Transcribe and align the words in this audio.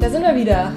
Da 0.00 0.08
sind 0.08 0.22
wir 0.22 0.34
wieder. 0.34 0.72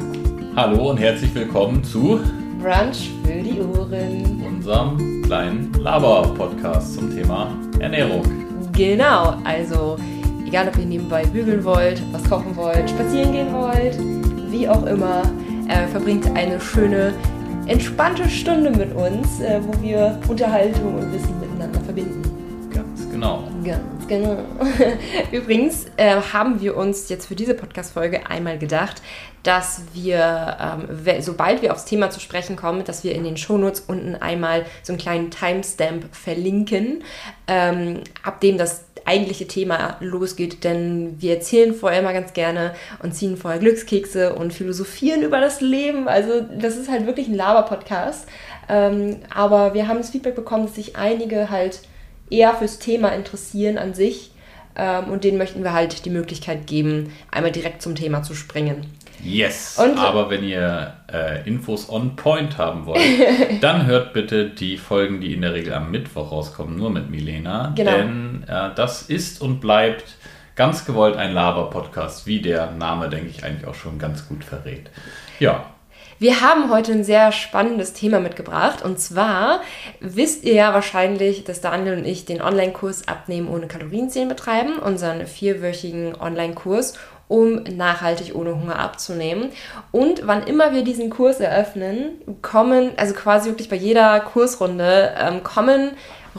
Hallo 0.54 0.90
und 0.90 0.98
herzlich 0.98 1.34
willkommen 1.34 1.82
zu 1.82 2.20
Brunch 2.62 3.10
für 3.24 3.42
die 3.42 3.62
Ohren. 3.62 4.44
unserem 4.46 5.24
kleinen 5.24 5.72
Laber-Podcast 5.80 6.96
zum 6.96 7.10
Thema 7.10 7.48
Ernährung. 7.80 8.22
Genau, 8.74 9.36
also 9.46 9.98
egal 10.46 10.68
ob 10.68 10.78
ihr 10.78 10.86
nebenbei 10.86 11.26
bügeln 11.26 11.64
wollt, 11.64 12.02
was 12.12 12.30
kochen 12.30 12.54
wollt, 12.58 12.90
spazieren 12.90 13.32
gehen 13.32 13.54
wollt, 13.54 13.98
wie 14.52 14.68
auch 14.68 14.86
immer, 14.86 15.22
äh, 15.70 15.88
verbringt 15.88 16.30
eine 16.36 16.60
schöne, 16.60 17.14
entspannte 17.68 18.30
Stunde 18.30 18.72
mit 18.72 18.94
uns, 18.94 19.40
äh, 19.40 19.62
wo 19.66 19.82
wir 19.82 20.20
Unterhaltung 20.28 20.96
und 20.96 21.14
Wissen 21.14 21.40
miteinander 21.40 21.80
verbinden. 21.80 22.33
Genau. 23.24 23.44
Ganz 23.64 24.08
genau. 24.08 24.38
Übrigens 25.32 25.86
äh, 25.96 26.16
haben 26.34 26.60
wir 26.60 26.76
uns 26.76 27.08
jetzt 27.08 27.26
für 27.26 27.36
diese 27.36 27.54
Podcast-Folge 27.54 28.30
einmal 28.30 28.58
gedacht, 28.58 29.02
dass 29.44 29.84
wir, 29.94 30.58
ähm, 30.60 31.22
sobald 31.22 31.62
wir 31.62 31.72
aufs 31.72 31.86
Thema 31.86 32.10
zu 32.10 32.20
sprechen 32.20 32.58
kommen, 32.58 32.84
dass 32.84 33.06
wir 33.06 33.16
in 33.16 33.24
den 33.24 33.38
Shownotes 33.38 33.82
unten 33.88 34.16
einmal 34.16 34.66
so 34.82 34.92
einen 34.92 35.00
kleinen 35.00 35.32
Timestamp 35.32 36.14
verlinken, 36.14 37.04
ähm, 37.48 38.02
ab 38.24 38.42
dem 38.42 38.58
das 38.58 38.84
eigentliche 39.06 39.48
Thema 39.48 39.98
losgeht, 40.02 40.66
denn 40.66 41.16
wir 41.22 41.36
erzählen 41.36 41.74
vorher 41.74 42.02
immer 42.02 42.14
ganz 42.14 42.34
gerne 42.34 42.74
und 43.02 43.16
ziehen 43.16 43.38
vorher 43.38 43.60
Glückskekse 43.60 44.34
und 44.36 44.54
philosophieren 44.54 45.22
über 45.24 45.40
das 45.40 45.62
Leben. 45.62 46.10
Also 46.10 46.42
das 46.42 46.76
ist 46.76 46.90
halt 46.90 47.06
wirklich 47.06 47.30
ein 47.30 47.36
Laber-Podcast. 47.36 48.28
Ähm, 48.68 49.18
aber 49.34 49.74
wir 49.74 49.88
haben 49.88 49.98
das 49.98 50.10
Feedback 50.10 50.36
bekommen, 50.36 50.66
dass 50.66 50.76
sich 50.76 50.98
einige 50.98 51.50
halt 51.50 51.82
eher 52.30 52.54
fürs 52.56 52.80
Thema 52.80 53.10
interessieren 53.10 53.78
an 53.78 53.94
sich. 53.94 54.32
Ähm, 54.76 55.06
und 55.12 55.24
denen 55.24 55.38
möchten 55.38 55.64
wir 55.64 55.74
halt 55.74 56.04
die 56.06 56.10
Möglichkeit 56.10 56.66
geben, 56.66 57.14
einmal 57.30 57.52
direkt 57.52 57.84
zum 57.84 57.94
Thema 57.94 58.24
zu 58.24 58.34
springen. 58.34 58.88
Yes. 59.24 59.78
Und- 59.80 60.00
Aber 60.00 60.32
wenn 60.32 60.44
ihr 60.44 60.96
äh, 61.14 61.48
Infos 61.48 61.90
on 61.90 62.16
point 62.16 62.58
haben 62.58 62.88
wollt, 62.88 63.00
dann 63.62 63.86
hört 63.86 64.14
bitte 64.14 64.50
die 64.50 64.78
Folgen, 64.78 65.22
die 65.22 65.34
in 65.34 65.42
der 65.44 65.54
Regel 65.54 65.74
am 65.74 65.92
Mittwoch 65.92 66.32
rauskommen, 66.32 66.76
nur 66.76 66.90
mit 66.90 67.10
Milena. 67.12 67.72
Genau. 67.76 67.92
Denn 67.92 68.44
äh, 68.48 68.70
das 68.76 69.04
ist 69.04 69.42
und 69.42 69.60
bleibt 69.62 70.16
ganz 70.56 70.86
gewollt 70.86 71.18
ein 71.18 71.34
Laber-Podcast, 71.34 72.26
wie 72.26 72.42
der 72.42 72.72
Name, 72.72 73.10
denke 73.10 73.28
ich, 73.30 73.44
eigentlich 73.44 73.68
auch 73.68 73.76
schon 73.76 74.00
ganz 74.00 74.28
gut 74.28 74.44
verrät. 74.44 74.90
Ja, 75.40 75.66
Wir 76.24 76.40
haben 76.40 76.70
heute 76.70 76.94
ein 76.94 77.04
sehr 77.04 77.34
spannendes 77.34 77.92
Thema 77.92 78.22
mitgebracht. 78.22 78.82
Und 78.82 78.98
zwar 78.98 79.60
wisst 80.00 80.46
ihr 80.46 80.54
ja 80.54 80.74
wahrscheinlich, 80.74 81.44
dass 81.44 81.60
Daniel 81.60 81.98
und 81.98 82.06
ich 82.06 82.24
den 82.24 82.42
Online-Kurs 82.42 83.10
Abnehmen 83.10 83.50
ohne 83.50 83.68
Kalorienzählen 83.68 84.30
betreiben, 84.30 84.80
unseren 84.80 85.28
vierwöchigen 85.28 86.16
Online-Kurs, 86.18 86.94
um 87.28 87.64
nachhaltig 87.64 88.36
ohne 88.36 88.56
Hunger 88.56 88.80
abzunehmen. 88.80 89.50
Und 89.92 90.26
wann 90.26 90.44
immer 90.44 90.72
wir 90.74 90.86
diesen 90.86 91.10
Kurs 91.10 91.42
eröffnen, 91.42 92.22
kommen, 92.42 92.92
also 92.96 93.14
quasi 93.16 93.50
wirklich 93.50 93.68
bei 93.68 93.76
jeder 93.76 94.18
Kursrunde, 94.22 95.14
ähm, 95.20 95.44
kommen 95.44 95.92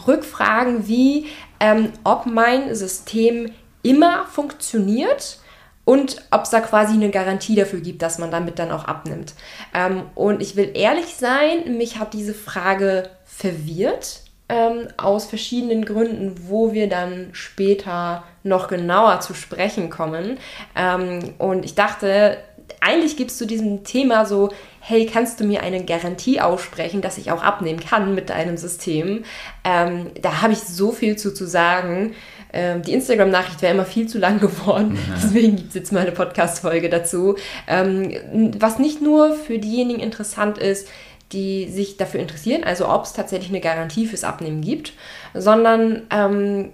Rückfragen 0.06 0.88
wie, 0.88 1.26
ähm, 1.60 1.92
ob 2.04 2.24
mein 2.24 2.74
System 2.74 3.52
immer 3.82 4.24
funktioniert 4.32 5.40
und 5.84 6.22
ob 6.30 6.42
es 6.42 6.50
da 6.50 6.60
quasi 6.60 6.94
eine 6.94 7.10
Garantie 7.10 7.56
dafür 7.56 7.80
gibt, 7.80 8.02
dass 8.02 8.18
man 8.18 8.30
damit 8.30 8.58
dann 8.58 8.70
auch 8.70 8.84
abnimmt. 8.84 9.34
Ähm, 9.74 10.04
und 10.14 10.40
ich 10.40 10.56
will 10.56 10.70
ehrlich 10.74 11.16
sein, 11.16 11.76
mich 11.76 11.98
hat 11.98 12.14
diese 12.14 12.34
Frage 12.34 13.10
verwirrt. 13.24 14.20
Ähm, 14.46 14.88
aus 14.98 15.24
verschiedenen 15.24 15.86
Gründen, 15.86 16.34
wo 16.48 16.74
wir 16.74 16.86
dann 16.86 17.30
später 17.32 18.24
noch 18.42 18.68
genauer 18.68 19.20
zu 19.20 19.32
sprechen 19.32 19.88
kommen. 19.88 20.36
Ähm, 20.76 21.32
und 21.38 21.64
ich 21.64 21.74
dachte, 21.74 22.36
eigentlich 22.80 23.16
gibst 23.16 23.40
du 23.40 23.46
diesem 23.46 23.84
Thema 23.84 24.26
so, 24.26 24.50
hey, 24.80 25.06
kannst 25.06 25.40
du 25.40 25.44
mir 25.44 25.62
eine 25.62 25.84
Garantie 25.84 26.40
aussprechen, 26.40 27.00
dass 27.00 27.16
ich 27.16 27.32
auch 27.32 27.42
abnehmen 27.42 27.80
kann 27.80 28.14
mit 28.14 28.28
deinem 28.28 28.58
System? 28.58 29.24
Ähm, 29.64 30.10
da 30.20 30.42
habe 30.42 30.52
ich 30.52 30.60
so 30.60 30.92
viel 30.92 31.16
zu, 31.16 31.32
zu 31.32 31.46
sagen. 31.46 32.14
Ähm, 32.54 32.82
die 32.82 32.92
Instagram-Nachricht 32.92 33.62
wäre 33.62 33.74
immer 33.74 33.84
viel 33.84 34.06
zu 34.06 34.18
lang 34.18 34.38
geworden. 34.40 34.96
Deswegen 35.16 35.56
gibt 35.56 35.68
es 35.70 35.74
jetzt 35.74 35.92
mal 35.92 36.00
eine 36.00 36.12
Podcast-Folge 36.12 36.88
dazu. 36.88 37.36
Ähm, 37.66 38.52
was 38.58 38.78
nicht 38.78 39.02
nur 39.02 39.34
für 39.34 39.58
diejenigen 39.58 40.00
interessant 40.00 40.56
ist, 40.58 40.88
die 41.32 41.68
sich 41.68 41.96
dafür 41.96 42.20
interessieren, 42.20 42.62
also 42.62 42.88
ob 42.88 43.04
es 43.04 43.12
tatsächlich 43.12 43.50
eine 43.50 43.60
Garantie 43.60 44.06
fürs 44.06 44.22
Abnehmen 44.22 44.60
gibt, 44.60 44.92
sondern 45.34 46.02
ähm, 46.10 46.70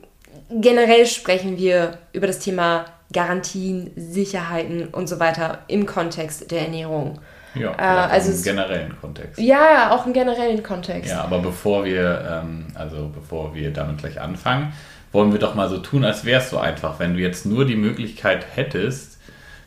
generell 0.50 1.06
sprechen 1.06 1.56
wir 1.56 1.98
über 2.12 2.26
das 2.26 2.40
Thema 2.40 2.84
Garantien, 3.12 3.90
Sicherheiten 3.96 4.88
und 4.88 5.08
so 5.08 5.18
weiter 5.18 5.60
im 5.66 5.86
Kontext 5.86 6.50
der 6.50 6.62
Ernährung. 6.62 7.20
ja 7.54 7.72
also 7.72 8.30
also 8.30 8.38
im 8.38 8.42
generellen 8.42 8.96
Kontext. 9.00 9.40
Ja, 9.40 9.92
auch 9.92 10.06
im 10.06 10.12
generellen 10.12 10.62
Kontext. 10.62 11.10
Ja, 11.10 11.22
aber 11.22 11.38
bevor 11.38 11.84
wir, 11.86 12.42
ähm, 12.44 12.66
also 12.74 13.10
bevor 13.12 13.54
wir 13.54 13.72
damit 13.72 13.98
gleich 13.98 14.20
anfangen, 14.20 14.72
wollen 15.12 15.32
wir 15.32 15.38
doch 15.38 15.54
mal 15.54 15.68
so 15.68 15.78
tun, 15.78 16.04
als 16.04 16.24
wäre 16.24 16.40
es 16.40 16.50
so 16.50 16.58
einfach, 16.58 16.98
wenn 16.98 17.14
du 17.14 17.20
jetzt 17.20 17.46
nur 17.46 17.64
die 17.66 17.76
Möglichkeit 17.76 18.46
hättest, 18.54 19.18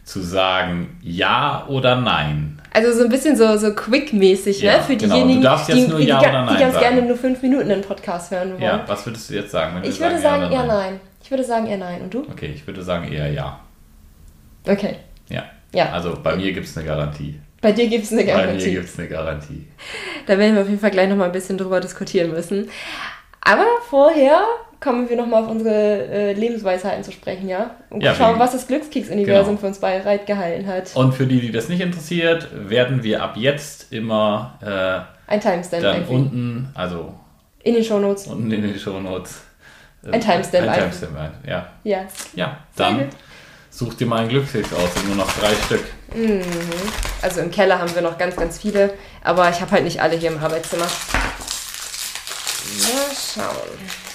zu 0.06 0.22
sagen 0.22 1.00
ja 1.02 1.66
oder 1.68 1.96
nein. 1.96 2.62
Also 2.74 2.92
so 2.92 3.04
ein 3.04 3.10
bisschen 3.10 3.38
so, 3.38 3.56
so 3.58 3.74
quick-mäßig, 3.74 4.62
Ja, 4.62 4.78
ne? 4.78 4.84
Für 4.84 4.98
genau. 4.98 5.14
diejenigen, 5.16 5.42
Du 5.42 5.48
darfst 5.48 5.70
jetzt 5.70 5.78
die, 5.78 5.88
nur 5.88 6.00
die, 6.00 6.08
Ja 6.08 6.20
die, 6.20 6.28
oder 6.28 6.40
die 6.42 6.46
Nein 6.48 6.60
ganz 6.60 6.74
sagen. 6.74 6.86
gerne 6.96 7.08
nur 7.08 7.18
fünf 7.18 7.42
Minuten 7.42 7.72
einen 7.72 7.82
Podcast 7.84 8.32
hören 8.32 8.52
wollen. 8.54 8.62
Ja, 8.62 8.84
was 8.88 9.06
würdest 9.06 9.30
du 9.30 9.36
jetzt 9.36 9.52
sagen? 9.52 9.76
Wenn 9.82 9.90
ich 9.90 10.00
würde 10.00 10.20
sagen 10.20 10.44
ja 10.44 10.52
eher 10.52 10.64
oder 10.66 10.68
nein. 10.68 11.00
Ich 11.24 11.32
würde 11.32 11.44
sagen 11.44 11.68
eher 11.68 11.78
nein. 11.78 12.02
Und 12.02 12.14
du? 12.14 12.26
Okay, 12.30 12.52
ich 12.54 12.66
würde 12.68 12.82
sagen 12.84 13.12
eher 13.12 13.32
ja. 13.32 13.60
Okay. 14.68 14.96
Ja. 15.30 15.44
Ja. 15.74 15.92
Also 15.92 16.18
bei 16.22 16.36
mir 16.36 16.52
gibt 16.52 16.68
es 16.68 16.76
eine 16.78 16.86
Garantie. 16.86 17.40
Bei 17.62 17.72
dir 17.72 17.88
gibt 17.88 18.04
es 18.04 18.12
eine 18.12 18.24
Bei 18.26 18.36
mir 18.36 18.44
Garantie. 18.44 18.72
gibt 18.72 18.86
es 18.90 19.00
eine 19.00 19.08
Garantie. 19.08 19.68
Da 20.26 20.38
werden 20.38 20.56
wir 20.56 20.64
auf 20.64 20.68
jeden 20.68 20.82
Fall 20.82 20.92
gleich 20.92 21.08
nochmal 21.08 21.28
ein 21.28 21.32
bisschen 21.32 21.58
drüber 21.58 21.80
diskutieren 21.80 22.32
müssen. 22.32 22.70
Aber 23.42 23.66
vorher 23.90 24.42
kommen 24.84 25.08
wir 25.10 25.16
nochmal 25.16 25.44
auf 25.44 25.50
unsere 25.50 25.74
äh, 26.08 26.34
Lebensweisheiten 26.34 27.04
zu 27.04 27.12
sprechen, 27.14 27.48
ja? 27.48 27.72
Und 27.90 28.02
Ja, 28.04 28.14
schauen, 28.14 28.38
was 28.38 28.52
das 28.52 28.68
Glückskeks-Universum 28.68 29.48
Genau. 29.56 29.60
für 29.62 29.68
uns 29.68 29.80
bereitgehalten 29.80 30.68
hat. 30.68 30.94
Und 30.96 31.14
für 31.14 31.26
die, 31.26 31.40
die 31.40 31.52
das 31.52 31.70
nicht 31.70 31.80
interessiert, 31.82 32.50
werden 32.54 33.02
wir 33.04 33.24
ab 33.24 33.36
jetzt 33.38 33.94
immer 33.94 34.60
äh, 34.62 35.32
Ein 35.32 35.40
Timestamp 35.40 35.82
dann 35.84 35.96
einfügen. 35.96 36.16
unten, 36.18 36.70
also 36.74 37.14
In 37.64 37.76
den 37.76 37.84
Shownotes. 37.84 38.28
unten 38.28 38.52
in 38.52 38.62
den 38.62 38.78
Shownotes. 38.78 39.42
äh, 40.06 40.12
Ein 40.12 40.20
Timestamp 40.22 40.68
Ein. 40.68 40.80
Timestamp 40.80 41.18
ein, 41.18 41.32
ja. 41.48 41.68
Ja. 41.86 42.00
Ja, 42.36 42.58
dann 42.76 43.06
such 43.70 43.94
dir 43.94 44.06
mal 44.06 44.24
ein 44.24 44.28
Glückskeks 44.30 44.74
aus, 44.74 44.94
sind 44.96 45.08
nur 45.08 45.16
noch 45.16 45.32
drei 45.40 45.54
Stück. 45.66 45.84
Also 47.22 47.40
im 47.42 47.50
Keller 47.52 47.80
haben 47.80 47.96
wir 47.96 48.02
noch 48.02 48.18
ganz, 48.18 48.36
ganz 48.36 48.60
viele, 48.60 48.94
aber 49.24 49.50
ich 49.50 49.62
habe 49.62 49.72
halt 49.72 49.84
nicht 49.86 50.02
alle 50.02 50.16
hier 50.18 50.30
im 50.32 50.38
Arbeitszimmer. 50.44 50.86
Mal 52.80 53.16
schauen. 53.16 54.13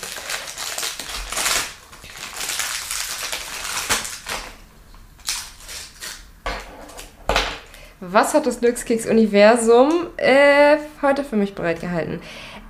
Was 8.10 8.32
hat 8.34 8.46
das 8.46 8.60
Glückskeks-Universum 8.60 9.90
äh, 10.16 10.76
heute 11.02 11.24
für 11.24 11.36
mich 11.36 11.54
bereitgehalten? 11.54 12.20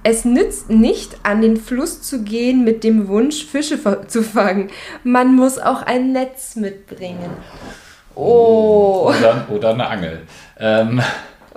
Es 0.03 0.25
nützt 0.25 0.71
nicht, 0.71 1.17
an 1.23 1.43
den 1.43 1.57
Fluss 1.57 2.03
zu 2.03 2.23
gehen 2.23 2.65
mit 2.65 2.83
dem 2.85 3.09
Wunsch, 3.09 3.45
Fische 3.45 3.79
zu 4.07 4.23
fangen. 4.23 4.71
Man 5.05 5.35
muss 5.37 5.59
auch 5.59 5.83
ein 5.83 6.13
Netz 6.13 6.57
mitbringen. 6.57 7.31
Oh. 8.15 9.13
Oder, 9.17 9.47
oder 9.51 9.71
eine 9.75 9.87
Angel. 9.89 10.23
Ähm, 10.59 11.01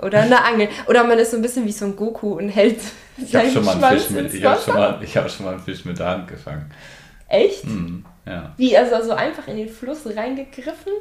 Oder 0.00 0.20
eine 0.22 0.44
Angel. 0.44 0.68
Oder 0.88 1.04
man 1.04 1.18
ist 1.18 1.30
so 1.30 1.36
ein 1.36 1.42
bisschen 1.42 1.64
wie 1.66 1.72
so 1.72 1.84
ein 1.86 1.96
Goku 1.96 2.34
und 2.34 2.48
hält 2.50 2.78
ich 3.16 3.34
habe 3.34 3.50
seinen 3.50 3.52
schon, 3.52 3.64
mal 3.64 3.84
einen 3.84 3.98
Fisch 4.00 4.10
mit- 4.10 4.34
ich 4.34 4.44
hab 4.44 4.52
Wasser. 4.56 4.64
schon, 4.64 4.74
mal- 4.74 4.98
ich 5.02 5.16
hab 5.16 5.30
schon 5.30 5.46
mal 5.46 5.52
einen 5.54 5.62
Fisch 5.62 5.84
mit 5.84 5.98
der 5.98 6.06
Hand 6.08 6.28
gefangen. 6.28 6.70
Echt? 7.28 7.64
Hm, 7.64 8.04
ja. 8.26 8.52
Wie, 8.56 8.76
also 8.76 9.02
so 9.08 9.12
einfach 9.12 9.46
in 9.48 9.56
den 9.56 9.68
Fluss 9.68 10.00
reingegriffen? 10.14 10.92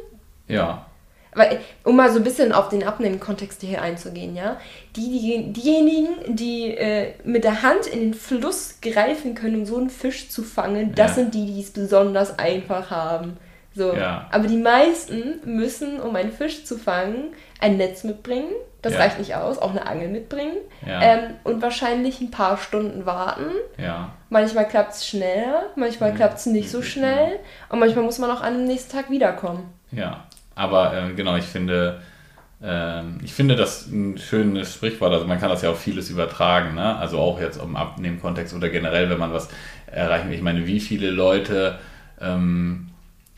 ja. 0.47 0.85
Aber 1.33 1.45
um 1.85 1.95
mal 1.95 2.11
so 2.11 2.17
ein 2.17 2.23
bisschen 2.23 2.51
auf 2.51 2.67
den 2.69 2.83
Abnehmen-Kontext 2.83 3.61
hier 3.61 3.81
einzugehen, 3.81 4.35
ja. 4.35 4.57
Die, 4.97 5.09
die, 5.09 5.53
diejenigen, 5.53 6.35
die 6.35 6.75
äh, 6.75 7.13
mit 7.23 7.43
der 7.45 7.61
Hand 7.61 7.87
in 7.87 7.99
den 8.01 8.13
Fluss 8.13 8.79
greifen 8.81 9.33
können, 9.33 9.55
um 9.61 9.65
so 9.65 9.77
einen 9.77 9.89
Fisch 9.89 10.29
zu 10.29 10.43
fangen, 10.43 10.93
das 10.95 11.11
Ja. 11.11 11.15
sind 11.15 11.33
die, 11.33 11.45
die 11.45 11.61
es 11.61 11.71
besonders 11.71 12.37
einfach 12.37 12.91
haben. 12.91 13.37
So. 13.73 13.93
Ja. 13.95 14.27
Aber 14.31 14.47
die 14.47 14.57
meisten 14.57 15.39
müssen, 15.45 16.01
um 16.01 16.13
einen 16.17 16.33
Fisch 16.33 16.65
zu 16.65 16.77
fangen, 16.77 17.33
ein 17.61 17.77
Netz 17.77 18.03
mitbringen. 18.03 18.51
Das 18.81 18.93
Ja. 18.93 18.99
reicht 18.99 19.19
nicht 19.19 19.35
aus, 19.35 19.57
auch 19.59 19.69
eine 19.69 19.85
Angel 19.87 20.09
mitbringen. 20.09 20.57
Ähm, 20.85 21.35
und 21.45 21.61
wahrscheinlich 21.61 22.19
ein 22.19 22.31
paar 22.31 22.57
Stunden 22.57 23.05
warten. 23.05 23.45
Ja. 23.77 24.11
Manchmal 24.29 24.67
klappt 24.67 24.95
es 24.95 25.07
schneller, 25.07 25.67
manchmal 25.77 26.11
Mhm. 26.11 26.15
klappt 26.17 26.39
es 26.39 26.45
nicht 26.47 26.69
so 26.69 26.81
schnell. 26.81 27.39
Und 27.69 27.79
manchmal 27.79 28.03
muss 28.03 28.17
man 28.19 28.31
auch 28.31 28.41
an 28.41 28.55
dem 28.57 28.65
nächsten 28.65 28.91
Tag 28.91 29.09
wiederkommen. 29.09 29.71
Ja, 29.91 30.25
aber 30.55 30.93
ähm, 30.95 31.15
genau, 31.15 31.35
ich 31.35 31.45
finde, 31.45 32.01
ähm, 32.63 33.19
ich 33.23 33.33
finde 33.33 33.55
das 33.55 33.87
ein 33.87 34.17
schönes 34.17 34.73
Sprichwort. 34.73 35.13
Also 35.13 35.25
man 35.27 35.39
kann 35.39 35.49
das 35.49 35.61
ja 35.61 35.71
auf 35.71 35.79
vieles 35.79 36.09
übertragen, 36.09 36.75
ne? 36.75 36.97
Also 36.97 37.17
auch 37.19 37.39
jetzt 37.39 37.61
im 37.61 37.75
Abnehmen-Kontext 37.75 38.53
oder 38.53 38.69
generell, 38.69 39.09
wenn 39.09 39.19
man 39.19 39.33
was 39.33 39.49
erreichen 39.87 40.29
will. 40.29 40.35
Ich 40.35 40.43
meine, 40.43 40.67
wie 40.67 40.79
viele 40.79 41.09
Leute, 41.09 41.79
ähm, 42.19 42.89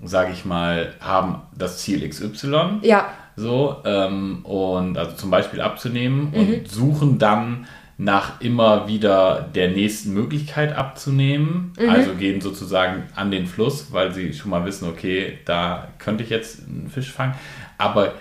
sage 0.04 0.34
ich 0.34 0.44
mal, 0.46 0.94
haben 1.00 1.42
das 1.58 1.80
Ziel 1.80 2.08
XY, 2.08 2.80
Ja, 2.82 3.08
So, 3.36 3.78
ähm, 3.86 4.44
und 4.44 4.98
also 4.98 5.16
zum 5.16 5.32
Beispiel 5.32 5.62
abzunehmen 5.62 6.34
und 6.34 6.68
suchen 6.68 7.18
dann 7.18 7.66
nach 7.98 8.42
immer 8.42 8.88
wieder 8.88 9.50
der 9.54 9.70
nächsten 9.70 10.14
Möglichkeit 10.14 10.76
abzunehmen. 10.76 11.74
Also 11.90 12.16
gehen 12.16 12.42
sozusagen 12.42 13.04
an 13.16 13.32
den 13.32 13.46
Fluss, 13.46 13.92
weil 13.92 14.14
sie 14.14 14.34
schon 14.34 14.52
mal 14.52 14.66
wissen, 14.66 14.90
okay, 14.90 15.40
da 15.46 15.90
könnte 16.00 16.24
ich 16.24 16.30
jetzt 16.30 16.68
einen 16.68 16.90
Fisch 16.90 17.12
fangen. 17.12 17.36
Aber 17.78 18.14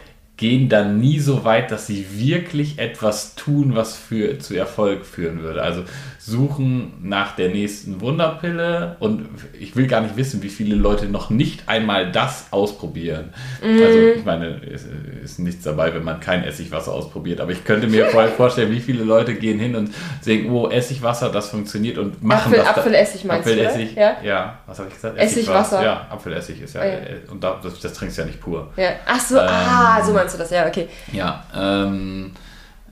gehen 0.42 0.68
dann 0.68 0.98
nie 0.98 1.20
so 1.20 1.44
weit, 1.44 1.70
dass 1.70 1.86
sie 1.86 2.04
wirklich 2.10 2.80
etwas 2.80 3.36
tun, 3.36 3.76
was 3.76 3.96
für, 3.96 4.40
zu 4.40 4.56
Erfolg 4.56 5.06
führen 5.06 5.40
würde. 5.40 5.62
Also 5.62 5.84
suchen 6.18 6.94
nach 7.02 7.36
der 7.36 7.48
nächsten 7.50 8.00
Wunderpille 8.00 8.96
und 8.98 9.28
ich 9.58 9.74
will 9.76 9.86
gar 9.86 10.00
nicht 10.00 10.16
wissen, 10.16 10.42
wie 10.42 10.48
viele 10.48 10.74
Leute 10.74 11.06
noch 11.06 11.30
nicht 11.30 11.68
einmal 11.68 12.10
das 12.10 12.46
ausprobieren. 12.50 13.32
Also 13.62 13.98
ich 14.16 14.24
meine, 14.24 14.60
es 14.72 14.84
ist 15.22 15.38
nichts 15.38 15.62
dabei, 15.64 15.94
wenn 15.94 16.02
man 16.04 16.18
kein 16.20 16.42
Essigwasser 16.44 16.92
ausprobiert, 16.92 17.40
aber 17.40 17.52
ich 17.52 17.64
könnte 17.64 17.86
mir 17.86 18.06
vorstellen, 18.36 18.70
wie 18.72 18.80
viele 18.80 19.04
Leute 19.04 19.34
gehen 19.34 19.58
hin 19.60 19.76
und 19.76 19.90
sagen, 20.20 20.50
oh, 20.50 20.68
Essigwasser, 20.68 21.28
das 21.30 21.50
funktioniert 21.50 21.98
und 21.98 22.22
machen 22.22 22.52
Apfel- 22.52 22.56
das. 22.58 22.66
Apfelessig 22.68 23.24
meinst 23.24 23.46
du, 23.48 23.52
Apfelessig, 23.52 23.92
oder? 23.92 24.00
ja? 24.02 24.16
Ja. 24.24 24.58
was 24.66 24.78
habe 24.78 24.88
ich 24.88 24.94
gesagt? 24.94 25.18
Essigwasser. 25.18 25.84
Ja, 25.84 26.06
Apfelessig 26.10 26.60
ist 26.62 26.74
ja, 26.74 26.80
Ah, 26.82 26.86
ja. 26.86 26.96
und 27.30 27.42
da, 27.44 27.60
das, 27.62 27.78
das 27.80 27.92
trinkst 27.94 28.18
du 28.18 28.22
ja 28.22 28.26
nicht 28.26 28.40
pur. 28.40 28.70
Ja. 28.76 28.90
Ach 29.06 29.20
so, 29.20 29.38
ah, 29.38 30.02
so 30.04 30.12
meinst 30.12 30.31
du 30.34 30.38
das, 30.38 30.50
ja, 30.50 30.66
okay. 30.66 30.88
Ja, 31.12 31.44
ähm, 31.54 32.32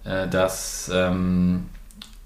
äh, 0.04 0.28
das 0.28 0.90
ähm, 0.92 1.66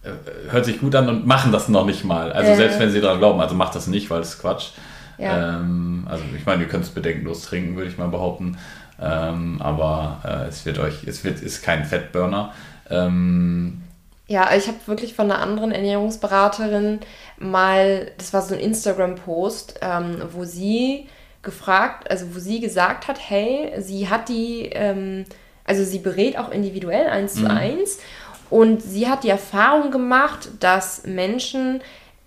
äh, 0.02 0.10
hört 0.50 0.64
sich 0.64 0.80
gut 0.80 0.94
an 0.94 1.08
und 1.08 1.26
machen 1.26 1.52
das 1.52 1.68
noch 1.68 1.86
nicht 1.86 2.04
mal. 2.04 2.32
Also 2.32 2.50
Ja. 2.50 2.56
selbst 2.56 2.78
wenn 2.78 2.90
sie 2.90 3.00
daran 3.00 3.18
glauben, 3.18 3.40
also 3.40 3.54
macht 3.54 3.74
das 3.74 3.86
nicht, 3.86 4.10
weil 4.10 4.20
es 4.20 4.38
Quatsch. 4.38 4.70
Ja. 5.18 5.56
Ähm, 5.58 6.06
also 6.10 6.24
ich 6.36 6.44
meine, 6.44 6.62
ihr 6.62 6.68
könnt 6.68 6.84
es 6.84 6.90
bedenkenlos 6.90 7.42
trinken, 7.42 7.76
würde 7.76 7.88
ich 7.90 7.98
mal 7.98 8.08
behaupten. 8.08 8.58
Ähm, 9.00 9.60
aber 9.60 10.20
äh, 10.24 10.48
es 10.48 10.64
wird 10.66 10.78
euch, 10.78 11.04
es 11.06 11.24
wird, 11.24 11.40
ist 11.40 11.62
kein 11.62 11.84
Fettburner. 11.84 12.52
Ähm, 12.90 13.82
Ja, 14.28 14.54
ich 14.56 14.66
habe 14.68 14.78
wirklich 14.86 15.14
von 15.14 15.30
einer 15.30 15.40
anderen 15.40 15.72
Ernährungsberaterin 15.72 17.00
mal, 17.38 18.10
das 18.18 18.32
war 18.32 18.42
so 18.42 18.54
ein 18.54 18.60
Instagram-Post, 18.60 19.80
ähm, 19.82 20.22
wo 20.32 20.44
sie 20.44 21.08
gefragt, 21.44 22.10
also 22.10 22.34
wo 22.34 22.38
sie 22.38 22.60
gesagt 22.60 23.08
hat, 23.08 23.18
hey, 23.18 23.72
sie 23.78 24.08
hat 24.08 24.28
die, 24.28 24.70
ähm, 24.72 25.24
also 25.64 25.84
sie 25.84 25.98
berät 25.98 26.38
auch 26.38 26.50
individuell 26.50 27.06
eins 27.08 27.34
zu 27.34 27.50
eins. 27.50 27.98
Und 28.50 28.82
sie 28.82 29.08
hat 29.08 29.24
die 29.24 29.30
Erfahrung 29.30 29.90
gemacht, 29.90 30.48
dass 30.60 31.04
Menschen 31.06 31.80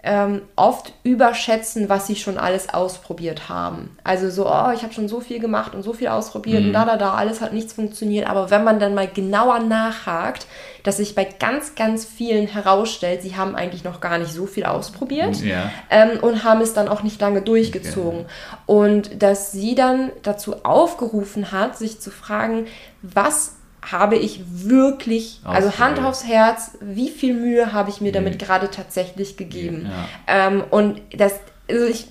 ähm, 0.03 0.43
oft 0.55 0.93
überschätzen, 1.03 1.89
was 1.89 2.07
sie 2.07 2.15
schon 2.15 2.37
alles 2.37 2.69
ausprobiert 2.73 3.49
haben. 3.49 3.97
Also 4.03 4.29
so, 4.29 4.45
oh, 4.47 4.71
ich 4.73 4.83
habe 4.83 4.93
schon 4.93 5.09
so 5.09 5.19
viel 5.19 5.39
gemacht 5.39 5.75
und 5.75 5.81
so 5.81 5.91
viel 5.91 6.07
ausprobiert 6.07 6.63
und 6.63 6.71
da, 6.71 6.85
da, 6.85 6.97
da, 6.97 7.13
alles 7.15 7.41
hat 7.41 7.51
nichts 7.51 7.73
funktioniert. 7.73 8.27
Aber 8.27 8.49
wenn 8.49 8.63
man 8.63 8.79
dann 8.79 8.93
mal 8.95 9.07
genauer 9.07 9.59
nachhakt, 9.59 10.45
dass 10.83 10.97
sich 10.97 11.15
bei 11.15 11.25
ganz, 11.25 11.75
ganz 11.75 12.05
vielen 12.05 12.47
herausstellt, 12.47 13.21
sie 13.21 13.35
haben 13.35 13.55
eigentlich 13.55 13.83
noch 13.83 13.99
gar 13.99 14.17
nicht 14.17 14.31
so 14.31 14.45
viel 14.45 14.63
ausprobiert 14.63 15.41
ja. 15.41 15.71
ähm, 15.89 16.19
und 16.21 16.45
haben 16.45 16.61
es 16.61 16.73
dann 16.73 16.87
auch 16.87 17.03
nicht 17.03 17.19
lange 17.19 17.41
durchgezogen. 17.41 18.27
Und 18.65 19.21
dass 19.21 19.51
sie 19.51 19.75
dann 19.75 20.11
dazu 20.23 20.63
aufgerufen 20.63 21.51
hat, 21.51 21.77
sich 21.77 21.99
zu 21.99 22.11
fragen, 22.11 22.67
was 23.01 23.56
habe 23.91 24.15
ich 24.15 24.41
wirklich, 24.47 25.39
also 25.43 25.77
Hand 25.79 25.99
aufs 25.99 26.25
Herz, 26.25 26.77
wie 26.81 27.09
viel 27.09 27.33
Mühe 27.33 27.73
habe 27.73 27.89
ich 27.89 28.01
mir 28.01 28.11
damit 28.11 28.39
gerade 28.39 28.69
tatsächlich 28.69 29.37
gegeben? 29.37 29.89
Ja. 30.27 30.47
Ähm, 30.47 30.63
und 30.69 31.01
das, 31.15 31.39
also 31.69 31.85
ich, 31.85 32.07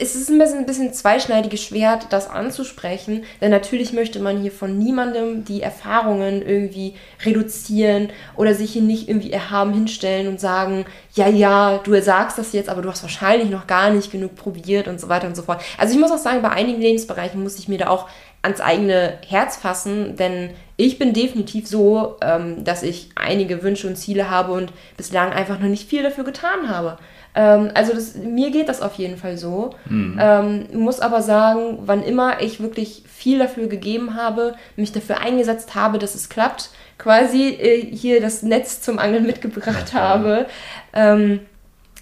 es 0.00 0.14
ist 0.14 0.30
ein 0.30 0.38
bisschen, 0.38 0.58
ein 0.58 0.66
bisschen 0.66 0.92
zweischneidiges 0.92 1.62
Schwert, 1.62 2.06
das 2.10 2.28
anzusprechen, 2.28 3.24
denn 3.40 3.50
natürlich 3.50 3.92
möchte 3.92 4.20
man 4.20 4.40
hier 4.40 4.52
von 4.52 4.78
niemandem 4.78 5.44
die 5.44 5.62
Erfahrungen 5.62 6.42
irgendwie 6.42 6.94
reduzieren 7.24 8.10
oder 8.36 8.54
sich 8.54 8.72
hier 8.72 8.82
nicht 8.82 9.08
irgendwie 9.08 9.32
erhaben 9.32 9.72
hinstellen 9.72 10.28
und 10.28 10.40
sagen, 10.40 10.86
ja, 11.14 11.28
ja, 11.28 11.78
du 11.78 12.00
sagst 12.00 12.38
das 12.38 12.52
jetzt, 12.52 12.68
aber 12.68 12.82
du 12.82 12.90
hast 12.90 13.02
wahrscheinlich 13.02 13.50
noch 13.50 13.66
gar 13.66 13.90
nicht 13.90 14.10
genug 14.10 14.34
probiert 14.34 14.88
und 14.88 15.00
so 15.00 15.08
weiter 15.08 15.26
und 15.26 15.36
so 15.36 15.42
fort. 15.42 15.62
Also 15.78 15.94
ich 15.94 16.00
muss 16.00 16.10
auch 16.10 16.18
sagen, 16.18 16.42
bei 16.42 16.50
einigen 16.50 16.80
Lebensbereichen 16.80 17.42
muss 17.42 17.58
ich 17.58 17.68
mir 17.68 17.78
da 17.78 17.88
auch 17.88 18.08
ans 18.42 18.60
eigene 18.60 19.18
Herz 19.26 19.56
fassen, 19.56 20.16
denn 20.16 20.50
ich 20.76 20.98
bin 20.98 21.12
definitiv 21.12 21.66
so, 21.66 22.16
ähm, 22.20 22.64
dass 22.64 22.82
ich 22.82 23.10
einige 23.14 23.62
Wünsche 23.62 23.86
und 23.86 23.96
Ziele 23.96 24.28
habe 24.30 24.52
und 24.52 24.72
bislang 24.96 25.32
einfach 25.32 25.58
noch 25.58 25.68
nicht 25.68 25.88
viel 25.88 26.02
dafür 26.02 26.24
getan 26.24 26.68
habe. 26.68 26.98
Ähm, 27.34 27.70
also 27.74 27.94
das, 27.94 28.14
mir 28.14 28.50
geht 28.50 28.68
das 28.68 28.82
auf 28.82 28.94
jeden 28.94 29.16
Fall 29.16 29.38
so. 29.38 29.70
Ähm, 30.20 30.66
muss 30.74 31.00
aber 31.00 31.22
sagen, 31.22 31.78
wann 31.86 32.02
immer 32.02 32.42
ich 32.42 32.60
wirklich 32.60 33.04
viel 33.06 33.38
dafür 33.38 33.68
gegeben 33.68 34.14
habe, 34.14 34.54
mich 34.76 34.92
dafür 34.92 35.20
eingesetzt 35.20 35.74
habe, 35.74 35.98
dass 35.98 36.14
es 36.14 36.28
klappt, 36.28 36.70
quasi 36.98 37.48
äh, 37.48 37.94
hier 37.94 38.20
das 38.20 38.42
Netz 38.42 38.80
zum 38.80 38.98
Angeln 38.98 39.26
mitgebracht 39.26 39.90
klar. 39.90 40.08
habe, 40.08 40.46
ähm, 40.92 41.40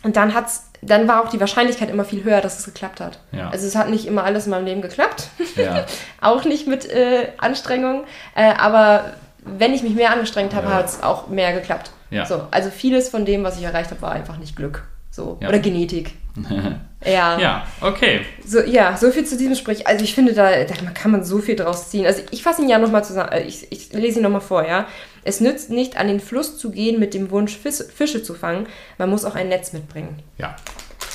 und 0.05 0.17
dann 0.17 0.35
hat's, 0.35 0.71
dann 0.87 1.09
war 1.09 1.23
auch 1.25 1.29
die 1.31 1.41
Wahrscheinlichkeit 1.41 1.91
immer 1.91 2.05
viel 2.05 2.25
höher, 2.25 2.41
dass 2.41 2.59
es 2.59 2.65
geklappt 2.65 3.01
hat. 3.01 3.19
Ja. 3.33 3.51
Also 3.51 3.67
es 3.67 3.75
hat 3.77 3.89
nicht 3.91 4.07
immer 4.07 4.25
alles 4.25 4.45
in 4.47 4.51
meinem 4.51 4.65
Leben 4.67 4.83
geklappt. 4.83 5.29
Ja. 5.57 5.85
auch 6.21 6.45
nicht 6.45 6.67
mit 6.67 6.85
äh, 6.91 7.29
Anstrengung. 7.39 8.05
Äh, 8.35 8.53
aber 8.59 9.15
wenn 9.45 9.75
ich 9.75 9.83
mich 9.83 9.95
mehr 9.95 10.11
angestrengt 10.13 10.55
habe, 10.55 10.69
Ja. 10.69 10.75
hat 10.75 10.87
es 10.87 11.03
auch 11.03 11.29
mehr 11.29 11.53
geklappt. 11.53 11.91
So, 12.27 12.43
also 12.53 12.71
vieles 12.71 13.09
von 13.09 13.25
dem, 13.25 13.43
was 13.43 13.59
ich 13.59 13.65
erreicht 13.65 13.91
habe, 13.91 14.01
war 14.01 14.13
einfach 14.13 14.37
nicht 14.37 14.55
Glück. 14.55 14.85
So. 15.15 15.39
Ja. 15.41 15.49
Oder 15.49 15.59
Genetik. 15.61 16.13
Ja. 17.07 17.39
ja, 17.39 17.67
okay. 17.83 18.23
So, 18.47 18.61
ja, 18.61 18.97
so 18.97 19.11
viel 19.11 19.27
zu 19.27 19.37
diesem 19.37 19.57
Sprich. 19.57 19.87
Also 19.87 20.03
ich 20.03 20.15
finde, 20.15 20.33
da, 20.33 20.65
da 20.65 20.75
kann 20.95 21.11
man 21.11 21.23
so 21.23 21.39
viel 21.39 21.55
draus 21.55 21.91
ziehen. 21.91 22.07
Also 22.07 22.23
ich 22.31 22.43
fasse 22.43 22.63
ihn 22.63 22.71
ja 22.71 22.79
nochmal 22.79 23.05
zusammen, 23.05 23.29
äh, 23.31 23.43
ich, 23.43 23.71
ich 23.71 23.93
lese 23.93 24.21
ihn 24.21 24.23
nochmal 24.23 24.41
vor, 24.41 24.67
ja. 24.67 24.87
Es 25.23 25.39
nützt 25.39 25.69
nicht, 25.69 25.99
an 25.99 26.09
den 26.09 26.19
Fluss 26.19 26.57
zu 26.57 26.71
gehen 26.71 26.99
mit 26.99 27.13
dem 27.13 27.31
Wunsch, 27.31 27.59
Fis 27.59 27.87
Fische 27.95 28.23
zu 28.23 28.33
fangen. 28.33 28.67
Man 28.97 29.11
muss 29.11 29.27
auch 29.27 29.35
ein 29.35 29.51
Netz 29.51 29.75
mitbringen. 29.75 30.19
Ja. 30.39 30.57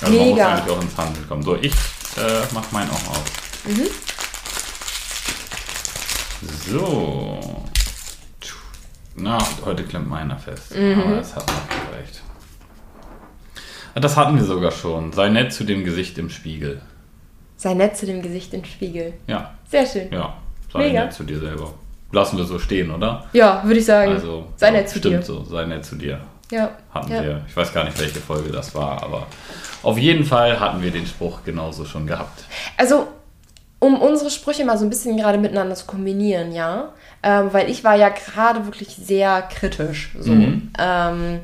Also 0.00 0.14
man 0.14 0.28
muss 0.28 0.36
Mega. 0.36 0.52
eigentlich 0.52 0.76
auch 0.76 0.80
ins 0.80 0.96
Handeln 0.96 1.28
kommen. 1.28 1.42
So, 1.42 1.56
ich 1.56 1.72
äh, 1.72 2.46
mach 2.54 2.70
meinen 2.70 2.90
auch 2.90 3.10
auf. 3.10 3.24
So. 6.70 7.64
Na, 9.16 9.38
heute 9.64 9.82
klemmt 9.82 10.08
meiner 10.08 10.38
fest. 10.38 10.72
Aber 10.72 11.18
es 11.18 11.34
hat 11.34 11.48
noch 11.48 11.90
gereicht. 11.90 12.22
Das 14.00 14.16
hatten 14.16 14.36
wir 14.36 14.44
sogar 14.44 14.70
schon. 14.70 15.12
Sei 15.12 15.28
nett 15.28 15.52
zu 15.52 15.64
dem 15.64 15.84
Gesicht 15.84 16.18
im 16.18 16.30
Spiegel. 16.30 16.80
Sei 17.56 17.74
nett 17.74 17.96
zu 17.96 18.06
dem 18.06 18.22
Gesicht 18.22 18.54
im 18.54 18.64
Spiegel. 18.64 19.12
Ja, 19.26 19.52
Sehr 19.68 19.86
schön. 19.86 20.10
ja. 20.12 20.34
Sei 20.72 20.78
Mega. 20.78 21.04
nett 21.04 21.12
zu 21.12 21.24
dir 21.24 21.38
selber. 21.38 21.74
Lassen 22.12 22.38
wir 22.38 22.44
so 22.44 22.58
stehen, 22.58 22.90
oder? 22.90 23.26
Ja, 23.32 23.62
würde 23.64 23.78
ich 23.78 23.84
sagen. 23.86 24.12
Also, 24.12 24.46
sei 24.56 24.70
nett 24.70 24.88
zu 24.88 24.98
stimmt 24.98 25.16
dir. 25.16 25.22
so. 25.22 25.44
Sei 25.44 25.64
nett 25.64 25.84
zu 25.84 25.96
dir. 25.96 26.20
Ja. 26.50 26.70
Hatten 26.92 27.12
ja. 27.12 27.22
wir. 27.22 27.44
Ich 27.46 27.56
weiß 27.56 27.72
gar 27.72 27.84
nicht, 27.84 28.00
welche 28.00 28.18
Folge 28.18 28.50
das 28.50 28.74
war, 28.74 29.02
aber 29.02 29.26
auf 29.82 29.98
jeden 29.98 30.24
Fall 30.24 30.58
hatten 30.58 30.82
wir 30.82 30.90
den 30.90 31.06
Spruch 31.06 31.44
genauso 31.44 31.84
schon 31.84 32.06
gehabt. 32.06 32.44
Also, 32.76 33.06
um 33.78 34.00
unsere 34.00 34.30
Sprüche 34.30 34.64
mal 34.64 34.76
so 34.76 34.84
ein 34.84 34.90
bisschen 34.90 35.16
gerade 35.16 35.38
miteinander 35.38 35.74
zu 35.74 35.86
kombinieren, 35.86 36.52
ja. 36.52 36.92
Ähm, 37.22 37.48
weil 37.52 37.70
ich 37.70 37.84
war 37.84 37.96
ja 37.96 38.08
gerade 38.08 38.64
wirklich 38.66 38.88
sehr 38.88 39.42
kritisch. 39.42 40.10
So. 40.18 40.32
Mhm. 40.32 40.70
Ähm, 40.78 41.40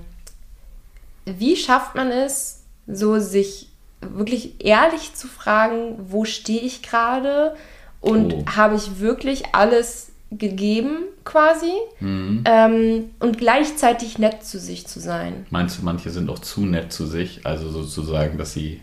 wie 1.27 1.57
schafft 1.57 1.95
man 1.95 2.11
es, 2.11 2.63
so 2.87 3.19
sich 3.19 3.69
wirklich 4.01 4.65
ehrlich 4.65 5.15
zu 5.15 5.27
fragen, 5.29 5.97
wo 6.09 6.25
stehe 6.25 6.61
ich 6.61 6.83
gerade 6.83 7.57
und 8.01 8.33
Oh. 8.33 8.45
habe 8.57 8.77
ich 8.77 9.01
wirklich 9.01 9.43
alles 9.53 10.13
gegeben 10.31 10.99
quasi 11.25 11.73
Mhm. 12.01 12.43
ähm, 12.47 13.11
und 13.21 13.39
gleichzeitig 13.39 14.19
nett 14.19 14.45
zu 14.45 14.59
sich 14.59 14.87
zu 14.87 15.01
sein. 15.01 15.47
Meinst 15.51 15.79
du, 15.79 15.85
manche 15.85 16.11
sind 16.11 16.29
auch 16.31 16.39
zu 16.41 16.63
nett 16.67 16.93
zu 16.93 17.07
sich? 17.07 17.41
Also 17.45 17.69
sozusagen, 17.71 18.37
dass 18.39 18.53
sie. 18.53 18.81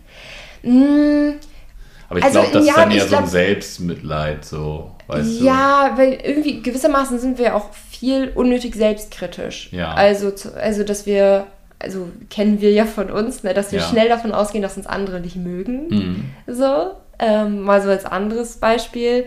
Mm, 0.63 1.31
Aber 2.09 2.19
ich 2.19 2.25
Also, 2.25 2.39
glaube, 2.41 2.53
das 2.53 2.65
ja, 2.65 2.71
ist 2.73 2.77
dann 2.77 2.91
eher 2.91 3.07
so 3.07 3.15
ein 3.17 3.27
Selbstmitleid, 3.27 4.45
so, 4.45 4.91
weißt 5.07 5.39
du? 5.41 5.45
Ja, 5.45 5.93
weil 5.95 6.13
irgendwie 6.23 6.61
gewissermaßen 6.61 7.19
sind 7.19 7.37
wir 7.37 7.55
auch 7.55 7.73
viel 7.73 8.31
unnötig 8.35 8.75
selbstkritisch. 8.75 9.69
Ja. 9.71 9.93
Also, 9.93 10.31
also 10.61 10.83
dass 10.83 11.05
wir, 11.05 11.47
also 11.83 12.09
kennen 12.29 12.61
wir 12.61 12.71
ja 12.71 12.85
von 12.85 13.11
uns, 13.11 13.43
ne, 13.43 13.53
dass 13.53 13.71
wir 13.71 13.79
Ja. 13.79 13.85
schnell 13.85 14.09
davon 14.09 14.31
ausgehen, 14.31 14.61
dass 14.61 14.77
uns 14.77 14.87
andere 14.87 15.19
nicht 15.19 15.35
mögen. 15.35 15.87
Mhm. 15.89 16.25
So, 16.47 16.91
ähm, 17.19 17.61
mal 17.61 17.81
so 17.81 17.89
als 17.89 18.05
anderes 18.05 18.57
Beispiel. 18.57 19.25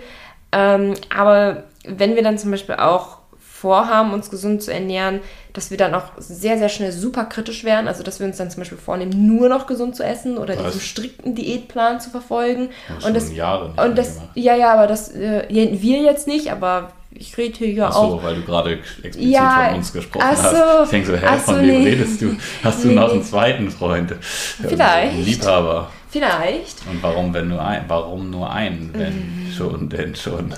Ähm, 0.52 0.94
aber 1.14 1.64
wenn 1.86 2.16
wir 2.16 2.22
dann 2.22 2.38
zum 2.38 2.50
Beispiel 2.50 2.76
auch 2.76 3.18
vorhaben, 3.38 4.12
uns 4.12 4.30
gesund 4.30 4.62
zu 4.62 4.72
ernähren, 4.72 5.20
dass 5.54 5.70
wir 5.70 5.78
dann 5.78 5.94
auch 5.94 6.10
sehr, 6.18 6.58
sehr 6.58 6.68
schnell 6.68 6.92
super 6.92 7.25
kritisch 7.25 7.64
werden. 7.64 7.88
Also, 7.88 8.02
dass 8.02 8.20
wir 8.20 8.26
uns 8.26 8.36
dann 8.36 8.50
zum 8.50 8.60
Beispiel 8.60 8.76
vornehmen, 8.76 9.26
nur 9.26 9.48
noch 9.48 9.66
gesund 9.66 9.96
zu 9.96 10.02
essen 10.02 10.36
oder 10.36 10.56
Was? 10.58 10.66
diesen 10.66 10.80
strikten 10.82 11.34
Diätplan 11.34 11.98
zu 11.98 12.10
verfolgen. 12.10 12.68
Wir 12.98 13.06
Und 13.06 13.14
das, 13.16 13.32
Jahre 13.32 13.72
und 13.82 13.96
das, 13.96 14.20
ja, 14.34 14.54
ja, 14.54 14.72
aber 14.75 14.86
das, 14.86 15.14
äh, 15.14 15.44
wir 15.48 16.02
jetzt 16.02 16.26
nicht, 16.26 16.52
aber 16.52 16.92
ich 17.18 17.37
rede 17.38 17.56
hier 17.58 17.70
ja 17.73 17.88
Ach 17.88 17.96
auch. 17.96 18.11
so, 18.11 18.23
weil 18.23 18.35
du 18.37 18.42
gerade 18.42 18.78
explizit 19.02 19.32
Ja, 19.32 19.66
von 19.68 19.76
uns 19.78 19.92
gesprochen 19.92 20.25
ach 20.28 20.37
so, 20.37 20.56
hast. 20.56 20.85
Ich 20.85 20.90
denke 20.90 21.06
so, 21.08 21.16
hä, 21.16 21.38
von 21.38 21.54
so, 21.56 21.61
wem 21.61 21.66
nee. 21.82 21.88
redest 21.88 22.23
du? 22.23 22.37
Hast 22.62 22.85
du 22.85 22.88
Nee, 22.88 22.94
noch 22.94 23.12
einen 23.12 23.23
zweiten 23.23 23.70
Freund? 23.70 24.14
Vielleicht. 24.20 25.12
Einen 25.12 25.25
Liebhaber. 25.25 25.90
Vielleicht. 26.11 26.87
Und 26.90 27.02
warum, 27.02 27.35
wenn 27.35 27.49
nur 27.49 27.62
ein? 27.64 27.85
Warum 27.88 28.30
nur 28.30 28.50
einen, 28.50 28.90
wenn 28.94 29.52
schon, 29.56 29.88
denn 29.88 30.14
schon? 30.14 30.54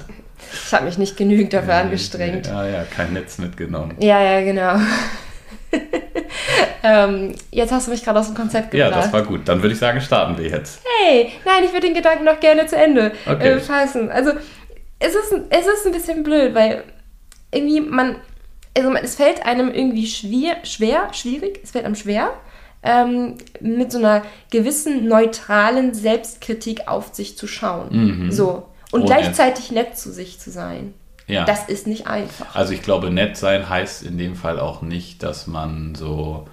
Ich 0.67 0.73
habe 0.73 0.85
mich 0.87 0.99
nicht 0.99 1.17
genügend 1.17 1.53
dafür 1.53 1.75
Ja, 1.75 1.81
angestrengt. 1.81 2.47
Ja, 2.47 2.67
ja, 2.67 2.85
kein 2.85 3.13
Netz 3.13 3.39
mitgenommen. 3.39 3.95
Ja, 3.99 4.21
ja, 4.23 4.41
genau. 4.43 4.77
ähm, 6.83 7.35
jetzt 7.51 7.73
hast 7.73 7.87
du 7.87 7.91
mich 7.91 8.05
gerade 8.05 8.19
aus 8.21 8.27
dem 8.27 8.35
Konzept 8.37 8.73
Ja, 8.75 8.87
gebracht. 8.87 9.05
das 9.07 9.13
war 9.13 9.23
gut. 9.23 9.43
Dann 9.47 9.63
würde 9.63 9.73
ich 9.75 9.79
sagen, 9.79 10.01
starten 10.01 10.39
wir 10.39 10.49
jetzt. 10.49 10.81
Hey, 11.03 11.33
nein, 11.45 11.65
ich 11.65 11.73
würde 11.73 11.87
den 11.87 11.95
Gedanken 11.95 12.25
noch 12.25 12.41
gerne 12.41 12.67
zu 12.67 12.77
Ende 12.77 13.13
Okay. 13.27 13.49
äh, 13.55 13.59
fassen. 13.59 14.11
Also, 14.11 14.33
es 14.99 15.15
ist, 15.15 15.33
es 15.51 15.67
ist 15.67 15.87
ein 15.87 15.93
bisschen 15.93 16.23
blöd, 16.23 16.55
weil 16.55 16.85
irgendwie 17.53 17.81
man, 17.81 18.17
also 18.77 18.91
man, 18.91 19.03
es 19.05 19.15
fällt 19.15 19.45
einem 19.45 19.73
irgendwie 19.73 20.07
schwer, 20.07 20.57
schwer, 20.65 21.09
schwierig, 21.13 21.61
es 21.63 21.71
fällt 21.73 21.85
einem 21.85 21.95
schwer, 21.95 22.33
ähm, 22.83 23.37
mit 23.61 23.91
so 23.91 23.99
einer 23.99 24.23
gewissen 24.51 25.09
neutralen 25.09 25.95
Selbstkritik 25.95 26.87
auf 26.89 27.15
sich 27.15 27.37
zu 27.37 27.47
schauen. 27.47 28.29
So. 28.31 28.67
Und 28.91 29.03
Ohne- 29.03 29.07
gleichzeitig 29.07 29.71
nett 29.71 29.99
zu 29.99 30.13
sich 30.13 30.39
zu 30.39 30.51
sein. 30.51 30.95
Ja. 31.27 31.45
Das 31.45 31.69
ist 31.69 31.87
nicht 31.87 32.07
einfach. 32.07 32.55
Also 32.57 32.73
ich 32.73 32.83
glaube, 32.83 33.11
nett 33.11 33.37
sein 33.37 33.69
heißt 33.69 34.03
in 34.03 34.17
dem 34.17 34.35
Fall 34.35 34.59
auch 34.59 34.81
nicht, 34.81 35.23
dass 35.23 35.47
man 35.47 35.95
so 35.95 36.47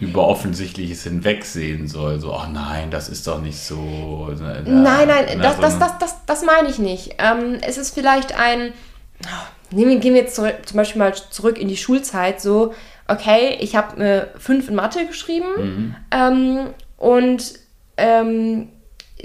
über 0.00 0.26
Offensichtliches 0.26 1.02
hinwegsehen 1.04 1.86
soll. 1.88 2.18
So, 2.20 2.32
oh 2.34 2.46
nein, 2.52 2.90
das 2.90 3.08
ist 3.08 3.26
doch 3.26 3.40
nicht 3.40 3.58
so. 3.58 4.28
ne, 4.38 4.62
Nein, 4.66 5.08
nein, 5.08 5.24
ne, 5.26 5.36
das, 5.42 5.58
das, 5.60 5.72
sondern- 5.72 5.78
das, 5.80 5.98
das, 5.98 6.16
das 6.26 6.42
meine 6.44 6.68
ich 6.68 6.78
nicht. 6.78 7.14
Ähm, 7.18 7.58
es 7.66 7.78
ist 7.78 7.94
vielleicht 7.94 8.38
ein. 8.38 8.72
Nehmen 9.70 9.90
wir- 9.90 9.98
Gehen 10.00 10.14
wir 10.14 10.22
jetzt 10.22 10.34
zurück, 10.34 10.54
zum 10.64 10.78
Beispiel 10.78 10.98
mal 10.98 11.14
zurück 11.14 11.58
in 11.58 11.68
die 11.68 11.76
Schulzeit. 11.76 12.40
So, 12.40 12.74
okay, 13.06 13.56
ich 13.60 13.76
habe 13.76 13.96
eine 13.96 14.28
5 14.38 14.68
in 14.70 14.74
Mathe 14.74 15.06
geschrieben 15.06 15.46
Mhm. 15.58 15.96
ähm, 16.10 16.58
und 16.96 17.54
ähm, 17.96 18.68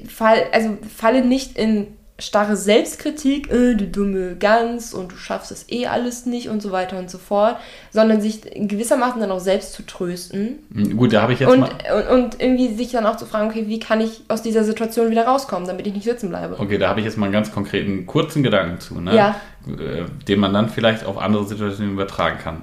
fall, 0.08 0.44
also 0.51 0.77
falle 0.96 1.24
nicht 1.24 1.58
in 1.58 1.88
starre 2.18 2.56
Selbstkritik, 2.56 3.52
äh, 3.52 3.76
du 3.76 3.88
dumme 3.88 4.38
Gans 4.38 4.94
und 4.94 5.12
du 5.12 5.18
schaffst 5.18 5.52
es 5.52 5.70
eh 5.70 5.88
alles 5.88 6.26
nicht 6.26 6.48
und 6.48 6.62
so 6.62 6.72
weiter 6.72 6.98
und 6.98 7.10
so 7.10 7.18
fort, 7.18 7.58
sondern 7.92 8.22
sich 8.22 8.46
in 8.46 8.70
gewissermaßen 8.70 9.20
dann 9.20 9.32
auch 9.32 9.40
selbst 9.40 9.74
zu 9.74 9.86
trösten 9.86 10.60
Hm, 10.74 10.96
Gut, 10.96 11.12
da 11.12 11.22
habe 11.22 11.34
ich 11.34 11.42
jetzt 11.42 11.52
und, 11.52 11.60
mal. 11.60 11.72
und, 11.94 12.24
und 12.24 12.42
irgendwie 12.42 12.74
sich 12.74 12.92
dann 12.92 13.06
auch 13.06 13.18
zu 13.18 13.26
fragen, 13.26 13.50
okay, 13.50 13.66
wie 13.68 13.80
kann 13.80 14.00
ich 14.00 14.22
aus 14.30 14.42
dieser 14.42 14.64
Situation 14.64 15.12
wieder 15.12 15.26
rauskommen, 15.26 15.68
damit 15.68 15.88
ich 15.88 15.94
nicht 15.94 16.06
sitzen 16.06 16.30
bleibe. 16.30 16.58
Okay, 16.58 16.78
da 16.78 16.88
habe 16.88 17.02
ich 17.02 17.06
jetzt 17.06 17.18
mal 17.18 17.26
einen 17.26 17.34
ganz 17.34 17.52
konkreten, 17.52 18.06
kurzen 18.06 18.44
Gedanken 18.44 18.80
zu, 18.80 19.00
ne? 19.02 19.14
Ja. 19.14 19.36
Äh, 19.68 20.06
den 20.28 20.40
man 20.40 20.54
dann 20.54 20.70
vielleicht 20.70 21.06
auf 21.06 21.18
andere 21.18 21.46
Situationen 21.46 21.94
übertragen 21.94 22.38
kann. 22.42 22.62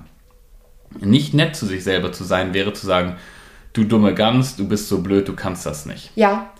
Nicht 1.00 1.34
nett 1.34 1.56
zu 1.56 1.66
sich 1.66 1.84
selber 1.84 2.12
zu 2.12 2.24
sein, 2.24 2.54
wäre 2.54 2.72
zu 2.72 2.86
sagen, 2.86 3.16
du 3.72 3.84
dumme 3.84 4.14
Gans, 4.14 4.56
du 4.56 4.66
bist 4.66 4.88
so 4.88 5.02
blöd, 5.02 5.28
du 5.28 5.34
kannst 5.34 5.66
das 5.66 5.84
nicht. 5.84 6.10
Ja, 6.14 6.50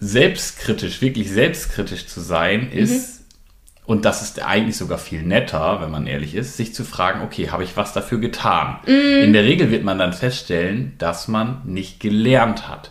Selbstkritisch, 0.00 1.00
wirklich 1.02 1.30
selbstkritisch 1.30 2.06
zu 2.06 2.20
sein, 2.20 2.70
ist, 2.70 3.24
und 3.84 4.04
das 4.04 4.22
ist 4.22 4.42
eigentlich 4.44 4.76
sogar 4.76 4.98
viel 4.98 5.22
netter, 5.22 5.80
wenn 5.80 5.90
man 5.90 6.06
ehrlich 6.06 6.34
ist, 6.34 6.56
sich 6.56 6.74
zu 6.74 6.84
fragen, 6.84 7.22
okay, 7.22 7.50
habe 7.50 7.64
ich 7.64 7.76
was 7.76 7.92
dafür 7.94 8.18
getan? 8.18 8.76
In 9.24 9.32
der 9.32 9.44
Regel 9.44 9.70
wird 9.70 9.82
man 9.84 9.98
dann 9.98 10.12
feststellen, 10.12 10.94
dass 10.98 11.26
man 11.26 11.62
nicht 11.64 11.98
gelernt 12.00 12.68
hat. 12.68 12.90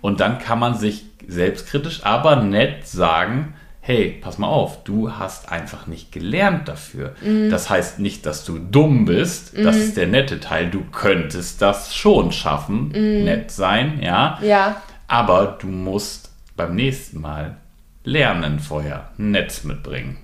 Und 0.00 0.20
dann 0.20 0.38
kann 0.38 0.58
man 0.58 0.74
sich 0.76 1.04
selbstkritisch, 1.28 2.00
aber 2.04 2.36
nett 2.36 2.86
sagen, 2.88 3.54
hey, 3.82 4.18
pass 4.20 4.38
mal 4.38 4.46
auf, 4.48 4.82
du 4.84 5.12
hast 5.12 5.50
einfach 5.52 5.86
nicht 5.86 6.10
gelernt 6.10 6.68
dafür. 6.68 7.14
Das 7.50 7.68
heißt 7.70 7.98
nicht, 7.98 8.24
dass 8.26 8.44
du 8.44 8.58
dumm 8.58 9.04
bist, 9.04 9.52
das 9.56 9.76
ist 9.76 9.96
der 9.96 10.06
nette 10.06 10.40
Teil, 10.40 10.70
du 10.70 10.84
könntest 10.90 11.62
das 11.62 11.94
schon 11.94 12.32
schaffen, 12.32 12.88
nett 13.24 13.50
sein, 13.50 14.00
ja. 14.02 14.38
ja, 14.42 14.82
Aber 15.06 15.58
du 15.60 15.66
musst 15.68 16.29
beim 16.60 16.74
nächsten 16.74 17.20
Mal 17.20 17.56
lernen 18.04 18.58
vorher, 18.60 19.08
Netz 19.18 19.64
mitbringen. 19.64 20.18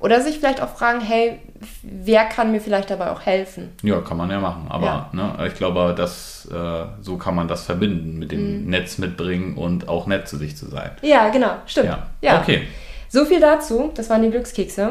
oder 0.00 0.20
sich 0.20 0.38
vielleicht 0.38 0.60
auch 0.60 0.76
fragen, 0.76 1.00
hey, 1.00 1.40
wer 1.82 2.24
kann 2.24 2.50
mir 2.52 2.60
vielleicht 2.60 2.90
dabei 2.90 3.10
auch 3.10 3.20
helfen? 3.22 3.70
Ja, 3.82 4.00
kann 4.00 4.16
man 4.16 4.30
ja 4.30 4.40
machen. 4.40 4.66
Aber 4.68 4.86
Ja. 4.86 5.10
Ne, 5.12 5.46
ich 5.46 5.54
glaube, 5.54 5.94
dass, 5.96 6.48
äh, 6.52 6.84
so 7.00 7.16
kann 7.18 7.34
man 7.34 7.48
das 7.48 7.64
verbinden 7.64 8.18
mit 8.18 8.30
dem 8.32 8.66
Netz 8.66 8.98
mitbringen 8.98 9.56
und 9.56 9.88
auch 9.88 10.06
nett 10.06 10.28
zu 10.28 10.36
sich 10.36 10.56
zu 10.56 10.66
sein. 10.68 10.90
Ja, 11.02 11.28
genau, 11.30 11.52
stimmt. 11.66 11.86
Ja, 11.86 12.06
Ja. 12.20 12.40
okay. 12.40 12.68
So 13.08 13.24
viel 13.24 13.40
dazu, 13.40 13.90
das 13.94 14.08
waren 14.10 14.22
die 14.22 14.30
Glückskekse. 14.30 14.90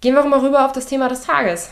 Gehen 0.00 0.14
wir 0.14 0.22
auch 0.22 0.28
mal 0.28 0.40
rüber 0.40 0.66
auf 0.66 0.72
das 0.72 0.86
Thema 0.86 1.08
des 1.08 1.22
Tages. 1.22 1.70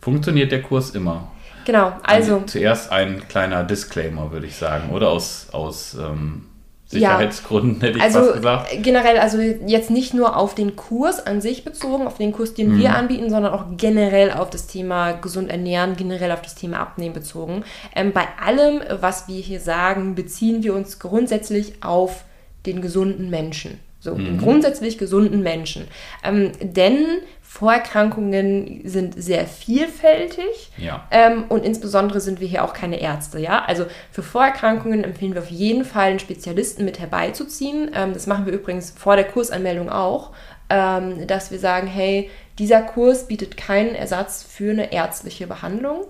Funktioniert 0.00 0.52
der 0.52 0.62
Kurs 0.62 0.90
immer? 0.90 1.28
Genau, 1.64 1.92
also, 2.04 2.42
Zuerst 2.46 2.92
ein 2.92 3.26
kleiner 3.28 3.64
Disclaimer, 3.64 4.30
würde 4.30 4.46
ich 4.46 4.56
sagen. 4.56 4.90
Oder 4.90 5.08
aus, 5.10 5.48
aus 5.52 5.94
ähm, 5.94 6.46
Sicherheitsgründen 6.88 7.80
hätte 7.80 7.98
ich 7.98 8.04
also 8.04 8.20
fast 8.20 8.34
gesagt. 8.34 8.82
generell, 8.82 9.18
also 9.18 9.38
jetzt 9.40 9.90
nicht 9.90 10.14
nur 10.14 10.36
auf 10.36 10.54
den 10.54 10.76
Kurs 10.76 11.24
an 11.24 11.40
sich 11.40 11.64
bezogen, 11.64 12.06
auf 12.06 12.16
den 12.18 12.32
Kurs, 12.32 12.54
den 12.54 12.78
wir 12.78 12.90
Mhm. 12.90 12.94
anbieten, 12.96 13.30
sondern 13.30 13.52
auch 13.52 13.64
generell 13.76 14.30
auf 14.32 14.50
das 14.50 14.66
Thema 14.68 15.12
gesund 15.12 15.50
ernähren, 15.50 15.96
generell 15.96 16.30
auf 16.32 16.42
das 16.42 16.54
Thema 16.54 16.78
Abnehmen 16.78 17.14
bezogen. 17.14 17.64
Ähm, 17.94 18.12
bei 18.12 18.26
allem, 18.44 18.82
was 19.00 19.26
wir 19.28 19.40
hier 19.40 19.60
sagen, 19.60 20.14
beziehen 20.14 20.62
wir 20.62 20.74
uns 20.74 20.98
grundsätzlich 20.98 21.82
auf 21.82 22.24
den 22.66 22.80
gesunden 22.80 23.30
Menschen. 23.30 23.80
So, 23.98 24.14
Mhm. 24.14 24.38
grundsätzlich 24.38 24.98
gesunden 24.98 25.42
Menschen. 25.42 25.88
Ähm, 26.22 26.52
denn 26.60 27.06
Vorerkrankungen 27.40 28.82
sind 28.84 29.14
sehr 29.20 29.46
vielfältig. 29.46 30.70
Ja. 30.76 31.06
Ähm, 31.10 31.44
und 31.48 31.64
insbesondere 31.64 32.20
sind 32.20 32.40
wir 32.40 32.46
hier 32.48 32.64
auch 32.64 32.74
keine 32.74 33.00
Ärzte, 33.00 33.38
ja. 33.38 33.64
Also 33.64 33.86
für 34.10 34.22
Vorerkrankungen 34.22 35.04
empfehlen 35.04 35.34
wir 35.34 35.40
auf 35.42 35.50
jeden 35.50 35.84
Fall, 35.84 36.10
einen 36.10 36.18
Spezialisten 36.18 36.84
mit 36.84 36.98
herbeizuziehen. 37.00 37.90
Ähm, 37.94 38.12
das 38.12 38.26
machen 38.26 38.46
wir 38.46 38.52
übrigens 38.52 38.90
vor 38.90 39.16
der 39.16 39.24
Kursanmeldung 39.24 39.88
auch, 39.88 40.32
ähm, 40.68 41.26
dass 41.26 41.50
wir 41.50 41.58
sagen, 41.58 41.86
hey, 41.86 42.30
dieser 42.58 42.82
Kurs 42.82 43.26
bietet 43.26 43.56
keinen 43.56 43.94
Ersatz 43.94 44.42
für 44.42 44.70
eine 44.70 44.92
ärztliche 44.92 45.46
Behandlung. 45.46 46.04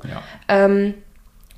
Ja. 0.48 0.64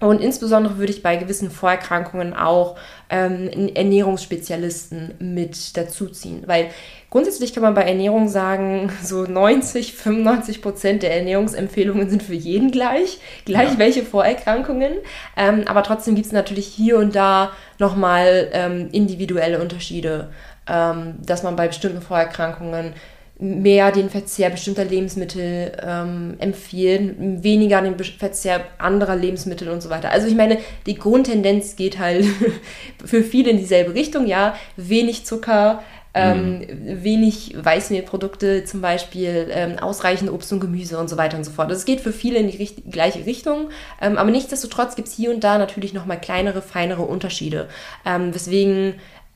Und 0.00 0.21
insbesondere 0.21 0.78
würde 0.78 0.93
ich 0.93 1.02
bei 1.02 1.17
gewissen 1.17 1.50
Vorerkrankungen 1.50 2.33
auch 2.35 2.76
ähm, 3.11 3.50
Ernährungsspezialisten 3.75 5.14
mit 5.19 5.76
dazuziehen. 5.76 6.45
Weil 6.47 6.69
grundsätzlich 7.11 7.52
kann 7.52 7.62
man 7.62 7.75
bei 7.75 7.83
Ernährung 7.83 8.28
sagen, 8.28 8.93
so 9.02 9.25
90, 9.25 9.95
95 9.95 10.62
Prozent 10.62 11.02
der 11.02 11.17
Ernährungsempfehlungen 11.17 12.09
sind 12.09 12.23
für 12.23 12.35
jeden 12.35 12.71
gleich, 12.71 13.19
gleich 13.45 13.73
Ja. 13.73 13.78
welche 13.78 14.05
Vorerkrankungen. 14.05 14.93
Ähm, 15.37 15.64
aber 15.67 15.83
trotzdem 15.83 16.14
gibt 16.14 16.26
es 16.26 16.33
natürlich 16.33 16.67
hier 16.67 16.99
und 16.99 17.17
da 17.17 17.50
nochmal 17.78 18.50
ähm, 18.52 18.88
individuelle 18.93 19.61
Unterschiede, 19.61 20.28
ähm, 20.69 21.14
dass 21.25 21.43
man 21.43 21.57
bei 21.57 21.67
bestimmten 21.67 22.02
Vorerkrankungen 22.02 22.93
mehr 23.38 23.92
den 23.92 24.11
Verzehr 24.11 24.50
bestimmter 24.50 24.85
Lebensmittel 24.85 25.73
ähm, 25.80 26.35
empfehlen, 26.38 27.42
weniger 27.42 27.80
den 27.80 27.97
Verzehr 27.97 28.64
anderer 28.78 29.14
Lebensmittel 29.14 29.68
und 29.68 29.80
so 29.80 29.90
weiter. 29.90 30.11
Also 30.11 30.26
ich 30.26 30.35
meine, 30.35 30.59
die 30.87 30.97
Grundtendenz 30.97 31.76
geht 31.76 31.99
halt 31.99 32.25
für 33.04 33.23
viele 33.23 33.50
in 33.50 33.59
dieselbe 33.59 33.95
Richtung, 33.95 34.26
ja, 34.26 34.57
wenig 34.76 35.25
Zucker, 35.25 35.83
ähm, 36.14 36.66
wenig 36.68 37.54
Weißmehlprodukte 37.57 38.64
zum 38.64 38.80
Beispiel, 38.80 39.49
ähm, 39.52 39.78
ausreichend 39.78 40.33
Obst 40.33 40.52
und 40.52 40.59
Gemüse 40.59 40.99
und 40.99 41.09
so 41.09 41.16
weiter 41.16 41.37
und 41.37 41.45
so 41.45 41.52
fort. 41.52 41.71
Das 41.71 41.85
geht 41.85 42.00
für 42.00 42.12
viele 42.12 42.38
in 42.38 42.50
die 42.50 42.57
richt 42.57 42.90
gleiche 42.90 43.25
Richtung, 43.25 43.68
ähm, 44.00 44.18
aber 44.18 44.33
nichtsdestotrotz 44.33 44.97
gibt 44.97 45.07
es 45.07 45.14
hier 45.14 45.30
und 45.30 45.45
da 45.45 45.59
natürlich 45.59 45.92
nochmal 45.92 46.21
kleinere, 46.21 46.61
feinere 46.61 47.02
Unterschiede, 47.02 47.68
ähm, 48.04 48.35
weswegen 48.35 48.95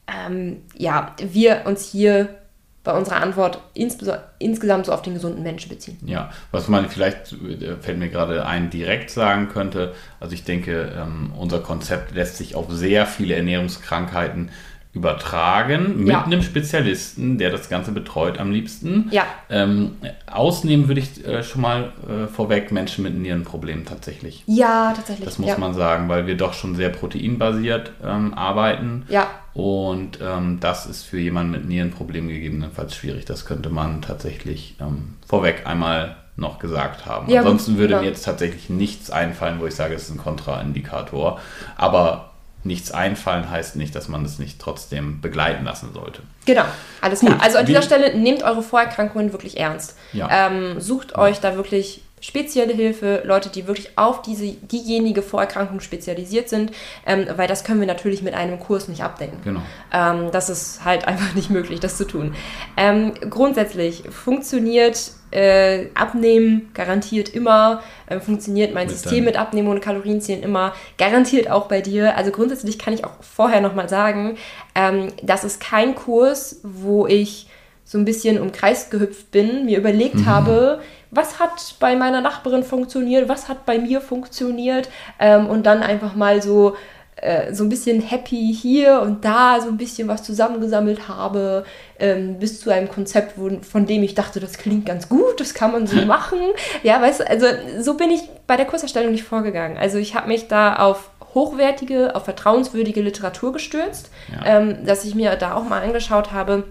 ähm, 0.08 0.62
ja, 0.76 1.14
wir 1.20 1.62
uns 1.66 1.88
hier 1.88 2.41
bei 2.84 2.92
unserer 2.92 3.22
Antwort 3.22 3.60
insgesamt 3.74 4.86
so 4.86 4.92
auf 4.92 5.02
den 5.02 5.14
gesunden 5.14 5.42
Menschen 5.42 5.68
beziehen. 5.68 5.98
Ja, 6.04 6.32
was 6.50 6.66
man 6.68 6.88
vielleicht, 6.88 7.32
äh, 7.32 7.76
fällt 7.80 7.98
mir 7.98 8.08
gerade 8.08 8.44
ein, 8.44 8.70
direkt 8.70 9.10
sagen 9.10 9.48
könnte, 9.48 9.94
also 10.18 10.34
ich 10.34 10.44
denke, 10.44 10.92
ähm, 10.96 11.32
unser 11.38 11.60
Konzept 11.60 12.12
lässt 12.12 12.38
sich 12.38 12.56
auf 12.56 12.66
sehr 12.70 13.06
viele 13.06 13.36
Ernährungskrankheiten 13.36 14.50
übertragen 14.94 16.00
mit 16.00 16.08
Ja. 16.08 16.24
einem 16.24 16.42
Spezialisten, 16.42 17.38
der 17.38 17.50
das 17.50 17.70
Ganze 17.70 17.92
betreut 17.92 18.38
am 18.38 18.50
liebsten. 18.50 19.08
Ja. 19.10 19.24
Ähm, 19.48 19.92
ausnehmen 20.30 20.88
würde 20.88 21.00
ich 21.00 21.26
äh, 21.26 21.42
schon 21.42 21.62
mal 21.62 21.92
äh, 22.08 22.26
vorweg 22.26 22.72
Menschen 22.72 23.04
mit 23.04 23.14
Nierenproblemen 23.14 23.86
tatsächlich. 23.86 24.42
Ja, 24.46 24.92
tatsächlich. 24.94 25.24
Das 25.24 25.38
muss 25.38 25.48
ja. 25.48 25.58
man 25.58 25.72
sagen, 25.72 26.08
weil 26.10 26.26
wir 26.26 26.36
doch 26.36 26.52
schon 26.52 26.74
sehr 26.74 26.90
proteinbasiert 26.90 27.92
ähm, 28.04 28.34
arbeiten. 28.34 29.06
Ja, 29.08 29.28
Und 29.54 30.18
ähm, 30.22 30.58
das 30.60 30.84
ist 30.84 31.04
für 31.04 31.18
jemanden 31.18 31.52
mit 31.52 31.64
Nierenproblemen 31.66 32.28
gegebenenfalls 32.28 32.94
schwierig. 32.94 33.24
Das 33.24 33.46
könnte 33.46 33.70
man 33.70 34.02
tatsächlich 34.02 34.76
ähm, 34.78 35.14
vorweg 35.26 35.62
einmal 35.66 36.16
noch 36.36 36.58
gesagt 36.58 37.06
haben. 37.06 37.30
Ja, 37.30 37.40
Ansonsten 37.40 37.78
würde 37.78 37.94
ja. 37.94 38.00
mir 38.00 38.08
jetzt 38.08 38.24
tatsächlich 38.24 38.68
nichts 38.70 39.10
einfallen, 39.10 39.58
wo 39.60 39.66
ich 39.66 39.74
sage, 39.74 39.94
es 39.94 40.04
ist 40.04 40.10
ein 40.10 40.18
Kontraindikator. 40.18 41.38
Aber 41.76 42.31
nichts 42.64 42.92
einfallen 42.92 43.50
heißt 43.50 43.76
nicht, 43.76 43.94
dass 43.94 44.08
man 44.08 44.24
es 44.24 44.38
nicht 44.38 44.60
trotzdem 44.60 45.20
begleiten 45.20 45.64
lassen 45.64 45.92
sollte. 45.92 46.22
genau. 46.46 46.64
Alles 47.00 47.20
klar. 47.20 47.34
Gut, 47.34 47.42
Also 47.42 47.58
an 47.58 47.66
dieser 47.66 47.82
Stelle 47.82 48.16
nehmt 48.16 48.42
eure 48.42 48.62
Vorerkrankungen 48.62 49.32
wirklich 49.32 49.58
ernst. 49.58 49.96
Ja. 50.12 50.28
Ähm, 50.30 50.80
sucht 50.80 51.16
euch 51.16 51.40
da 51.40 51.56
wirklich 51.56 52.02
spezielle 52.22 52.72
Hilfe, 52.72 53.22
Leute, 53.26 53.50
die 53.50 53.66
wirklich 53.66 53.98
auf 53.98 54.22
diese, 54.22 54.52
diejenige 54.52 55.22
Vorerkrankung 55.22 55.80
spezialisiert 55.80 56.48
sind, 56.48 56.70
ähm, 57.04 57.26
weil 57.36 57.48
das 57.48 57.64
können 57.64 57.80
wir 57.80 57.86
natürlich 57.88 58.22
mit 58.22 58.34
einem 58.34 58.60
Kurs 58.60 58.86
nicht 58.88 59.02
abdecken. 59.02 59.38
Genau. 59.42 59.60
Ähm, 59.92 60.30
das 60.30 60.48
ist 60.48 60.84
halt 60.84 61.04
einfach 61.08 61.34
nicht 61.34 61.50
möglich, 61.50 61.80
das 61.80 61.96
zu 61.96 62.06
tun. 62.06 62.34
Ähm, 62.76 63.12
grundsätzlich 63.28 64.04
funktioniert 64.08 65.12
äh, 65.32 65.86
Abnehmen 65.94 66.70
garantiert 66.74 67.30
immer, 67.30 67.82
äh, 68.06 68.20
funktioniert 68.20 68.72
mein 68.74 68.86
Mit 68.86 68.94
System 68.96 69.12
deinem- 69.18 69.24
mit 69.24 69.36
Abnehmen 69.36 69.68
ohne 69.68 69.80
Kalorienzählen 69.80 70.42
immer, 70.42 70.72
garantiert 70.98 71.50
auch 71.50 71.66
bei 71.66 71.80
dir. 71.80 72.16
Also 72.16 72.30
grundsätzlich 72.30 72.78
kann 72.78 72.94
ich 72.94 73.04
auch 73.04 73.22
vorher 73.22 73.60
nochmal 73.60 73.88
sagen, 73.88 74.36
ähm, 74.74 75.08
das 75.22 75.44
ist 75.44 75.60
kein 75.60 75.94
Kurs, 75.94 76.60
wo 76.62 77.06
ich 77.06 77.48
so 77.84 77.98
ein 77.98 78.04
bisschen 78.04 78.40
um 78.40 78.52
Kreis 78.52 78.90
gehüpft 78.90 79.30
bin, 79.32 79.66
mir 79.66 79.78
überlegt 79.78 80.14
Mhm. 80.14 80.26
habe, 80.26 80.80
was 81.10 81.40
hat 81.40 81.74
bei 81.80 81.96
meiner 81.96 82.20
Nachbarin 82.20 82.62
funktioniert, 82.62 83.28
was 83.28 83.48
hat 83.48 83.66
bei 83.66 83.78
mir 83.78 84.00
funktioniert 84.00 84.88
ähm, 85.18 85.46
und 85.46 85.64
dann 85.66 85.82
einfach 85.82 86.14
mal 86.14 86.40
so 86.40 86.76
äh, 87.22 87.54
so 87.54 87.64
ein 87.64 87.68
bisschen 87.70 88.00
happy 88.02 88.54
hier 88.54 89.00
und 89.00 89.24
da 89.24 89.60
so 89.62 89.68
ein 89.68 89.76
bisschen 89.78 90.08
was 90.08 90.22
zusammengesammelt 90.22 91.08
habe, 91.08 91.64
ähm, 91.98 92.38
bis 92.38 92.60
zu 92.60 92.70
einem 92.70 92.88
Konzept, 92.88 93.38
wo, 93.38 93.48
von 93.62 93.86
dem 93.86 94.02
ich 94.02 94.14
dachte, 94.14 94.40
das 94.40 94.58
klingt 94.58 94.86
ganz 94.86 95.08
gut, 95.08 95.40
das 95.40 95.54
kann 95.54 95.72
man 95.72 95.86
so 95.86 95.96
machen. 96.06 96.38
Ja, 96.82 97.00
weißt 97.00 97.20
du, 97.20 97.30
also 97.30 97.46
so 97.80 97.94
bin 97.94 98.10
ich 98.10 98.22
bei 98.46 98.56
der 98.56 98.66
Kurserstellung 98.66 99.12
nicht 99.12 99.24
vorgegangen. 99.24 99.78
Also 99.78 99.98
ich 99.98 100.14
habe 100.14 100.28
mich 100.28 100.48
da 100.48 100.76
auf 100.76 101.10
hochwertige, 101.34 102.14
auf 102.14 102.24
vertrauenswürdige 102.24 103.00
Literatur 103.00 103.52
gestürzt, 103.54 104.10
Ja. 104.30 104.58
ähm, 104.58 104.84
dass 104.84 105.04
ich 105.04 105.14
mir 105.14 105.34
da 105.36 105.54
auch 105.54 105.64
mal 105.64 105.80
angeschaut 105.82 106.32
habe, 106.32 106.64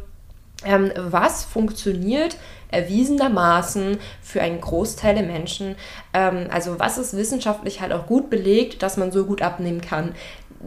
ähm, 0.66 0.92
was 0.96 1.44
funktioniert 1.46 2.38
erwiesenermaßen 2.70 3.98
für 4.22 4.42
einen 4.42 4.62
Großteil 4.62 5.16
der 5.16 5.24
Menschen. 5.26 5.76
Ähm, 6.14 6.48
also 6.52 6.80
was 6.80 6.98
ist 6.98 7.16
wissenschaftlich 7.18 7.82
halt 7.82 7.92
auch 7.94 8.06
gut 8.08 8.30
belegt, 8.30 8.84
dass 8.84 8.98
man 8.98 9.12
so 9.12 9.26
gut 9.26 9.42
abnehmen 9.42 9.82
kann. 9.82 10.14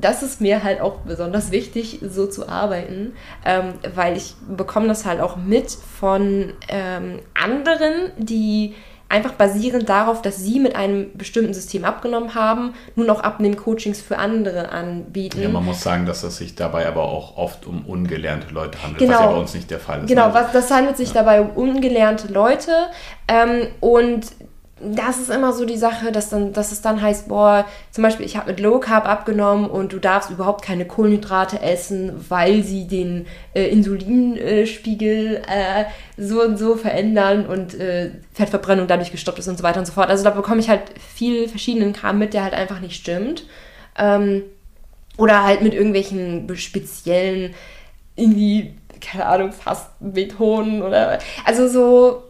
Das 0.00 0.22
ist 0.22 0.40
mir 0.40 0.62
halt 0.64 0.80
auch 0.80 0.98
besonders 1.00 1.50
wichtig, 1.50 2.00
so 2.02 2.26
zu 2.26 2.48
arbeiten, 2.48 3.14
ähm, 3.44 3.74
weil 3.94 4.16
ich 4.16 4.34
bekomme 4.48 4.88
das 4.88 5.04
halt 5.04 5.20
auch 5.20 5.36
mit 5.36 5.70
von 5.70 6.52
ähm, 6.68 7.20
anderen, 7.34 8.10
die 8.18 8.74
einfach 9.08 9.32
basierend 9.32 9.88
darauf, 9.88 10.22
dass 10.22 10.38
sie 10.38 10.58
mit 10.58 10.74
einem 10.74 11.16
bestimmten 11.16 11.54
System 11.54 11.84
abgenommen 11.84 12.34
haben, 12.34 12.74
nun 12.96 13.08
auch 13.10 13.20
Abnehmen-Coachings 13.20 14.00
für 14.00 14.18
andere 14.18 14.70
anbieten. 14.70 15.40
Ja, 15.40 15.48
man 15.50 15.64
muss 15.64 15.82
sagen, 15.82 16.04
dass 16.06 16.24
es 16.24 16.38
sich 16.38 16.56
dabei 16.56 16.88
aber 16.88 17.04
auch 17.04 17.36
oft 17.36 17.66
um 17.66 17.84
ungelernte 17.86 18.52
Leute 18.52 18.82
handelt, 18.82 18.98
Genau. 18.98 19.12
was 19.12 19.20
ja 19.20 19.26
bei 19.26 19.36
uns 19.38 19.54
nicht 19.54 19.70
der 19.70 19.78
Fall 19.78 20.00
ist. 20.00 20.08
Genau, 20.08 20.28
ne? 20.28 20.34
was, 20.34 20.52
das 20.52 20.70
handelt 20.70 20.96
sich 20.96 21.12
dabei 21.12 21.42
um 21.42 21.50
ungelernte 21.50 22.32
Leute. 22.32 22.72
Ähm, 23.28 23.68
und 23.80 24.26
das 24.92 25.18
ist 25.18 25.30
immer 25.30 25.52
so 25.52 25.64
die 25.64 25.76
Sache, 25.76 26.12
dass, 26.12 26.30
dann, 26.30 26.52
dass 26.52 26.72
es 26.72 26.82
dann 26.82 27.00
heißt, 27.00 27.28
boah, 27.28 27.66
zum 27.90 28.02
Beispiel, 28.02 28.26
ich 28.26 28.36
habe 28.36 28.50
mit 28.50 28.60
Low 28.60 28.78
Carb 28.80 29.08
abgenommen 29.08 29.70
und 29.70 29.92
du 29.92 29.98
darfst 29.98 30.30
überhaupt 30.30 30.62
keine 30.62 30.84
Kohlenhydrate 30.84 31.60
essen, 31.62 32.24
weil 32.28 32.62
sie 32.62 32.86
den 32.86 33.26
äh, 33.54 33.68
Insulinspiegel 33.68 35.42
äh, 35.46 35.84
so 36.16 36.42
und 36.42 36.58
so 36.58 36.76
verändern 36.76 37.46
und 37.46 37.74
äh, 37.74 38.10
Fettverbrennung 38.32 38.86
dadurch 38.86 39.10
gestoppt 39.10 39.38
ist 39.38 39.48
und 39.48 39.56
so 39.56 39.64
weiter 39.64 39.80
und 39.80 39.86
so 39.86 39.92
fort. 39.92 40.10
Also 40.10 40.24
da 40.24 40.30
bekomme 40.30 40.60
ich 40.60 40.68
halt 40.68 40.82
viel 41.14 41.48
verschiedenen 41.48 41.92
Kram 41.92 42.18
mit, 42.18 42.34
der 42.34 42.44
halt 42.44 42.54
einfach 42.54 42.80
nicht 42.80 42.96
stimmt. 42.96 43.44
Ähm, 43.98 44.42
oder 45.16 45.44
halt 45.44 45.62
mit 45.62 45.74
irgendwelchen 45.74 46.54
speziellen, 46.56 47.54
irgendwie, 48.16 48.74
keine 49.00 49.26
Ahnung, 49.26 49.52
Fastenmethoden 49.52 50.82
oder. 50.82 51.18
Also 51.44 51.68
so. 51.68 52.22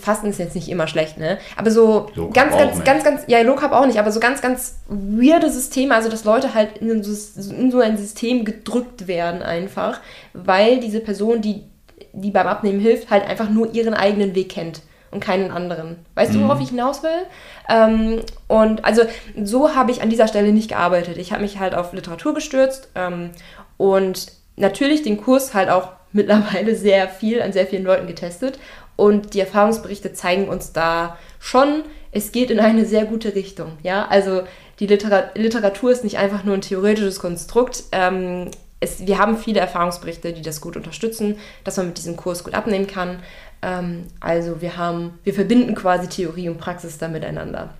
Fasten 0.00 0.28
ist 0.28 0.38
jetzt 0.38 0.54
nicht 0.54 0.68
immer 0.68 0.86
schlecht, 0.86 1.18
ne? 1.18 1.38
Aber 1.56 1.70
so 1.70 2.08
ganz, 2.32 2.56
ganz, 2.56 2.84
ganz, 2.84 3.04
ganz, 3.04 3.22
ja, 3.26 3.40
Low 3.42 3.56
Carb 3.56 3.72
auch 3.72 3.86
nicht, 3.86 3.98
aber 3.98 4.12
so 4.12 4.20
ganz, 4.20 4.40
ganz 4.40 4.78
weirde 4.86 5.50
Systeme, 5.50 5.94
also 5.94 6.08
dass 6.08 6.24
Leute 6.24 6.54
halt 6.54 6.78
in 6.78 7.02
so, 7.02 7.52
in 7.52 7.70
so 7.70 7.80
ein 7.80 7.98
System 7.98 8.44
gedrückt 8.44 9.08
werden 9.08 9.42
einfach, 9.42 10.00
weil 10.32 10.78
diese 10.78 11.00
Person, 11.00 11.42
die, 11.42 11.64
die 12.12 12.30
beim 12.30 12.46
Abnehmen 12.46 12.78
hilft, 12.78 13.10
halt 13.10 13.26
einfach 13.26 13.50
nur 13.50 13.74
ihren 13.74 13.94
eigenen 13.94 14.36
Weg 14.36 14.50
kennt 14.50 14.82
und 15.10 15.20
keinen 15.20 15.50
anderen. 15.50 15.96
Weißt 16.14 16.34
du, 16.34 16.42
worauf 16.42 16.60
ich 16.60 16.68
hinaus 16.68 17.02
will? 17.02 17.26
Ähm, 17.68 18.20
und 18.46 18.84
also 18.84 19.02
so 19.42 19.74
habe 19.74 19.90
ich 19.90 20.02
an 20.02 20.10
dieser 20.10 20.28
Stelle 20.28 20.52
nicht 20.52 20.68
gearbeitet. 20.68 21.16
Ich 21.16 21.32
habe 21.32 21.42
mich 21.42 21.58
halt 21.58 21.74
auf 21.74 21.92
Literatur 21.92 22.34
gestürzt 22.34 22.90
ähm, 22.94 23.30
und 23.76 24.26
natürlich 24.56 25.02
den 25.02 25.16
Kurs 25.16 25.54
halt 25.54 25.68
auch 25.68 25.88
mittlerweile 26.12 26.76
sehr 26.76 27.08
viel 27.08 27.42
an 27.42 27.52
sehr 27.52 27.66
vielen 27.66 27.84
Leuten 27.84 28.06
getestet. 28.06 28.58
Und 28.98 29.34
die 29.34 29.40
Erfahrungsberichte 29.40 30.12
zeigen 30.12 30.48
uns 30.48 30.72
da 30.72 31.16
schon, 31.38 31.84
es 32.10 32.32
geht 32.32 32.50
in 32.50 32.58
eine 32.58 32.84
sehr 32.84 33.04
gute 33.04 33.36
Richtung. 33.36 33.78
Ja, 33.84 34.08
also 34.08 34.42
die 34.80 34.88
Litera 34.88 35.30
Literatur 35.36 35.92
ist 35.92 36.02
nicht 36.02 36.18
einfach 36.18 36.42
nur 36.42 36.54
ein 36.54 36.62
theoretisches 36.62 37.20
Konstrukt. 37.20 37.84
Ähm, 37.92 38.50
es, 38.80 39.06
wir 39.06 39.18
haben 39.18 39.38
viele 39.38 39.60
Erfahrungsberichte, 39.60 40.32
die 40.32 40.42
das 40.42 40.60
gut 40.60 40.76
unterstützen, 40.76 41.36
dass 41.62 41.76
man 41.76 41.86
mit 41.86 41.98
diesem 41.98 42.16
Kurs 42.16 42.42
gut 42.42 42.54
abnehmen 42.54 42.88
kann. 42.88 43.20
Ähm, 43.62 44.08
also 44.18 44.60
wir 44.60 44.76
haben, 44.76 45.16
wir 45.22 45.32
verbinden 45.32 45.76
quasi 45.76 46.08
Theorie 46.08 46.48
und 46.48 46.58
Praxis 46.58 46.98
da 46.98 47.06
miteinander. 47.06 47.74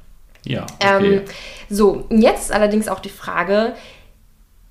Ja, 0.45 0.67
okay. 0.81 1.17
Ähm, 1.17 1.23
so, 1.69 2.07
jetzt 2.11 2.53
allerdings 2.53 2.87
auch 2.87 3.01
die 3.01 3.09
Frage, 3.09 3.75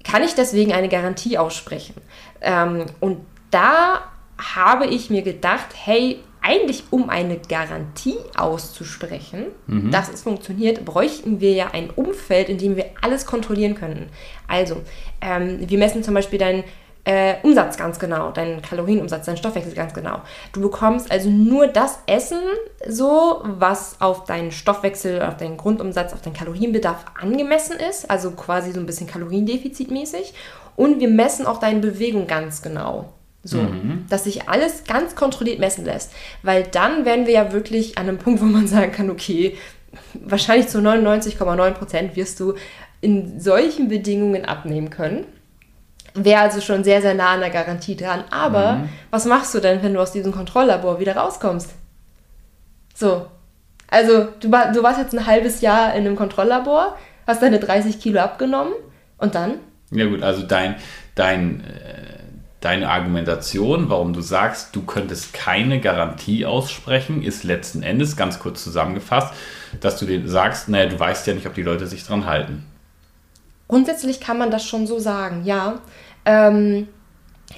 kann 0.05 0.23
ich 0.23 0.33
deswegen 0.33 0.71
eine 0.71 0.87
Garantie 0.87 1.37
aussprechen? 1.37 1.95
Ähm, 2.39 2.85
und 3.01 3.19
da 3.51 4.01
habe 4.37 4.85
ich 4.85 5.09
mir 5.09 5.23
gedacht, 5.23 5.67
hey, 5.75 6.23
eigentlich 6.47 6.85
um 6.91 7.09
eine 7.09 7.37
Garantie 7.37 8.17
auszusprechen, 8.37 9.47
dass 9.91 10.09
es 10.09 10.21
funktioniert, 10.21 10.85
bräuchten 10.85 11.41
wir 11.41 11.51
ja 11.51 11.67
ein 11.73 11.89
Umfeld, 11.89 12.47
in 12.47 12.57
dem 12.57 12.77
wir 12.77 12.85
alles 13.01 13.25
kontrollieren 13.25 13.75
könnten. 13.75 14.07
Also, 14.47 14.77
ähm, 15.21 15.59
wir 15.67 15.77
messen 15.77 16.03
zum 16.03 16.13
Beispiel 16.13 16.39
deinen 16.39 16.63
äh, 17.03 17.35
Umsatz 17.43 17.77
ganz 17.77 17.99
genau, 17.99 18.31
deinen 18.31 18.61
Kalorienumsatz, 18.61 19.25
deinen 19.25 19.37
Stoffwechsel 19.37 19.73
ganz 19.73 19.93
genau. 19.93 20.21
Du 20.51 20.61
bekommst 20.61 21.09
also 21.11 21.29
nur 21.29 21.67
das 21.67 21.99
Essen, 22.05 22.41
so 22.87 23.41
was 23.43 24.01
auf 24.01 24.25
deinen 24.25 24.51
Stoffwechsel, 24.51 25.21
auf 25.21 25.37
deinen 25.37 25.57
Grundumsatz, 25.57 26.13
auf 26.13 26.21
deinen 26.21 26.33
Kalorienbedarf 26.33 27.05
angemessen 27.21 27.77
ist, 27.77 28.09
also 28.09 28.31
quasi 28.31 28.71
so 28.71 28.79
ein 28.79 28.85
bisschen 28.85 29.07
kaloriendefizitmäßig. 29.07 30.33
Und 30.75 30.99
wir 30.99 31.09
messen 31.09 31.45
auch 31.45 31.59
deine 31.59 31.79
Bewegung 31.79 32.27
ganz 32.27 32.61
genau. 32.61 33.13
So, 33.47 33.65
dass 34.09 34.25
sich 34.25 34.49
alles 34.49 34.83
ganz 34.83 35.15
kontrolliert 35.15 35.59
messen 35.59 35.85
lässt. 35.85 36.11
Weil 36.43 36.63
dann 36.63 37.05
wären 37.05 37.25
wir 37.25 37.33
ja 37.33 37.53
wirklich 37.53 37.97
an 37.97 38.07
einem 38.07 38.17
Punkt, 38.17 38.41
wo 38.41 38.45
man 38.45 38.67
sagen 38.67 38.91
kann, 38.91 39.09
okay, 39.09 39.55
wahrscheinlich 40.13 40.67
zu 40.67 40.79
99,9 40.79 41.71
Prozent 41.71 42.15
wirst 42.15 42.39
du 42.39 42.55
in 42.99 43.39
solchen 43.39 43.87
Bedingungen 43.87 44.45
abnehmen 44.45 44.89
können. 44.89 45.25
Wäre 46.13 46.41
also 46.41 46.61
schon 46.61 46.83
sehr, 46.83 47.01
sehr 47.01 47.13
nah 47.13 47.33
an 47.33 47.41
der 47.41 47.51
Garantie 47.51 47.95
dran. 47.95 48.23
Aber 48.31 48.87
was 49.11 49.25
machst 49.25 49.53
du 49.53 49.59
denn, 49.59 49.83
wenn 49.83 49.93
du 49.93 50.01
aus 50.01 50.11
diesem 50.11 50.31
Kontrolllabor 50.31 50.99
wieder 50.99 51.15
rauskommst? 51.15 51.73
So. 52.95 53.27
Also, 53.89 54.27
du, 54.39 54.51
war, 54.51 54.71
du 54.71 54.83
warst 54.83 54.99
jetzt 54.99 55.13
ein 55.13 55.25
halbes 55.25 55.61
Jahr 55.61 55.93
in 55.93 56.05
einem 56.05 56.15
Kontrolllabor, 56.15 56.97
hast 57.25 57.41
deine 57.41 57.59
30 57.59 57.99
Kilo 57.99 58.19
abgenommen 58.19 58.73
und 59.17 59.35
dann? 59.35 59.59
Ja 59.91 60.05
gut, 60.07 60.23
also 60.23 60.41
dein, 60.41 60.75
dein, 61.15 61.63
äh, 61.63 62.16
deine 62.59 62.89
Argumentation, 62.89 63.89
warum 63.89 64.13
du 64.13 64.21
sagst, 64.21 64.75
du 64.75 64.81
könntest 64.81 65.33
keine 65.33 65.79
Garantie 65.79 66.45
aussprechen, 66.45 67.21
ist 67.21 67.43
letzten 67.43 67.83
Endes, 67.83 68.17
ganz 68.17 68.39
kurz 68.39 68.63
zusammengefasst, 68.63 69.33
dass 69.79 69.99
du 69.99 70.05
dir 70.05 70.27
sagst, 70.27 70.69
naja, 70.69 70.87
du 70.87 70.99
weißt 70.99 71.27
ja 71.27 71.33
nicht, 71.33 71.45
ob 71.45 71.53
die 71.53 71.63
Leute 71.63 71.85
sich 71.87 72.03
dran 72.03 72.25
halten. 72.25 72.65
Grundsätzlich 73.67 74.19
kann 74.19 74.37
man 74.37 74.49
das 74.49 74.65
schon 74.65 74.87
so 74.87 74.97
sagen, 74.97 75.43
ja. 75.45 75.81
Ähm, 76.25 76.87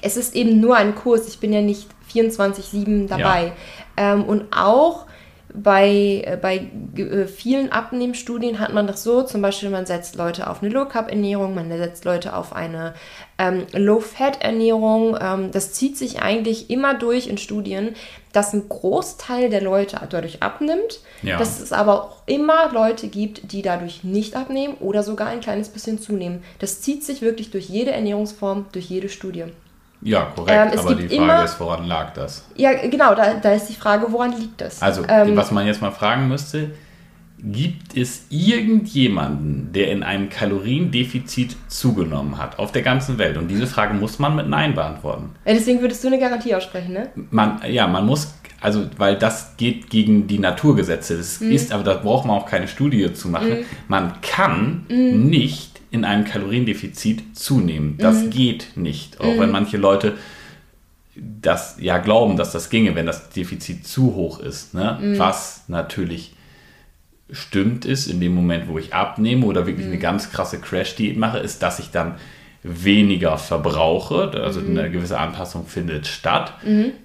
es 0.02 0.16
ist 0.16 0.34
eben 0.34 0.60
nur 0.60 0.76
ein 0.76 0.94
Kurs, 0.94 1.28
ich 1.28 1.40
bin 1.40 1.52
ja 1.52 1.62
nicht 1.62 1.88
24-7 2.12 3.08
dabei. 3.08 3.52
Ähm, 3.96 4.24
und 4.24 4.44
auch 4.52 5.06
bei, 5.54 6.22
äh, 6.26 6.38
bei 6.40 6.70
äh, 6.96 7.26
vielen 7.26 7.72
Abnehmstudien 7.72 8.60
hat 8.60 8.72
man 8.72 8.86
das 8.86 9.02
so, 9.02 9.22
zum 9.22 9.42
Beispiel 9.42 9.70
man 9.70 9.86
setzt 9.86 10.16
Leute 10.16 10.48
auf 10.48 10.62
eine 10.62 10.72
Low-Carb-Ernährung, 10.72 11.54
man 11.54 11.68
setzt 11.70 12.04
Leute 12.04 12.36
auf 12.36 12.54
eine 12.54 12.94
ähm, 13.38 13.66
Low-Fat-Ernährung. 13.72 15.16
Ähm, 15.20 15.50
das 15.50 15.72
zieht 15.72 15.96
sich 15.96 16.20
eigentlich 16.22 16.70
immer 16.70 16.94
durch 16.94 17.26
in 17.26 17.38
Studien, 17.38 17.94
dass 18.32 18.52
ein 18.52 18.68
Großteil 18.68 19.50
der 19.50 19.62
Leute 19.62 20.00
dadurch 20.08 20.42
abnimmt, 20.42 21.00
Ja. 21.22 21.36
dass 21.38 21.60
es 21.60 21.72
aber 21.72 22.04
auch 22.04 22.16
immer 22.26 22.72
Leute 22.72 23.08
gibt, 23.08 23.52
die 23.52 23.62
dadurch 23.62 24.04
nicht 24.04 24.36
abnehmen 24.36 24.74
oder 24.80 25.02
sogar 25.02 25.28
ein 25.28 25.40
kleines 25.40 25.68
bisschen 25.68 25.98
zunehmen. 26.00 26.42
Das 26.58 26.80
zieht 26.80 27.04
sich 27.04 27.22
wirklich 27.22 27.50
durch 27.50 27.68
jede 27.68 27.90
Ernährungsform, 27.92 28.66
durch 28.72 28.86
jede 28.88 29.08
Studie. 29.08 29.46
Ja, 30.02 30.32
korrekt, 30.34 30.72
Ähm, 30.72 30.78
aber 30.78 30.94
die 30.94 31.08
Frage 31.08 31.14
immer- 31.14 31.44
ist, 31.44 31.60
woran 31.60 31.86
lag 31.86 32.12
das? 32.14 32.44
Ja, 32.56 32.72
genau, 32.72 33.14
da, 33.14 33.34
da 33.34 33.52
ist 33.52 33.66
die 33.66 33.74
Frage, 33.74 34.06
woran 34.08 34.32
liegt 34.38 34.60
das? 34.60 34.80
Also, 34.80 35.02
ähm, 35.06 35.36
was 35.36 35.50
man 35.50 35.66
jetzt 35.66 35.82
mal 35.82 35.90
fragen 35.90 36.28
müsste, 36.28 36.70
gibt 37.42 37.96
es 37.96 38.24
irgendjemanden, 38.28 39.72
der 39.72 39.90
in 39.90 40.02
einem 40.02 40.28
Kaloriendefizit 40.28 41.56
zugenommen 41.68 42.38
hat, 42.38 42.58
auf 42.58 42.72
der 42.72 42.82
ganzen 42.82 43.18
Welt? 43.18 43.36
Und 43.36 43.48
diese 43.48 43.66
Frage 43.66 43.94
muss 43.94 44.18
man 44.18 44.36
mit 44.36 44.48
Nein 44.48 44.74
beantworten. 44.74 45.30
ja, 45.44 45.54
deswegen 45.54 45.80
würdest 45.80 46.02
du 46.02 46.08
eine 46.08 46.18
Garantie 46.18 46.54
aussprechen, 46.54 46.92
ne? 46.92 47.08
Man, 47.30 47.60
ja, 47.66 47.86
man 47.86 48.06
muss 48.06 48.34
also 48.60 48.86
weil 48.98 49.16
das 49.16 49.56
geht 49.56 49.90
gegen 49.90 50.26
die 50.26 50.38
Naturgesetze. 50.38 51.16
Das 51.16 51.40
mhm. 51.40 51.52
ist, 51.52 51.72
aber 51.72 51.82
da 51.82 51.94
braucht 51.94 52.26
man 52.26 52.36
auch 52.36 52.46
keine 52.46 52.68
Studie 52.68 53.12
zu 53.12 53.28
machen. 53.28 53.60
Mhm. 53.60 53.64
Man 53.88 54.12
kann 54.20 54.84
mhm. 54.88 55.28
nicht 55.28 55.69
in 55.90 56.04
einem 56.04 56.24
Kaloriendefizit 56.24 57.36
zunehmen. 57.36 57.96
Das 57.98 58.24
mhm. 58.24 58.30
geht 58.30 58.76
nicht. 58.76 59.20
Auch 59.20 59.38
wenn 59.38 59.46
mhm. 59.46 59.52
manche 59.52 59.76
Leute 59.76 60.16
das 61.16 61.76
ja 61.80 61.98
glauben, 61.98 62.36
dass 62.36 62.52
das 62.52 62.70
ginge, 62.70 62.94
wenn 62.94 63.06
das 63.06 63.30
Defizit 63.30 63.86
zu 63.86 64.14
hoch 64.14 64.38
ist. 64.40 64.74
Ne? 64.74 64.98
Mhm. 65.00 65.18
Was 65.18 65.64
natürlich 65.68 66.34
stimmt 67.30 67.84
ist, 67.84 68.06
in 68.06 68.20
dem 68.20 68.34
Moment, 68.34 68.68
wo 68.68 68.78
ich 68.78 68.94
abnehme 68.94 69.46
oder 69.46 69.66
wirklich 69.66 69.86
eine 69.86 69.98
ganz 69.98 70.30
krasse 70.30 70.58
Crash-Diät 70.60 71.16
mache, 71.16 71.38
ist, 71.38 71.62
dass 71.62 71.78
ich 71.78 71.90
dann 71.90 72.16
weniger 72.62 73.38
verbrauche. 73.38 74.32
Also 74.42 74.60
eine 74.60 74.90
gewisse 74.90 75.18
Anpassung 75.18 75.66
findet 75.66 76.06
statt. 76.06 76.54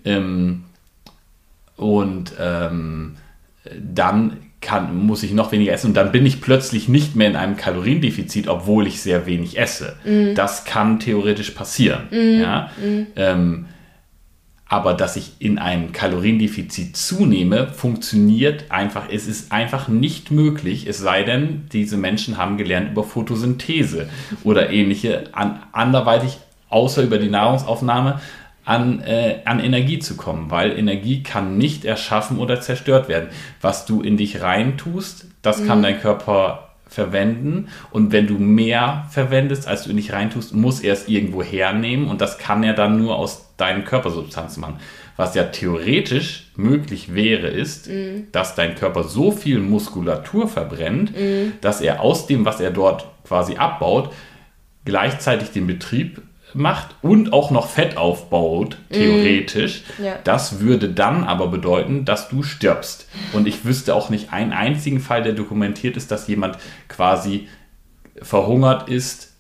Ähm, 0.04 0.64
und 1.78 2.34
ähm, 2.40 3.18
dann 3.80 4.38
kann, 4.66 5.06
muss 5.06 5.24
ich 5.24 5.32
noch 5.32 5.52
weniger 5.52 5.72
essen 5.72 5.88
und 5.88 5.94
dann 5.94 6.12
bin 6.12 6.26
ich 6.26 6.42
plötzlich 6.42 6.90
nicht 6.90 7.16
mehr 7.16 7.30
in 7.30 7.36
einem 7.36 7.56
Kaloriendefizit, 7.56 8.48
obwohl 8.48 8.88
ich 8.88 9.02
sehr 9.02 9.26
wenig 9.26 9.58
esse. 9.58 9.96
Mm. 10.04 10.34
Das 10.34 10.66
kann 10.66 11.00
theoretisch 11.00 11.52
passieren. 11.52 12.08
Mm. 12.10 12.42
Ja? 12.42 12.72
Mm. 12.84 13.08
Ähm, 13.16 13.66
aber 14.68 14.96
dass 14.96 15.16
ich 15.16 15.34
in 15.38 15.60
einem 15.60 15.92
Kaloriendefizit 15.92 16.98
zunehme, 16.98 17.68
funktioniert 17.68 18.66
einfach. 18.70 19.04
Es 19.12 19.28
ist 19.28 19.52
einfach 19.52 19.88
nicht 19.88 20.32
möglich, 20.32 20.88
es 20.88 20.98
sei 20.98 21.22
denn, 21.22 21.68
diese 21.72 21.98
Menschen 21.98 22.38
haben 22.38 22.58
gelernt 22.58 22.92
über 22.92 23.04
Photosynthese 23.04 24.10
oder 24.44 24.72
ähnliche, 24.72 25.26
an, 25.34 25.60
anderweitig 25.72 26.40
außer 26.70 27.04
über 27.04 27.20
die 27.20 27.30
Nahrungsaufnahme 27.30 28.20
an, 28.66 29.00
äh, 29.02 29.42
an 29.46 29.60
Energie 29.60 30.00
zu 30.00 30.18
kommen, 30.18 30.50
weil 30.50 30.78
Energie 30.78 31.24
kann 31.24 31.58
nicht 31.58 31.86
erschaffen 31.86 32.40
oder 32.40 32.60
zerstört 32.62 33.08
werden. 33.08 33.30
Was 33.62 33.86
du 33.86 34.02
in 34.02 34.18
dich 34.18 34.42
reintust, 34.42 35.28
das 35.42 35.62
mhm. 35.62 35.68
kann 35.68 35.84
dein 35.84 36.00
Körper 36.00 36.70
verwenden 36.88 37.68
und 37.92 38.12
wenn 38.12 38.28
du 38.28 38.36
mehr 38.36 39.06
verwendest, 39.10 39.68
als 39.68 39.84
du 39.84 39.90
in 39.90 39.98
dich 39.98 40.14
reintust, 40.14 40.54
muss 40.54 40.80
er 40.80 40.94
es 40.94 41.08
irgendwo 41.08 41.44
hernehmen 41.44 42.08
und 42.08 42.22
das 42.22 42.38
kann 42.38 42.64
er 42.64 42.74
dann 42.74 42.98
nur 42.98 43.16
aus 43.16 43.52
deinen 43.58 43.86
Körpersubstanzen 43.86 44.62
machen. 44.62 44.80
Was 45.18 45.34
ja 45.34 45.44
theoretisch 45.46 46.52
möglich 46.56 47.14
wäre, 47.14 47.48
ist, 47.48 47.88
mhm. 47.88 48.28
dass 48.32 48.56
dein 48.56 48.76
Körper 48.76 49.04
so 49.04 49.32
viel 49.32 49.60
Muskulatur 49.60 50.48
verbrennt, 50.48 51.16
mhm. 51.18 51.54
dass 51.62 51.82
er 51.82 52.02
aus 52.02 52.28
dem, 52.28 52.46
was 52.46 52.60
er 52.60 52.72
dort 52.72 53.06
quasi 53.26 53.56
abbaut, 53.56 54.12
gleichzeitig 54.84 55.52
den 55.52 55.68
Betrieb 55.68 56.22
macht 56.56 56.96
und 57.02 57.34
auch 57.34 57.52
noch 57.52 57.70
Fett 57.70 57.98
aufbaut, 57.98 58.78
theoretisch, 58.92 59.84
mm. 59.98 60.04
ja. 60.04 60.20
das 60.24 60.60
würde 60.60 60.90
dann 60.90 61.24
aber 61.24 61.48
bedeuten, 61.48 62.06
dass 62.06 62.30
du 62.30 62.44
stirbst. 62.44 63.08
Und 63.34 63.48
ich 63.48 63.66
wüsste 63.66 63.96
auch 63.96 64.10
nicht 64.10 64.34
einen 64.34 64.54
einzigen 64.54 65.00
Fall, 65.00 65.24
der 65.24 65.34
dokumentiert 65.34 65.98
ist, 65.98 66.12
dass 66.12 66.28
jemand 66.28 66.58
quasi 66.88 67.48
verhungert 68.22 68.90
ist 68.90 69.34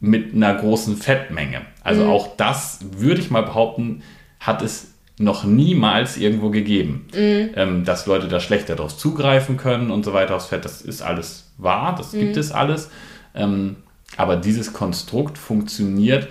mit 0.00 0.34
einer 0.34 0.54
großen 0.54 0.96
Fettmenge. 0.96 1.62
Also 1.82 2.04
mm. 2.04 2.10
auch 2.10 2.36
das 2.36 2.80
würde 2.98 3.20
ich 3.20 3.30
mal 3.30 3.42
behaupten, 3.42 4.02
hat 4.40 4.62
es 4.62 4.92
noch 5.18 5.44
niemals 5.44 6.16
irgendwo 6.16 6.50
gegeben. 6.50 7.06
Mm. 7.12 7.56
Ähm, 7.56 7.84
dass 7.84 8.06
Leute 8.06 8.28
da 8.28 8.40
schlechter 8.40 8.76
darauf 8.76 8.96
zugreifen 8.96 9.56
können 9.56 9.90
und 9.90 10.04
so 10.04 10.12
weiter 10.12 10.36
aufs 10.36 10.46
Fett, 10.46 10.64
das 10.64 10.82
ist 10.82 11.02
alles 11.02 11.52
wahr, 11.58 11.94
das 11.96 12.12
gibt 12.12 12.36
es 12.36 12.52
alles. 12.52 12.90
Ähm, 13.34 13.76
aber 14.16 14.36
dieses 14.36 14.72
Konstrukt 14.72 15.38
funktioniert 15.38 16.28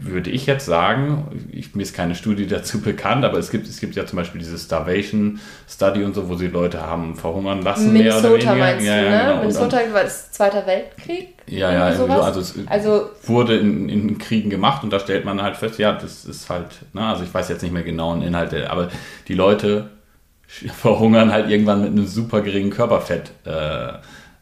würde 0.00 0.30
ich 0.30 0.46
jetzt 0.46 0.66
sagen, 0.66 1.46
ich, 1.52 1.74
mir 1.74 1.82
ist 1.82 1.94
keine 1.94 2.14
Studie 2.14 2.46
dazu 2.48 2.80
bekannt, 2.80 3.24
aber 3.24 3.38
es 3.38 3.50
gibt, 3.50 3.68
es 3.68 3.80
gibt 3.80 3.96
ja 3.96 4.06
zum 4.06 4.16
Beispiel 4.16 4.40
diese 4.40 4.58
Starvation 4.58 5.40
Study 5.68 6.04
und 6.04 6.14
so, 6.14 6.28
wo 6.28 6.36
sie 6.36 6.48
Leute 6.48 6.82
haben 6.82 7.14
verhungern 7.14 7.62
lassen. 7.62 7.92
Minnesota 7.92 8.28
mehr 8.28 8.34
oder 8.34 8.38
weniger. 8.38 8.54
meinst 8.54 8.86
ja, 8.86 8.96
du, 8.96 9.10
ne? 9.10 9.18
Genau. 9.18 9.40
Minnesota 9.40 9.76
war 9.92 10.02
das 10.04 10.32
Zweiter 10.32 10.66
Weltkrieg? 10.66 11.34
Ja, 11.46 11.72
ja, 11.72 11.94
sowas? 11.94 12.20
also 12.20 12.40
es 12.40 12.54
also, 12.66 13.10
wurde 13.24 13.56
in, 13.56 13.88
in 13.88 14.18
Kriegen 14.18 14.50
gemacht 14.50 14.82
und 14.82 14.92
da 14.92 14.98
stellt 14.98 15.24
man 15.24 15.40
halt 15.42 15.56
fest, 15.56 15.78
ja, 15.78 15.92
das 15.92 16.24
ist 16.24 16.50
halt, 16.50 16.66
na, 16.92 17.02
ne, 17.02 17.08
also 17.08 17.24
ich 17.24 17.32
weiß 17.32 17.48
jetzt 17.48 17.62
nicht 17.62 17.72
mehr 17.72 17.84
genau 17.84 18.14
den 18.14 18.22
Inhalte, 18.22 18.70
aber 18.70 18.88
die 19.28 19.34
Leute 19.34 19.90
verhungern 20.46 21.32
halt 21.32 21.48
irgendwann 21.50 21.82
mit 21.82 21.90
einem 21.90 22.06
super 22.06 22.40
geringen 22.40 22.70
Körperfett 22.70 23.30
äh, 23.44 23.88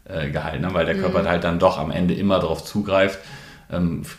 äh, 0.06 0.30
gehalten, 0.30 0.62
ne? 0.62 0.68
weil 0.72 0.87
der 0.87 0.96
Körper 0.96 1.22
mhm. 1.22 1.28
halt 1.28 1.44
dann 1.44 1.58
doch 1.58 1.78
am 1.78 1.90
Ende 1.90 2.14
immer 2.14 2.38
darauf 2.38 2.64
zugreift, 2.64 3.18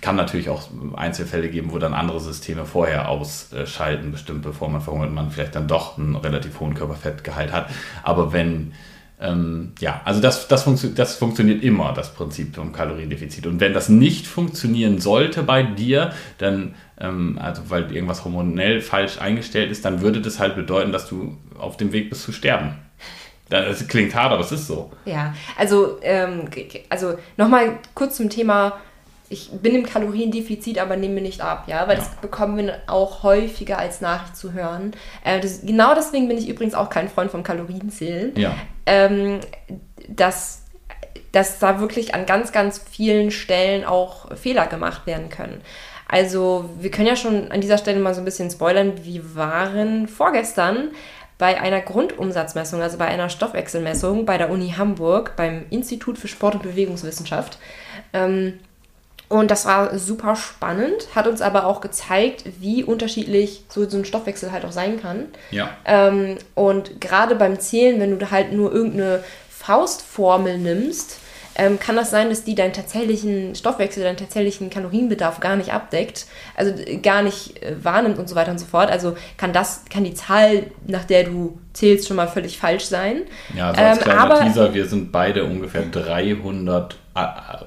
kann 0.02 0.16
natürlich 0.16 0.50
auch 0.50 0.70
Einzelfälle 0.96 1.50
geben, 1.50 1.72
wo 1.72 1.80
dann 1.80 1.94
andere 1.94 2.20
Systeme 2.20 2.66
vorher 2.66 3.10
ausschalten, 3.10 4.12
bestimmt 4.12 4.42
bevor 4.42 4.70
man 4.70 4.82
verhungert, 4.82 5.12
man 5.12 5.32
vielleicht 5.32 5.56
dann 5.56 5.68
doch 5.68 5.98
einen 5.98 6.16
relativ 6.16 6.60
hohen 6.60 6.74
Körperfettgehalt 6.74 7.52
hat. 7.52 7.70
Aber 8.04 8.34
wenn, 8.34 8.74
ähm, 9.20 9.74
ja, 9.80 10.02
also 10.04 10.22
das, 10.22 10.48
das, 10.48 10.64
funktio 10.64 10.90
das 10.90 11.16
funktioniert 11.16 11.64
immer, 11.64 11.94
das 11.94 12.14
Prinzip 12.14 12.56
vom 12.56 12.74
Kaloriendefizit. 12.74 13.48
Und 13.48 13.60
wenn 13.60 13.74
das 13.74 13.88
nicht 13.88 14.28
funktionieren 14.28 15.00
sollte 15.00 15.44
bei 15.44 15.64
dir, 15.64 16.12
dann, 16.38 16.76
ähm, 17.00 17.40
also 17.42 17.64
weil 17.70 17.92
irgendwas 17.94 18.26
hormonell 18.26 18.82
falsch 18.82 19.20
eingestellt 19.20 19.72
ist, 19.72 19.86
dann 19.86 20.02
würde 20.02 20.22
das 20.22 20.40
halt 20.40 20.56
bedeuten, 20.56 20.92
dass 20.92 21.08
du 21.08 21.38
auf 21.58 21.78
dem 21.78 21.92
Weg 21.92 22.10
bist 22.10 22.24
zu 22.24 22.32
sterben. 22.32 22.76
Das 23.50 23.88
klingt 23.88 24.16
hart, 24.16 24.32
aber 24.32 24.42
es 24.42 24.52
ist 24.52 24.68
so. 24.68 24.92
Ja, 25.06 25.36
also, 25.56 26.00
ähm, 26.02 26.50
also 26.90 27.16
nochmal 27.38 27.78
kurz 27.94 28.18
zum 28.18 28.30
Thema 28.30 28.80
ich 29.30 29.50
bin 29.52 29.76
im 29.76 29.86
Kaloriendefizit, 29.86 30.78
aber 30.78 30.98
nehme 30.98 31.22
nicht 31.22 31.42
ab, 31.42 31.66
ja, 31.68 31.88
weil 31.88 31.98
ja. 31.98 32.04
das 32.04 32.10
bekommen 32.16 32.58
wir 32.58 32.80
auch 32.88 33.24
häufiger 33.24 33.78
als 33.80 34.02
Nachricht 34.02 34.38
zu 34.38 34.54
hören. 34.54 34.92
Äh, 35.24 35.40
das, 35.40 35.62
genau 35.62 35.96
deswegen 35.96 36.28
bin 36.28 36.38
ich 36.38 36.48
übrigens 36.48 36.76
auch 36.76 36.90
kein 36.90 37.10
Freund 37.10 37.32
vom 37.32 37.44
Kalorienzählen. 37.44 38.34
Ja. 38.36 38.56
Ähm, 38.86 39.40
dass, 40.08 40.62
dass 41.32 41.60
da 41.60 41.80
wirklich 41.80 42.14
an 42.14 42.26
ganz, 42.26 42.52
ganz 42.52 42.78
vielen 42.78 43.32
Stellen 43.32 43.84
auch 43.84 44.36
Fehler 44.36 44.68
gemacht 44.68 45.08
werden 45.08 45.30
können. 45.30 45.62
Also 46.08 46.70
wir 46.80 46.92
können 46.92 47.08
ja 47.08 47.16
schon 47.16 47.52
an 47.52 47.62
dieser 47.62 47.80
Stelle 47.80 48.00
mal 48.00 48.14
so 48.14 48.22
ein 48.22 48.26
bisschen 48.26 48.52
spoilern. 48.52 48.94
Wir 49.04 49.36
waren 49.36 50.08
vorgestern 50.08 50.92
bei 51.38 51.60
einer 51.60 51.82
Grundumsatzmessung, 51.82 52.82
also 52.82 52.98
bei 52.98 53.08
einer 53.08 53.30
Stoffwechselmessung 53.30 54.26
bei 54.26 54.38
der 54.38 54.52
Uni 54.52 54.76
Hamburg, 54.78 55.36
beim 55.36 55.66
Institut 55.72 56.18
für 56.18 56.28
Sport- 56.28 56.56
und 56.56 56.64
Bewegungswissenschaft. 56.64 57.58
Ähm, 58.14 58.60
und 59.28 59.50
das 59.50 59.66
war 59.66 59.98
super 59.98 60.36
spannend, 60.36 61.08
hat 61.16 61.28
uns 61.28 61.42
aber 61.42 61.66
auch 61.66 61.82
gezeigt, 61.82 62.44
wie 62.60 62.84
unterschiedlich 62.84 63.64
so, 63.70 63.88
so 63.90 63.98
ein 63.98 64.06
Stoffwechsel 64.06 64.52
halt 64.52 64.66
auch 64.66 64.72
sein 64.72 65.02
kann. 65.02 65.26
Ja. 65.52 65.72
Ähm, 65.86 66.38
und 66.54 67.02
gerade 67.02 67.36
beim 67.36 67.60
Zählen, 67.60 68.00
wenn 68.00 68.18
du 68.18 68.32
halt 68.32 68.54
nur 68.54 68.72
irgendeine 68.72 69.24
Faustformel 69.50 70.60
nimmst, 70.60 71.20
ähm, 71.58 71.80
kann 71.80 71.96
das 71.96 72.12
sein, 72.12 72.30
dass 72.30 72.44
die 72.44 72.54
deinen 72.54 72.74
tatsächlichen 72.74 73.56
Stoffwechsel, 73.56 74.04
deinen 74.04 74.18
tatsächlichen 74.18 74.70
Kalorienbedarf 74.70 75.40
gar 75.40 75.56
nicht 75.56 75.72
abdeckt, 75.72 76.26
also 76.56 76.74
äh, 76.84 76.98
gar 76.98 77.24
nicht 77.24 77.64
äh, 77.64 77.76
wahrnimmt 77.82 78.20
und 78.20 78.28
so 78.28 78.36
weiter 78.36 78.52
und 78.52 78.60
so 78.60 78.66
fort. 78.66 78.92
Also 78.92 79.16
kann 79.38 79.54
das, 79.54 79.84
kann 79.90 80.04
die 80.04 80.14
Zahl, 80.14 80.64
nach 80.86 81.06
der 81.06 81.24
du 81.24 81.58
zählst, 81.74 82.08
schon 82.08 82.18
mal 82.18 82.28
völlig 82.28 82.58
falsch 82.60 82.86
sein. 82.86 83.22
Ja, 83.56 83.70
also 83.70 83.82
als 83.82 83.98
ähm, 83.98 84.04
kleiner 84.04 84.20
aber, 84.22 84.40
Teaser, 84.42 84.74
wir 84.74 84.86
sind 84.86 85.12
beide 85.12 85.46
ungefähr 85.46 85.84
300 85.84 86.94
äh, 86.94 86.98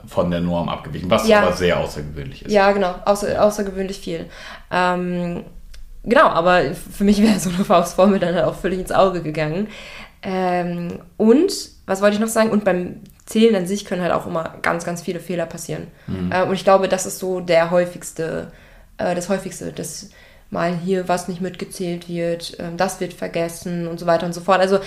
von 0.07 0.31
der 0.31 0.41
Norm 0.41 0.69
abgewichen, 0.69 1.11
was 1.11 1.27
ja, 1.27 1.41
aber 1.41 1.55
sehr 1.55 1.79
außergewöhnlich 1.79 2.45
ist. 2.45 2.53
Ja, 2.53 2.71
genau, 2.73 2.95
außer, 3.07 3.43
außergewöhnlich 3.43 3.99
viel. 3.99 4.27
Ähm, 4.71 5.45
genau, 6.05 6.27
aber 6.27 6.75
für 6.75 7.05
mich 7.05 7.23
wäre 7.23 7.39
so 7.39 7.49
eine 7.49 7.65
Faustformel 7.65 8.19
dann 8.19 8.35
halt 8.35 8.45
auch 8.45 8.57
völlig 8.57 8.79
ins 8.79 8.93
Auge 8.93 9.23
gegangen. 9.23 9.69
Ähm, 10.23 11.01
und, 11.17 11.53
was 11.87 12.03
wollte 12.03 12.15
ich 12.15 12.21
noch 12.21 12.29
sagen? 12.29 12.51
Und 12.51 12.65
beim 12.65 13.01
Zählen 13.25 13.55
an 13.57 13.67
sich 13.67 13.87
können 13.87 14.03
halt 14.03 14.13
auch 14.13 14.27
immer 14.27 14.57
ganz, 14.61 14.85
ganz 14.85 15.01
viele 15.01 15.21
Fehler 15.21 15.47
passieren. 15.47 15.87
Mhm. 16.07 16.31
Äh, 16.31 16.43
und 16.43 16.55
ich 16.55 16.65
glaube, 16.65 16.89
das 16.89 17.07
ist 17.07 17.19
so 17.19 17.41
der 17.41 17.71
häufigste, 17.71 18.53
äh, 18.99 19.15
das 19.15 19.31
häufigste, 19.31 19.73
dass 19.73 20.11
mal 20.51 20.75
hier 20.75 21.09
was 21.09 21.29
nicht 21.29 21.41
mitgezählt 21.41 22.09
wird, 22.09 22.59
äh, 22.59 22.65
das 22.77 23.01
wird 23.01 23.15
vergessen 23.15 23.89
und 23.89 23.99
so 23.99 24.07
weiter 24.07 24.27
und 24.27 24.35
so 24.35 24.41
fort. 24.43 24.61
Also 24.61 24.81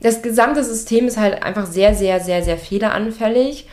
das 0.00 0.20
gesamte 0.20 0.62
System 0.62 1.06
ist 1.06 1.16
halt 1.16 1.42
einfach 1.42 1.66
sehr, 1.66 1.94
sehr, 1.94 2.20
sehr, 2.20 2.42
sehr 2.42 2.58
fehleranfällig. 2.58 3.68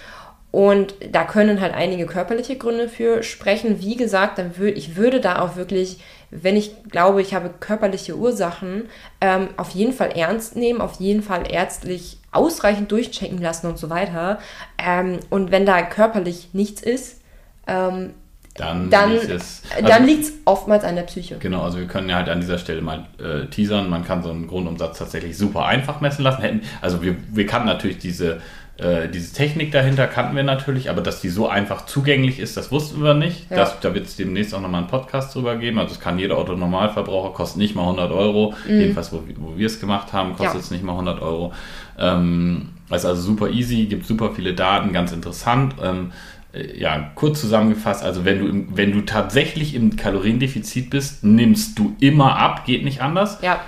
Und 0.52 0.96
da 1.12 1.24
können 1.24 1.62
halt 1.62 1.74
einige 1.74 2.06
körperliche 2.06 2.58
Gründe 2.58 2.90
für 2.90 3.24
sprechen. 3.24 3.80
Wie 3.80 3.96
gesagt, 3.96 4.38
dann 4.38 4.58
würd, 4.58 4.78
ich 4.78 4.98
würde 4.98 5.22
da 5.22 5.42
auch 5.42 5.56
wirklich, 5.56 6.00
wenn 6.30 6.58
ich 6.58 6.84
glaube, 6.90 7.22
ich 7.22 7.34
habe 7.34 7.54
körperliche 7.60 8.18
Ursachen, 8.18 8.90
ähm, 9.22 9.50
auf 9.56 9.70
jeden 9.70 9.94
Fall 9.94 10.12
ernst 10.12 10.58
nehmen, 10.58 10.82
auf 10.82 11.00
jeden 11.00 11.24
Fall 11.24 11.50
ärztlich 11.50 12.18
ausreichend 12.32 12.92
durchchecken 12.92 13.40
lassen 13.40 13.68
und 13.68 13.78
so 13.78 13.90
weiter. 13.90 14.40
Ähm, 14.78 15.20
und 15.30 15.52
wenn 15.52 15.66
da 15.66 15.82
körperlich 15.84 16.50
nichts 16.52 16.82
ist, 16.82 17.22
ähm, 17.68 18.14
dann, 18.56 18.90
dann 18.90 19.12
liegt 19.14 19.30
es 19.30 19.64
also, 19.76 20.04
liegt's 20.04 20.34
oftmals 20.46 20.84
an 20.84 20.96
der 20.96 21.04
Psyche. 21.04 21.38
Genau, 21.40 21.64
also 21.64 21.80
wir 21.80 21.88
können 21.88 22.10
ja 22.10 22.18
halt 22.18 22.30
an 22.30 22.42
dieser 22.42 22.58
Stelle 22.58 22.82
mal 22.82 23.06
äh, 23.18 23.48
teasern. 23.48 23.90
Man 23.90 24.04
kann 24.04 24.24
so 24.24 24.30
einen 24.30 24.48
Grundumsatz 24.48 24.98
tatsächlich 24.98 25.38
super 25.38 25.66
einfach 25.66 26.02
messen 26.02 26.24
lassen. 26.24 26.42
Hätten, 26.42 26.62
also 26.82 27.02
wir, 27.02 27.16
wir 27.32 27.46
kannten 27.46 27.68
natürlich 27.68 27.98
diese 27.98 28.42
äh, 28.82 29.10
diese 29.10 29.34
Technik 29.34 29.72
dahinter 29.72 30.08
kannten 30.08 30.36
wir 30.36 30.44
natürlich, 30.44 30.90
aber 30.90 31.02
dass 31.02 31.22
die 31.22 31.30
so 31.30 31.48
einfach 31.48 31.86
zugänglich 31.86 32.40
ist, 32.40 32.58
das 32.58 32.72
wussten 32.72 33.04
wir 33.04 33.14
nicht. 33.14 33.50
Ja. 33.52 33.58
Das, 33.58 33.80
da 33.80 33.94
wird 33.94 34.08
es 34.08 34.16
demnächst 34.16 34.56
auch 34.56 34.62
nochmal 34.62 34.82
einen 34.82 34.90
Podcast 34.90 35.36
drüber 35.36 35.56
geben. 35.58 35.78
Also 35.78 35.94
es 35.94 36.00
kann 36.00 36.18
jeder 36.18 36.38
Autonormalverbraucher, 36.38 37.34
kostet 37.34 37.60
nicht 37.60 37.76
mal 37.76 37.84
100 37.84 38.12
Euro. 38.12 38.56
Mhm. 38.68 38.80
Jedenfalls, 38.80 39.14
wo, 39.14 39.24
wo 39.38 39.58
wir 39.58 39.68
es 39.68 39.80
gemacht 39.80 40.14
haben, 40.14 40.32
kostet 40.32 40.56
ja. 40.56 40.60
es 40.60 40.72
nicht 40.72 40.84
mal 40.84 40.94
100 40.94 41.22
Euro. 41.22 41.54
Ähm, 42.00 42.70
ist 42.90 43.06
also 43.06 43.22
super 43.22 43.50
easy, 43.50 43.86
gibt 43.86 44.06
super 44.06 44.32
viele 44.36 44.54
Daten, 44.54 44.94
ganz 44.94 45.12
interessant. 45.12 45.76
Ähm, 45.82 46.12
äh, 46.40 46.40
ja, 46.54 47.12
kurz 47.16 47.40
zusammengefasst, 47.40 48.04
also 48.04 48.26
wenn 48.26 48.40
du, 48.40 48.48
im, 48.48 48.78
wenn 48.78 48.92
du 48.92 49.02
tatsächlich 49.02 49.74
im 49.74 49.96
Kaloriendefizit 49.96 50.90
bist, 50.90 51.24
nimmst 51.24 51.80
du 51.80 51.96
immer 52.00 52.38
ab, 52.38 52.66
geht 52.66 52.84
nicht 52.84 53.02
anders. 53.02 53.40
Ja. 53.42 53.62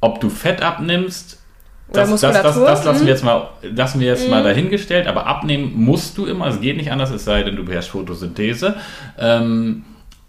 Ob 0.00 0.20
du 0.20 0.30
Fett 0.30 0.62
abnimmst, 0.62 1.38
das, 1.92 2.08
das, 2.20 2.20
das, 2.20 2.42
das, 2.42 2.84
lassen 2.84 3.00
wir 3.00 3.02
mhm. 3.02 3.08
jetzt, 3.08 3.24
mal, 3.24 3.48
lassen 3.62 4.00
wir 4.00 4.06
jetzt 4.06 4.24
mhm. 4.24 4.30
mal 4.30 4.44
dahingestellt, 4.44 5.08
aber 5.08 5.26
abnehmen 5.26 5.72
musst 5.74 6.16
du 6.18 6.26
immer, 6.26 6.46
es 6.46 6.60
geht 6.60 6.76
nicht 6.76 6.92
anders, 6.92 7.10
es 7.10 7.24
sei 7.24 7.42
denn, 7.42 7.56
du 7.56 7.64
beherrschst 7.64 7.90
Photosynthese. 7.90 8.76
Ähm, 9.18 9.84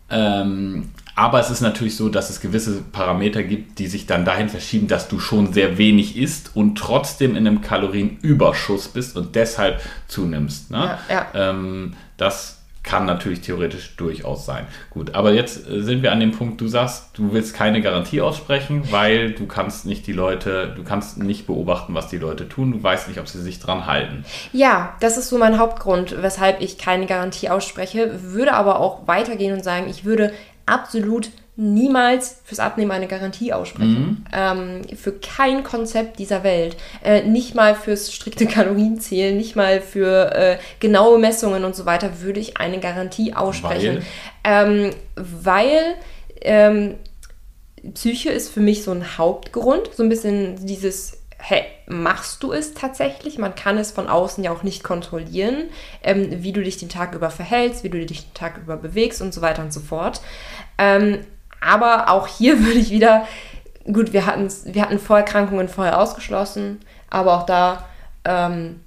ähm, 0.10 0.90
aber 1.21 1.39
es 1.39 1.51
ist 1.51 1.62
natürlich 1.62 1.95
so, 1.95 2.10
dass 2.10 2.31
es 2.31 2.41
gewisse 2.41 2.81
Parameter 2.81 3.43
gibt, 3.43 3.77
die 3.77 3.86
sich 3.86 4.07
dann 4.07 4.25
dahin 4.25 4.49
verschieben, 4.49 4.88
dass 4.88 5.07
du 5.07 5.19
schon 5.19 5.53
sehr 5.53 5.77
wenig 5.77 6.17
isst 6.17 6.55
und 6.55 6.79
trotzdem 6.79 7.36
in 7.36 7.45
einem 7.45 7.62
Kalorienüberschuss 7.62 8.88
bist 8.88 9.15
und 9.15 9.36
deshalb 9.36 9.81
zunimmst. 10.07 10.71
Ne? 10.71 10.97
Ja, 11.10 11.27
ja. 11.36 11.51
Ähm, 11.51 11.93
das 12.17 12.57
kann 12.84 13.05
natürlich 13.05 13.41
theoretisch 13.41 13.95
durchaus 13.95 14.47
sein. 14.47 14.65
Gut, 14.89 15.13
aber 15.13 15.31
jetzt 15.34 15.69
äh, 15.69 15.84
sind 15.84 16.01
wir 16.01 16.12
an 16.12 16.19
dem 16.19 16.31
Punkt, 16.31 16.60
du 16.60 16.67
sagst, 16.67 17.10
du 17.13 17.31
willst 17.31 17.53
keine 17.53 17.81
Garantie 17.81 18.21
aussprechen, 18.21 18.91
weil 18.91 19.34
du 19.34 19.45
kannst 19.45 19.86
nicht 19.86 20.07
die 20.07 20.13
Leute, 20.13 20.73
du 20.75 20.84
kannst 20.84 21.19
nicht 21.19 21.45
beobachten, 21.45 21.93
was 21.93 22.07
die 22.07 22.17
Leute 22.17 22.49
tun, 22.49 22.71
du 22.71 22.81
weißt 22.81 23.07
nicht, 23.07 23.19
ob 23.19 23.27
sie 23.27 23.41
sich 23.41 23.60
dran 23.60 23.86
halten. 23.86 24.25
Ja, 24.51 24.95
das 24.99 25.17
ist 25.17 25.29
so 25.29 25.38
mein 25.38 25.60
Hauptgrund, 25.60 26.23
weshalb 26.23 26.62
ich 26.62 26.79
keine 26.79 27.05
Garantie 27.05 27.49
ausspreche, 27.49 28.23
würde 28.23 28.53
aber 28.53 28.79
auch 28.79 29.07
weitergehen 29.07 29.53
und 29.53 29.63
sagen, 29.63 29.88
ich 29.88 30.03
würde 30.03 30.34
absolut 30.65 31.30
niemals 31.58 32.41
fürs 32.43 32.60
Abnehmen 32.60 32.91
eine 32.91 33.08
Garantie 33.08 33.54
aussprechen. 33.54 34.26
Mhm. 34.26 34.26
Ähm, 34.34 34.82
für 34.97 35.12
kein 35.12 35.63
Konzept 35.63 36.17
dieser 36.17 36.43
Welt. 36.43 36.76
Äh, 37.04 37.24
nicht 37.24 37.56
mal 37.56 37.76
fürs 37.76 38.13
strikte 38.13 38.47
Kalorienzählen, 38.47 39.38
nicht 39.38 39.56
mal 39.56 39.82
für 39.82 40.34
äh, 40.34 40.58
genaue 40.80 41.19
Messungen 41.19 41.63
und 41.63 41.76
so 41.76 41.86
weiter 41.86 42.21
würde 42.21 42.39
ich 42.39 42.58
eine 42.58 42.80
Garantie 42.80 43.34
aussprechen. 43.34 44.02
Weil, 44.43 44.86
ähm, 44.86 44.89
weil 45.15 45.95
ähm, 46.41 46.95
Psyche 47.93 48.30
ist 48.30 48.50
für 48.50 48.62
mich 48.62 48.84
so 48.84 48.91
ein 48.91 49.17
Hauptgrund. 49.17 49.89
So 49.95 50.04
ein 50.04 50.10
bisschen 50.10 50.65
dieses 50.65 51.20
hey, 51.41 51.65
machst 51.88 52.43
du 52.43 52.54
es 52.54 52.73
tatsächlich? 52.73 53.38
Man 53.38 53.56
kann 53.56 53.77
es 53.77 53.91
von 53.91 54.08
außen 54.08 54.43
ja 54.43 54.51
auch 54.51 54.63
nicht 54.63 54.84
kontrollieren, 54.84 55.69
ähm, 56.04 56.43
wie 56.43 56.54
du 56.54 56.62
dich 56.63 56.77
den 56.77 56.89
Tag 56.89 57.15
über 57.15 57.32
verhältst, 57.32 57.84
wie 57.84 57.89
du 57.89 58.06
dich 58.06 58.25
den 58.27 58.34
Tag 58.34 58.58
über 58.58 58.77
bewegst 58.77 59.21
und 59.21 59.34
so 59.34 59.41
weiter 59.41 59.63
und 59.63 59.73
so 59.73 59.80
fort. 59.80 60.21
Ähm, 60.77 61.19
aber 61.60 62.10
auch 62.10 62.27
hier 62.27 62.60
würde 62.65 62.80
ich 62.80 62.91
wieder, 62.91 63.27
gut, 63.91 64.13
wir 64.13 64.25
hatten, 64.25 64.49
wir 64.65 64.84
hatten 64.84 64.99
Vorerkrankungen 64.99 65.67
vorher 65.67 65.99
ausgeschlossen, 65.99 66.80
aber 67.10 67.34
auch 67.34 67.45
da, 67.45 67.86
ähm, 68.23 68.80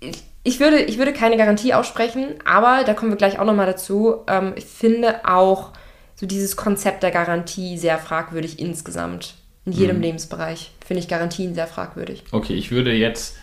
ich, 0.00 0.22
ich, 0.44 0.60
würde, 0.60 0.78
ich 0.80 0.98
würde 0.98 1.12
keine 1.12 1.36
Garantie 1.36 1.74
aussprechen, 1.74 2.34
aber 2.44 2.84
da 2.84 2.94
kommen 2.94 3.12
wir 3.12 3.18
gleich 3.18 3.38
auch 3.38 3.44
nochmal 3.44 3.66
dazu. 3.66 4.18
Ähm, 4.26 4.52
ich 4.56 4.66
finde 4.66 5.26
auch 5.26 5.70
so 6.16 6.26
dieses 6.26 6.56
Konzept 6.56 7.02
der 7.02 7.10
Garantie 7.10 7.78
sehr 7.78 7.98
fragwürdig 7.98 8.58
insgesamt. 8.58 9.34
In 9.64 9.72
jedem 9.72 9.96
mhm. 9.96 10.02
Lebensbereich 10.02 10.72
finde 10.84 11.00
ich 11.00 11.08
Garantien 11.08 11.54
sehr 11.54 11.66
fragwürdig. 11.66 12.24
Okay, 12.32 12.54
ich 12.54 12.70
würde 12.70 12.92
jetzt, 12.92 13.36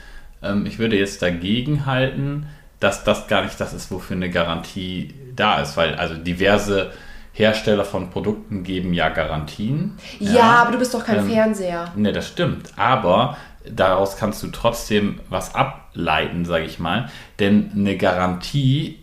ähm, 0.44 0.66
ich 0.66 0.80
würde 0.80 0.98
jetzt 0.98 1.22
dagegen 1.22 1.86
halten, 1.86 2.48
dass 2.80 3.04
das 3.04 3.28
gar 3.28 3.44
nicht 3.44 3.60
das 3.60 3.74
ist, 3.74 3.92
wofür 3.92 4.16
eine 4.16 4.30
Garantie 4.30 5.14
da 5.36 5.62
ist, 5.62 5.78
weil 5.78 5.96
also 5.96 6.16
diverse 6.16 6.92
Hersteller 7.34 7.86
von 7.86 8.10
Produkten 8.10 8.64
geben 8.64 8.94
ja 8.94 9.10
Garantien. 9.10 9.98
Ja, 10.20 10.32
ja 10.34 10.44
aber 10.62 10.72
du 10.74 10.80
bist 10.80 10.94
doch 10.94 11.06
kein 11.06 11.20
ähm, 11.20 11.30
Fernseher. 11.30 11.92
Ne, 11.96 12.12
das 12.12 12.28
stimmt. 12.28 12.72
Aber 12.76 13.38
daraus 13.70 14.18
kannst 14.18 14.44
du 14.44 14.48
trotzdem 14.48 15.22
was 15.30 15.56
ableiten, 15.56 16.44
sage 16.44 16.66
ich 16.66 16.80
mal. 16.80 17.10
Denn 17.40 17.72
eine 17.74 17.96
Garantie 17.96 19.00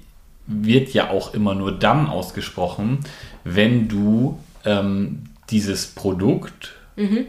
wird 0.47 0.91
ja 0.91 1.11
auch 1.11 1.35
immer 1.35 1.55
nur 1.55 1.73
dann 1.73 2.09
ausgesprochen, 2.09 3.01
wenn 3.45 3.89
du 3.89 4.39
ähm, 4.65 5.25
dieses 5.51 5.87
Produkt 5.87 6.76
mhm. 6.97 7.27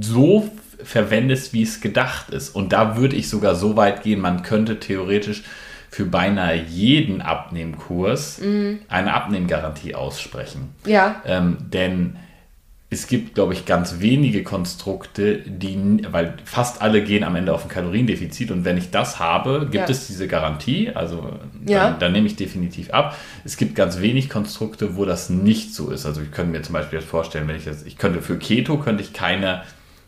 so 0.00 0.50
verwendest, 0.82 1.52
wie 1.52 1.62
es 1.62 1.80
gedacht 1.80 2.30
ist. 2.30 2.50
Und 2.50 2.72
da 2.72 2.96
würde 2.96 3.16
ich 3.16 3.28
sogar 3.28 3.54
so 3.54 3.76
weit 3.76 4.02
gehen, 4.02 4.20
man 4.20 4.42
könnte 4.42 4.80
theoretisch 4.80 5.44
für 5.90 6.06
beinahe 6.06 6.56
jeden 6.56 7.22
Abnehmkurs 7.22 8.40
mhm. 8.40 8.80
eine 8.88 9.14
Abnehmgarantie 9.14 9.94
aussprechen. 9.94 10.74
Ja. 10.84 11.22
Ähm, 11.24 11.58
denn 11.72 12.16
es 12.94 13.06
gibt, 13.06 13.34
glaube 13.34 13.52
ich, 13.52 13.66
ganz 13.66 14.00
wenige 14.00 14.42
Konstrukte, 14.42 15.38
die, 15.38 16.02
weil 16.10 16.34
fast 16.44 16.80
alle 16.80 17.02
gehen 17.02 17.24
am 17.24 17.36
Ende 17.36 17.52
auf 17.52 17.64
ein 17.64 17.68
Kaloriendefizit 17.68 18.50
und 18.50 18.64
wenn 18.64 18.78
ich 18.78 18.90
das 18.90 19.18
habe, 19.18 19.68
gibt 19.70 19.74
ja. 19.74 19.88
es 19.88 20.06
diese 20.06 20.28
Garantie, 20.28 20.90
also 20.94 21.30
ja. 21.66 21.90
dann, 21.90 21.98
dann, 21.98 22.12
nehme 22.12 22.26
ich 22.26 22.36
definitiv 22.36 22.90
ab. 22.90 23.16
Es 23.44 23.56
gibt 23.56 23.74
ganz 23.74 24.00
wenig 24.00 24.30
Konstrukte, 24.30 24.96
wo 24.96 25.04
das 25.04 25.28
nicht 25.28 25.74
so 25.74 25.90
ist. 25.90 26.06
Also 26.06 26.22
ich 26.22 26.30
könnte 26.30 26.52
mir 26.52 26.62
zum 26.62 26.72
Beispiel 26.72 27.00
jetzt 27.00 27.08
vorstellen, 27.08 27.48
wenn 27.48 27.56
ich 27.56 27.66
jetzt, 27.66 27.86
ich 27.86 27.98
könnte 27.98 28.22
für 28.22 28.38
Keto 28.38 28.78
könnte 28.78 29.02
ich 29.02 29.12
keine 29.12 29.62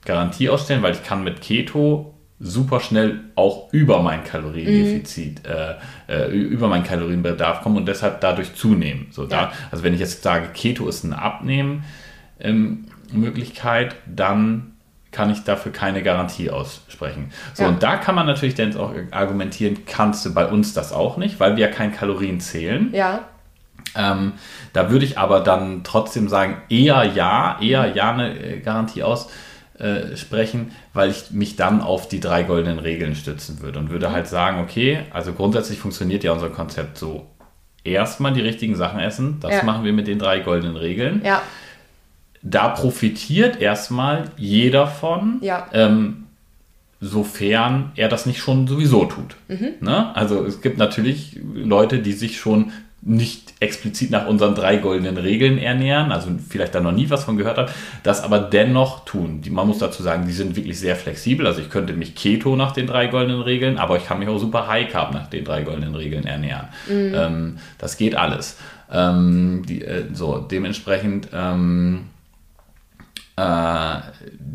Garantie 0.04 0.48
ausstellen, 0.48 0.82
weil 0.82 0.92
ich 0.92 1.02
kann 1.02 1.24
mit 1.24 1.40
Keto 1.40 2.14
super 2.38 2.80
schnell 2.80 3.20
auch 3.34 3.72
über 3.72 4.02
mein 4.02 4.22
Kaloriendefizit, 4.22 5.42
mhm. 5.42 5.50
äh, 6.08 6.26
äh, 6.26 6.30
über 6.30 6.68
meinen 6.68 6.84
Kalorienbedarf 6.84 7.62
kommen 7.62 7.76
und 7.76 7.86
deshalb 7.86 8.20
dadurch 8.20 8.54
zunehmen. 8.54 9.06
So, 9.10 9.22
ja. 9.22 9.28
da, 9.28 9.52
also 9.70 9.82
wenn 9.82 9.94
ich 9.94 10.00
jetzt 10.00 10.22
sage, 10.22 10.48
Keto 10.52 10.86
ist 10.88 11.04
eine 11.04 11.20
Abnehmen-Möglichkeit, 11.20 12.05
ähm, 12.40 12.86
dann 14.06 14.72
kann 15.12 15.30
ich 15.30 15.44
dafür 15.44 15.72
keine 15.72 16.02
Garantie 16.02 16.50
aussprechen. 16.50 17.30
So, 17.54 17.62
ja. 17.62 17.68
und 17.70 17.82
da 17.82 17.96
kann 17.96 18.14
man 18.14 18.26
natürlich 18.26 18.54
dann 18.54 18.76
auch 18.76 18.92
argumentieren, 19.12 19.86
kannst 19.86 20.26
du 20.26 20.34
bei 20.34 20.46
uns 20.46 20.74
das 20.74 20.92
auch 20.92 21.16
nicht, 21.16 21.40
weil 21.40 21.56
wir 21.56 21.68
ja 21.68 21.72
kein 21.72 21.92
Kalorien 21.92 22.40
zählen. 22.40 22.90
Ja. 22.92 23.20
Ähm, 23.94 24.32
da 24.74 24.90
würde 24.90 25.06
ich 25.06 25.18
aber 25.18 25.40
dann 25.40 25.84
trotzdem 25.84 26.28
sagen, 26.28 26.58
eher 26.68 27.04
ja, 27.04 27.58
eher 27.62 27.94
ja 27.94 28.12
eine 28.12 28.38
äh, 28.38 28.60
Garantie 28.60 29.02
aus 29.02 29.30
äh, 29.78 30.16
weil 30.92 31.10
ich 31.10 31.30
mich 31.30 31.56
dann 31.56 31.80
auf 31.80 32.08
die 32.08 32.20
drei 32.20 32.42
goldenen 32.42 32.78
Regeln 32.78 33.14
stützen 33.14 33.60
würde 33.60 33.78
und 33.78 33.90
würde 33.90 34.10
halt 34.10 34.26
sagen, 34.26 34.60
okay, 34.60 35.00
also 35.12 35.32
grundsätzlich 35.32 35.78
funktioniert 35.78 36.24
ja 36.24 36.32
unser 36.32 36.50
Konzept 36.50 36.98
so. 36.98 37.26
Erstmal 37.84 38.32
die 38.32 38.40
richtigen 38.40 38.74
Sachen 38.74 38.98
essen, 38.98 39.38
das 39.40 39.52
ja. 39.52 39.62
machen 39.62 39.84
wir 39.84 39.92
mit 39.92 40.08
den 40.08 40.18
drei 40.18 40.40
goldenen 40.40 40.76
Regeln. 40.76 41.22
Ja. 41.24 41.42
Da 42.48 42.68
profitiert 42.68 43.60
erstmal 43.60 44.30
jeder 44.36 44.86
von. 44.86 45.38
Ja. 45.40 45.66
Ähm, 45.72 46.24
sofern 47.00 47.90
er 47.96 48.08
das 48.08 48.24
nicht 48.24 48.38
schon 48.38 48.68
sowieso 48.68 49.04
tut. 49.04 49.36
Mhm. 49.48 49.74
Ne? 49.80 50.14
Also 50.14 50.44
es 50.44 50.62
gibt 50.62 50.78
natürlich 50.78 51.38
Leute, 51.54 51.98
die 51.98 52.12
sich 52.12 52.38
schon 52.38 52.72
nicht 53.02 53.54
explizit 53.60 54.10
nach 54.10 54.26
unseren 54.26 54.54
drei 54.54 54.76
goldenen 54.78 55.16
Regeln 55.16 55.58
ernähren, 55.58 56.10
also 56.10 56.28
vielleicht 56.48 56.74
da 56.74 56.80
noch 56.80 56.92
nie 56.92 57.08
was 57.10 57.24
von 57.24 57.36
gehört 57.36 57.58
hat, 57.58 57.72
das 58.02 58.22
aber 58.22 58.38
dennoch 58.38 59.04
tun. 59.04 59.42
Die, 59.42 59.50
man 59.50 59.66
muss 59.66 59.78
dazu 59.78 60.02
sagen, 60.02 60.26
die 60.26 60.32
sind 60.32 60.56
wirklich 60.56 60.78
sehr 60.78 60.96
flexibel. 60.96 61.46
Also 61.46 61.60
ich 61.60 61.70
könnte 61.70 61.92
mich 61.92 62.14
Keto 62.14 62.56
nach 62.56 62.72
den 62.72 62.86
drei 62.86 63.06
goldenen 63.06 63.42
Regeln, 63.42 63.78
aber 63.78 63.96
ich 63.96 64.06
kann 64.06 64.18
mich 64.18 64.28
auch 64.28 64.38
super 64.38 64.66
High 64.66 64.90
Carb 64.90 65.12
nach 65.12 65.28
den 65.28 65.44
drei 65.44 65.62
goldenen 65.62 65.94
Regeln 65.94 66.26
ernähren. 66.26 66.68
Mhm. 66.88 67.12
Ähm, 67.14 67.58
das 67.78 67.96
geht 67.96 68.16
alles. 68.16 68.56
Ähm, 68.90 69.64
die, 69.68 69.82
äh, 69.82 70.04
so, 70.12 70.38
dementsprechend 70.38 71.28
ähm, 71.32 72.06
äh, 73.36 73.96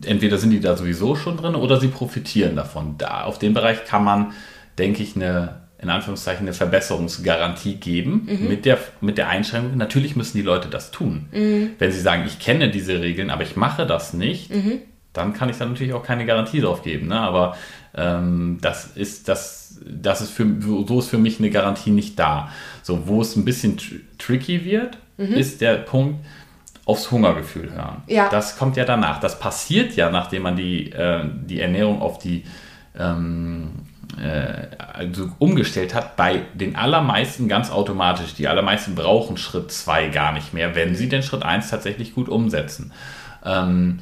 entweder 0.05 0.37
sind 0.37 0.51
die 0.51 0.59
da 0.59 0.75
sowieso 0.75 1.15
schon 1.15 1.37
drin 1.37 1.55
oder 1.55 1.79
sie 1.79 1.87
profitieren 1.87 2.55
davon. 2.55 2.95
Da, 2.97 3.23
auf 3.23 3.39
dem 3.39 3.53
Bereich 3.53 3.85
kann 3.85 4.03
man, 4.03 4.33
denke 4.77 5.03
ich, 5.03 5.15
eine 5.15 5.61
in 5.81 5.89
Anführungszeichen 5.89 6.45
eine 6.45 6.53
Verbesserungsgarantie 6.53 7.75
geben 7.75 8.27
mhm. 8.29 8.47
mit, 8.47 8.65
der, 8.65 8.77
mit 9.01 9.17
der 9.17 9.29
Einschränkung, 9.29 9.77
natürlich 9.77 10.15
müssen 10.15 10.37
die 10.37 10.43
Leute 10.43 10.69
das 10.69 10.91
tun. 10.91 11.25
Mhm. 11.31 11.71
Wenn 11.79 11.91
sie 11.91 11.99
sagen, 11.99 12.23
ich 12.27 12.37
kenne 12.37 12.69
diese 12.69 13.01
Regeln, 13.01 13.31
aber 13.31 13.41
ich 13.41 13.55
mache 13.55 13.87
das 13.87 14.13
nicht, 14.13 14.53
mhm. 14.53 14.81
dann 15.11 15.33
kann 15.33 15.49
ich 15.49 15.57
da 15.57 15.65
natürlich 15.65 15.93
auch 15.93 16.03
keine 16.03 16.27
Garantie 16.27 16.61
drauf 16.61 16.83
geben. 16.83 17.07
Ne? 17.07 17.19
Aber 17.19 17.57
ähm, 17.95 18.59
das 18.61 18.91
ist 18.95 19.27
das, 19.27 19.79
das 19.83 20.21
ist 20.21 20.29
für, 20.29 20.45
so 20.87 20.99
ist 20.99 21.09
für 21.09 21.17
mich 21.17 21.39
eine 21.39 21.49
Garantie 21.49 21.89
nicht 21.89 22.19
da. 22.19 22.51
So, 22.83 23.07
wo 23.07 23.21
es 23.21 23.35
ein 23.35 23.43
bisschen 23.43 23.77
tr 23.77 23.95
tricky 24.19 24.63
wird, 24.63 24.99
mhm. 25.17 25.33
ist 25.33 25.61
der 25.61 25.77
Punkt, 25.77 26.23
aufs 26.91 27.09
Hungergefühl 27.09 27.71
hören. 27.71 28.03
Ja. 28.07 28.29
Das 28.29 28.57
kommt 28.57 28.77
ja 28.77 28.85
danach. 28.85 29.19
Das 29.19 29.39
passiert 29.39 29.95
ja, 29.95 30.09
nachdem 30.11 30.43
man 30.43 30.55
die, 30.55 30.91
äh, 30.91 31.23
die 31.45 31.61
Ernährung 31.61 32.01
auf 32.01 32.19
die 32.19 32.43
ähm, 32.99 33.71
äh, 34.19 34.67
also 34.93 35.29
umgestellt 35.39 35.93
hat, 35.93 36.17
bei 36.17 36.41
den 36.53 36.75
allermeisten 36.75 37.47
ganz 37.47 37.71
automatisch. 37.71 38.33
Die 38.33 38.47
allermeisten 38.47 38.93
brauchen 38.93 39.37
Schritt 39.37 39.71
2 39.71 40.09
gar 40.09 40.33
nicht 40.33 40.53
mehr, 40.53 40.75
wenn 40.75 40.95
sie 40.95 41.07
den 41.07 41.23
Schritt 41.23 41.43
1 41.43 41.69
tatsächlich 41.69 42.13
gut 42.13 42.27
umsetzen. 42.27 42.91
Ähm, 43.45 44.01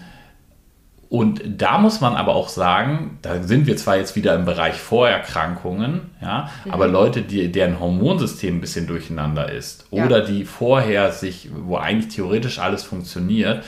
Und 1.09 1.41
da 1.43 1.79
muss 1.79 2.01
man 2.01 2.15
aber 2.15 2.35
auch 2.35 2.49
sagen, 2.49 3.17
da 3.23 3.41
sind 3.41 3.65
wir 3.65 3.75
zwar 3.77 3.97
jetzt 3.97 4.15
wieder 4.15 4.35
im 4.35 4.45
Bereich 4.45 4.75
Vorerkrankungen, 4.75 6.11
ja, 6.21 6.51
mhm. 6.65 6.71
aber 6.71 6.87
Leute, 6.87 7.23
die, 7.23 7.51
deren 7.51 7.79
Hormonsystem 7.79 8.57
ein 8.57 8.61
bisschen 8.61 8.85
durcheinander 8.85 9.51
ist 9.51 9.87
ja. 9.89 10.05
oder 10.05 10.21
die 10.21 10.45
vorher 10.45 11.11
sich, 11.11 11.49
wo 11.51 11.77
eigentlich 11.77 12.13
theoretisch 12.13 12.59
alles 12.59 12.83
funktioniert, 12.83 13.63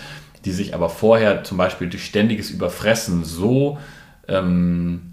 die 0.46 0.52
sich 0.52 0.76
aber 0.76 0.90
vorher 0.90 1.44
zum 1.44 1.58
Beispiel 1.58 1.90
durch 1.90 2.06
ständiges 2.06 2.52
Überfressen 2.52 3.24
so 3.24 3.80
ähm, 4.28 5.11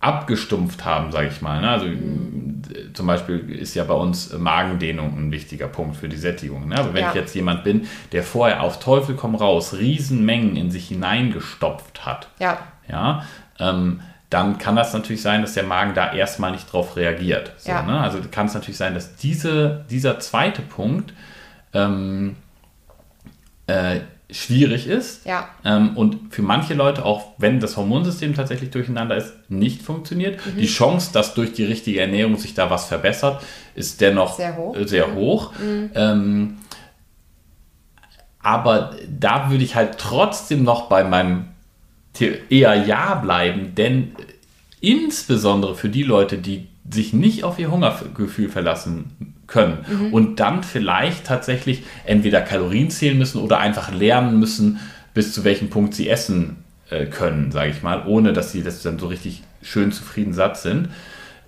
abgestumpft 0.00 0.84
haben, 0.84 1.12
sage 1.12 1.28
ich 1.28 1.42
mal. 1.42 1.60
Ne? 1.60 1.68
Also 1.68 1.86
mhm. 1.86 2.62
zum 2.94 3.06
Beispiel 3.06 3.50
ist 3.50 3.74
ja 3.74 3.84
bei 3.84 3.94
uns 3.94 4.32
Magendehnung 4.32 5.16
ein 5.16 5.30
wichtiger 5.30 5.68
Punkt 5.68 5.96
für 5.96 6.08
die 6.08 6.16
Sättigung. 6.16 6.68
Ne? 6.68 6.76
Also 6.76 6.94
wenn 6.94 7.02
ja. 7.02 7.10
ich 7.10 7.14
jetzt 7.14 7.34
jemand 7.34 7.64
bin, 7.64 7.86
der 8.12 8.22
vorher 8.22 8.62
auf 8.62 8.80
Teufel 8.80 9.14
komm 9.14 9.34
raus 9.34 9.74
Riesenmengen 9.74 10.56
in 10.56 10.70
sich 10.70 10.88
hineingestopft 10.88 12.06
hat, 12.06 12.28
ja. 12.38 12.58
Ja, 12.90 13.24
ähm, 13.58 14.00
dann 14.30 14.58
kann 14.58 14.76
das 14.76 14.92
natürlich 14.92 15.22
sein, 15.22 15.42
dass 15.42 15.54
der 15.54 15.64
Magen 15.64 15.94
da 15.94 16.12
erstmal 16.12 16.52
nicht 16.52 16.72
drauf 16.72 16.96
reagiert. 16.96 17.52
So, 17.58 17.70
ja. 17.70 17.82
ne? 17.82 18.00
Also 18.00 18.20
kann 18.30 18.46
es 18.46 18.54
natürlich 18.54 18.76
sein, 18.76 18.94
dass 18.94 19.16
diese, 19.16 19.84
dieser 19.90 20.20
zweite 20.20 20.62
Punkt 20.62 21.12
ähm, 21.72 22.36
äh, 23.66 24.00
schwierig 24.32 24.86
ist. 24.86 25.26
Ja. 25.26 25.48
Ähm, 25.64 25.96
und 25.96 26.32
für 26.34 26.42
manche 26.42 26.74
Leute, 26.74 27.04
auch 27.04 27.32
wenn 27.38 27.60
das 27.60 27.76
Hormonsystem 27.76 28.34
tatsächlich 28.34 28.70
durcheinander 28.70 29.16
ist, 29.16 29.32
nicht 29.48 29.82
funktioniert. 29.82 30.38
Mhm. 30.46 30.58
Die 30.58 30.66
Chance, 30.66 31.10
dass 31.12 31.34
durch 31.34 31.52
die 31.52 31.64
richtige 31.64 32.00
Ernährung 32.00 32.36
sich 32.36 32.54
da 32.54 32.70
was 32.70 32.86
verbessert, 32.86 33.42
ist 33.74 34.00
dennoch 34.00 34.36
sehr 34.36 34.56
hoch. 34.56 34.76
Äh, 34.76 34.88
sehr 34.88 35.14
hoch. 35.14 35.52
Mhm. 35.58 35.90
Ähm, 35.94 36.58
aber 38.42 38.96
da 39.08 39.50
würde 39.50 39.64
ich 39.64 39.74
halt 39.74 39.98
trotzdem 39.98 40.62
noch 40.62 40.88
bei 40.88 41.04
meinem 41.04 41.46
eher 42.48 42.74
Ja 42.74 43.14
bleiben, 43.14 43.74
denn 43.74 44.12
insbesondere 44.80 45.74
für 45.74 45.88
die 45.88 46.02
Leute, 46.02 46.38
die 46.38 46.68
sich 46.90 47.12
nicht 47.12 47.44
auf 47.44 47.58
ihr 47.58 47.70
Hungergefühl 47.70 48.48
verlassen 48.48 49.39
können 49.50 49.84
mhm. 49.86 50.14
und 50.14 50.40
dann 50.40 50.62
vielleicht 50.62 51.26
tatsächlich 51.26 51.82
entweder 52.04 52.40
Kalorien 52.40 52.90
zählen 52.90 53.18
müssen 53.18 53.40
oder 53.40 53.58
einfach 53.58 53.92
lernen 53.92 54.38
müssen, 54.38 54.80
bis 55.12 55.34
zu 55.34 55.44
welchem 55.44 55.68
Punkt 55.68 55.94
sie 55.94 56.08
essen 56.08 56.64
äh, 56.88 57.06
können, 57.06 57.52
sage 57.52 57.70
ich 57.70 57.82
mal, 57.82 58.06
ohne 58.06 58.32
dass 58.32 58.52
sie 58.52 58.62
das 58.62 58.82
dann 58.82 58.98
so 58.98 59.08
richtig 59.08 59.42
schön 59.62 59.92
zufrieden 59.92 60.32
satt 60.32 60.56
sind. 60.56 60.88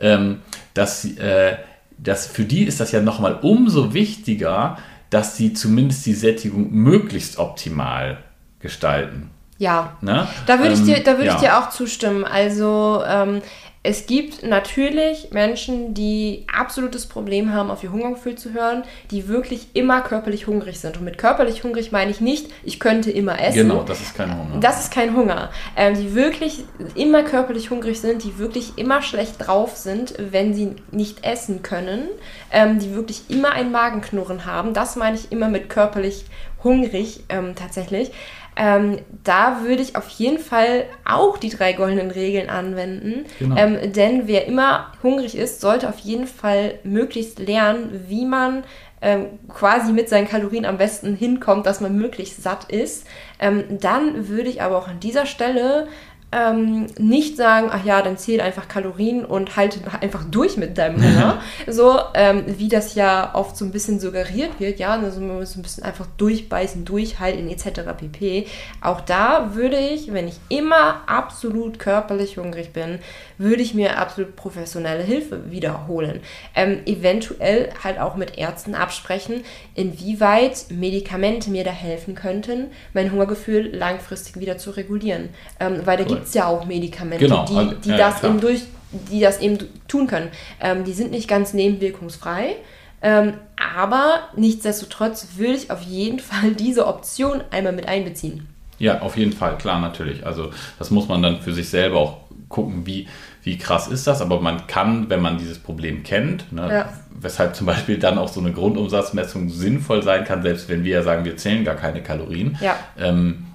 Ähm, 0.01 0.41
dass, 0.75 1.05
äh, 1.05 1.57
dass 1.97 2.27
für 2.27 2.45
die 2.45 2.65
ist 2.65 2.81
das 2.81 2.93
ja 2.93 3.01
nochmal 3.01 3.39
umso 3.43 3.95
wichtiger, 3.95 4.79
dass 5.11 5.37
sie 5.37 5.53
zumindest 5.53 6.05
die 6.07 6.15
Sättigung 6.15 6.73
möglichst 6.73 7.39
optimal 7.39 8.19
gestalten. 8.61 9.31
Ja, 9.59 9.97
ne? 10.01 10.27
da 10.47 10.59
würde 10.59 10.73
ich, 10.73 10.81
ähm, 10.81 10.87
dir, 10.87 11.07
würd 11.07 11.25
ja. 11.25 11.35
ich 11.35 11.41
dir 11.41 11.59
auch 11.59 11.71
zustimmen. 11.71 12.25
Also 12.25 13.03
ähm, 13.07 13.43
es 13.85 14.07
gibt 14.07 14.45
natürlich 14.45 15.31
Menschen, 15.33 15.93
die 15.93 16.47
absolutes 16.53 17.07
Problem 17.07 17.53
haben, 17.53 17.69
auf 17.69 17.83
ihr 17.83 17.91
Hungergefühl 17.91 18.37
zu 18.37 18.53
hören, 18.53 18.85
die 19.11 19.27
wirklich 19.27 19.67
immer 19.75 20.03
körperlich 20.03 20.47
hungrig 20.47 20.79
sind. 20.79 20.99
Und 20.99 21.05
mit 21.05 21.19
körperlich 21.19 21.65
hungrig 21.65 21.91
meine 21.91 22.13
ich 22.13 22.21
nicht, 22.21 22.47
ich 22.63 22.79
könnte 22.79 23.11
immer 23.11 23.41
essen. 23.41 23.69
Genau, 23.69 23.83
das 23.83 24.01
ist 24.01 24.15
kein 24.15 24.39
Hunger. 24.39 24.61
Das 24.61 24.85
ist 24.85 24.93
kein 24.93 25.17
Hunger. 25.17 25.51
Ähm, 25.77 25.95
die 25.95 26.15
wirklich 26.15 26.65
immer 26.95 27.25
körperlich 27.25 27.71
hungrig 27.71 28.01
sind, 28.01 28.23
die 28.23 28.39
wirklich 28.39 28.75
immer 28.77 29.03
schlecht 29.03 29.47
drauf 29.47 29.77
sind, 29.77 30.15
wenn 30.17 30.55
sie 30.55 30.77
nicht 30.93 31.25
essen 31.25 31.63
können, 31.63 32.07
ähm, 32.53 32.79
die 32.79 32.95
wirklich 32.95 33.23
immer 33.31 33.51
ein 33.51 33.73
Magenknurren 33.73 34.47
haben. 34.47 34.75
Das 34.75 34.95
meine 34.95 35.17
ich 35.17 35.33
immer 35.33 35.49
mit 35.49 35.69
körperlich 35.69 36.25
hungrig 36.63 37.25
ähm, 37.29 37.57
tatsächlich. 37.57 38.13
Ähm, 38.57 38.99
da 39.25 39.63
würde 39.63 39.83
ich 39.83 39.97
auf 39.97 40.09
jeden 40.11 40.39
Fall 40.39 40.85
auch 41.05 41.39
die 41.39 41.49
drei 41.49 41.73
goldenen 41.73 42.11
Regeln 42.11 42.51
anwenden. 42.51 43.25
Genau. 43.39 43.57
Ähm, 43.57 43.93
denn 43.93 44.27
wer 44.27 44.47
immer 44.47 44.93
hungrig 45.03 45.37
ist, 45.37 45.61
sollte 45.61 45.89
auf 45.89 45.99
jeden 46.01 46.27
Fall 46.27 46.75
möglichst 46.85 47.39
lernen, 47.39 48.05
wie 48.09 48.27
man 48.27 48.65
ähm, 49.01 49.39
quasi 49.49 49.93
mit 49.93 50.09
seinen 50.09 50.29
Kalorien 50.29 50.65
am 50.65 50.79
besten 50.79 51.17
hinkommt, 51.17 51.67
dass 51.67 51.81
man 51.81 51.97
möglichst 51.97 52.43
satt 52.43 52.71
ist. 52.71 53.07
Ähm, 53.41 53.65
dann 53.81 54.29
würde 54.29 54.49
ich 54.49 54.63
aber 54.63 54.79
auch 54.79 54.87
an 54.87 55.01
dieser 55.01 55.27
Stelle 55.27 55.89
ähm, 56.33 56.87
nicht 56.99 57.37
sagen, 57.37 57.69
ach 57.71 57.85
ja, 57.85 58.01
dann 58.01 58.17
zähl 58.17 58.41
einfach 58.41 58.67
Kalorien 58.67 59.25
und 59.25 59.57
halte 59.57 59.81
einfach 60.01 60.25
durch 60.25 60.57
mit 60.57 60.79
deinem 60.79 60.97
Hunger. 61.03 61.43
so 61.67 61.99
ähm, 62.15 62.45
wie 62.47 62.69
das 62.69 62.95
ja 62.95 63.35
oft 63.35 63.57
so 63.57 63.65
ein 63.65 63.71
bisschen 63.71 64.01
suggeriert 64.01 64.59
wird, 64.59 64.79
ja, 64.79 64.93
also 64.95 65.21
man 65.21 65.37
muss 65.37 65.57
ein 65.57 65.63
bisschen 65.63 65.85
einfach 65.85 66.07
durchbeißen, 66.17 66.85
durchhalten 66.85 67.49
etc. 67.51 67.83
pp. 67.97 68.47
Auch 68.81 69.03
da 69.03 69.55
würde 69.55 69.77
ich, 69.77 70.13
wenn 70.13 70.27
ich 70.27 70.41
immer 70.49 71.03
absolut 71.07 71.79
körperlich 71.79 72.39
hungrig 72.39 72.73
bin, 72.73 72.99
würde 73.37 73.63
ich 73.63 73.75
mir 73.75 73.99
absolut 73.99 74.35
professionelle 74.37 75.03
Hilfe 75.03 75.51
wiederholen. 75.51 76.21
Ähm, 76.55 76.81
eventuell 76.87 77.71
halt 77.85 77.99
auch 77.99 78.17
mit 78.17 78.39
Ärzten 78.39 78.75
absprechen, 78.75 79.45
inwieweit 79.75 80.67
Medikamente 80.71 81.51
mir 81.51 81.65
da 81.65 81.73
helfen 81.73 82.15
könnten, 82.15 82.71
mein 82.95 83.13
Hungergefühl 83.13 83.75
langfristig 83.75 84.39
wieder 84.39 84.57
zu 84.59 84.71
regulieren. 84.71 85.31
Ähm, 85.61 85.83
weil 85.85 85.99
da 85.99 86.05
cool. 86.05 86.17
gibt 86.17 86.22
es 86.27 86.35
ja 86.35 86.47
auch 86.47 86.65
Medikamente, 86.67 87.25
genau. 87.25 87.45
die, 87.45 87.57
also, 87.57 87.75
die 87.75 87.91
ja, 87.91 87.97
das 87.97 88.23
eben 88.23 88.41
durch 88.41 88.63
die 89.11 89.21
das 89.21 89.41
eben 89.41 89.59
tun 89.89 90.07
können. 90.07 90.29
Ähm, 90.61 90.85
die 90.85 90.93
sind 90.93 91.11
nicht 91.11 91.29
ganz 91.29 91.55
nebenwirkungsfrei, 91.55 92.57
ähm, 93.01 93.35
aber 93.57 94.29
nichtsdestotrotz 94.37 95.29
würde 95.37 95.55
ich 95.55 95.71
auf 95.71 95.83
jeden 95.83 96.19
Fall 96.19 96.53
diese 96.53 96.87
Option 96.87 97.43
einmal 97.51 97.73
mit 97.73 97.89
einbeziehen. 97.89 98.47
Ja, 98.79 99.01
auf 99.01 99.17
jeden 99.17 99.33
Fall, 99.33 99.59
klar, 99.59 99.81
natürlich. 99.81 100.27
Also 100.27 100.51
das 100.79 100.91
muss 100.91 101.09
man 101.09 101.23
dann 101.23 101.41
für 101.41 101.53
sich 101.53 101.69
selber 101.69 101.99
auch 101.99 102.17
gucken, 102.49 102.85
wie, 102.85 103.09
wie 103.43 103.57
krass 103.57 103.89
ist 103.89 104.07
das, 104.07 104.21
aber 104.21 104.41
man 104.41 104.67
kann, 104.67 105.09
wenn 105.09 105.21
man 105.21 105.39
dieses 105.39 105.59
Problem 105.59 106.03
kennt, 106.03 106.53
ne, 106.53 106.69
ja. 106.69 106.93
weshalb 107.19 107.55
zum 107.55 107.67
Beispiel 107.67 107.99
dann 107.99 108.19
auch 108.19 108.29
so 108.29 108.41
eine 108.41 108.53
Grundumsatzmessung 108.53 109.49
sinnvoll 109.49 110.03
sein 110.03 110.25
kann, 110.25 110.43
selbst 110.43 110.69
wenn 110.69 110.85
wir 110.85 110.97
ja 110.97 111.03
sagen, 111.03 111.25
wir 111.25 111.37
zählen 111.37 111.65
gar 111.65 111.77
keine 111.77 112.03
Kalorien, 112.03 112.59
ja. 112.61 112.77
ähm, 112.99 113.47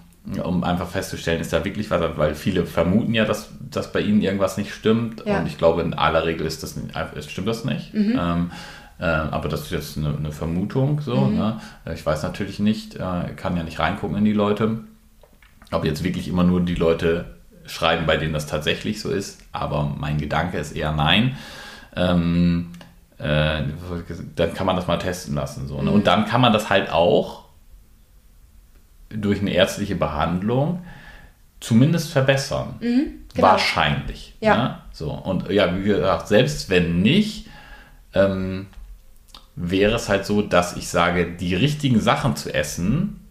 um 0.44 0.64
einfach 0.64 0.88
festzustellen, 0.88 1.40
ist 1.40 1.54
da 1.54 1.64
wirklich 1.64 1.90
was, 1.90 2.18
weil 2.18 2.36
viele 2.36 2.66
vermuten 2.66 3.14
ja, 3.14 3.26
dass, 3.26 3.50
dass 3.60 3.92
bei 3.92 4.02
ihnen 4.02 4.22
irgendwas 4.22 4.58
nicht 4.58 4.74
stimmt 4.74 5.24
ja. 5.26 5.40
und 5.40 5.48
ich 5.48 5.58
glaube, 5.58 5.82
in 5.82 5.94
aller 5.94 6.26
Regel 6.26 6.46
ist 6.46 6.64
das 6.64 6.76
nicht, 6.76 6.94
stimmt 7.30 7.48
das 7.48 7.64
nicht. 7.64 7.94
Mhm. 7.94 8.20
Ähm, 8.20 8.52
äh, 9.00 9.06
aber 9.06 9.48
das 9.48 9.62
ist 9.62 9.72
jetzt 9.72 9.98
eine, 9.98 10.18
eine 10.18 10.32
Vermutung 10.32 11.02
so. 11.02 11.16
Mhm. 11.16 11.38
Ne? 11.38 11.62
Ich 11.94 12.06
weiß 12.06 12.24
natürlich 12.24 12.60
nicht, 12.60 12.96
äh, 12.96 13.34
kann 13.36 13.56
ja 13.56 13.64
nicht 13.64 13.80
reingucken 13.80 14.18
in 14.18 14.26
die 14.26 14.34
Leute, 14.34 14.80
ob 15.72 15.86
jetzt 15.86 16.04
wirklich 16.04 16.28
immer 16.28 16.44
nur 16.44 16.62
die 16.62 16.76
Leute 16.76 17.38
schreiben, 17.66 18.06
bei 18.06 18.18
denen 18.18 18.34
das 18.34 18.48
tatsächlich 18.48 19.02
so 19.02 19.10
ist, 19.10 19.40
aber 19.52 19.94
mein 19.98 20.18
Gedanke 20.18 20.58
ist 20.58 20.74
eher 20.74 20.92
nein. 20.92 21.38
Ähm, 21.96 22.72
äh, 23.18 23.64
dann 24.36 24.54
kann 24.54 24.68
man 24.68 24.76
das 24.76 24.88
mal 24.88 24.98
testen 24.98 25.36
lassen. 25.36 25.68
So, 25.68 25.82
ne? 25.82 25.92
Und 25.92 26.08
dann 26.08 26.26
kann 26.26 26.42
man 26.42 26.54
das 26.54 26.70
halt 26.70 26.92
auch 26.92 27.47
durch 29.10 29.42
eine 29.42 29.52
ärztliche 29.52 29.96
Behandlung 29.96 30.84
zumindest 31.60 32.12
verbessern. 32.12 32.76
Mhm, 32.80 33.26
genau. 33.34 33.48
Wahrscheinlich. 33.48 34.36
Ja. 34.40 34.58
Ne? 34.58 34.78
So, 34.92 35.12
und 35.12 35.50
ja, 35.50 35.76
wie 35.78 35.84
gesagt, 35.84 36.28
selbst 36.28 36.70
wenn 36.70 37.02
nicht, 37.02 37.48
ähm, 38.14 38.68
wäre 39.56 39.96
es 39.96 40.08
halt 40.08 40.26
so, 40.26 40.42
dass 40.42 40.78
ich 40.78 40.88
sage, 40.88 41.26
die 41.32 41.56
richtigen 41.56 42.00
Sachen 42.00 42.36
zu 42.36 42.54
essen, 42.54 43.28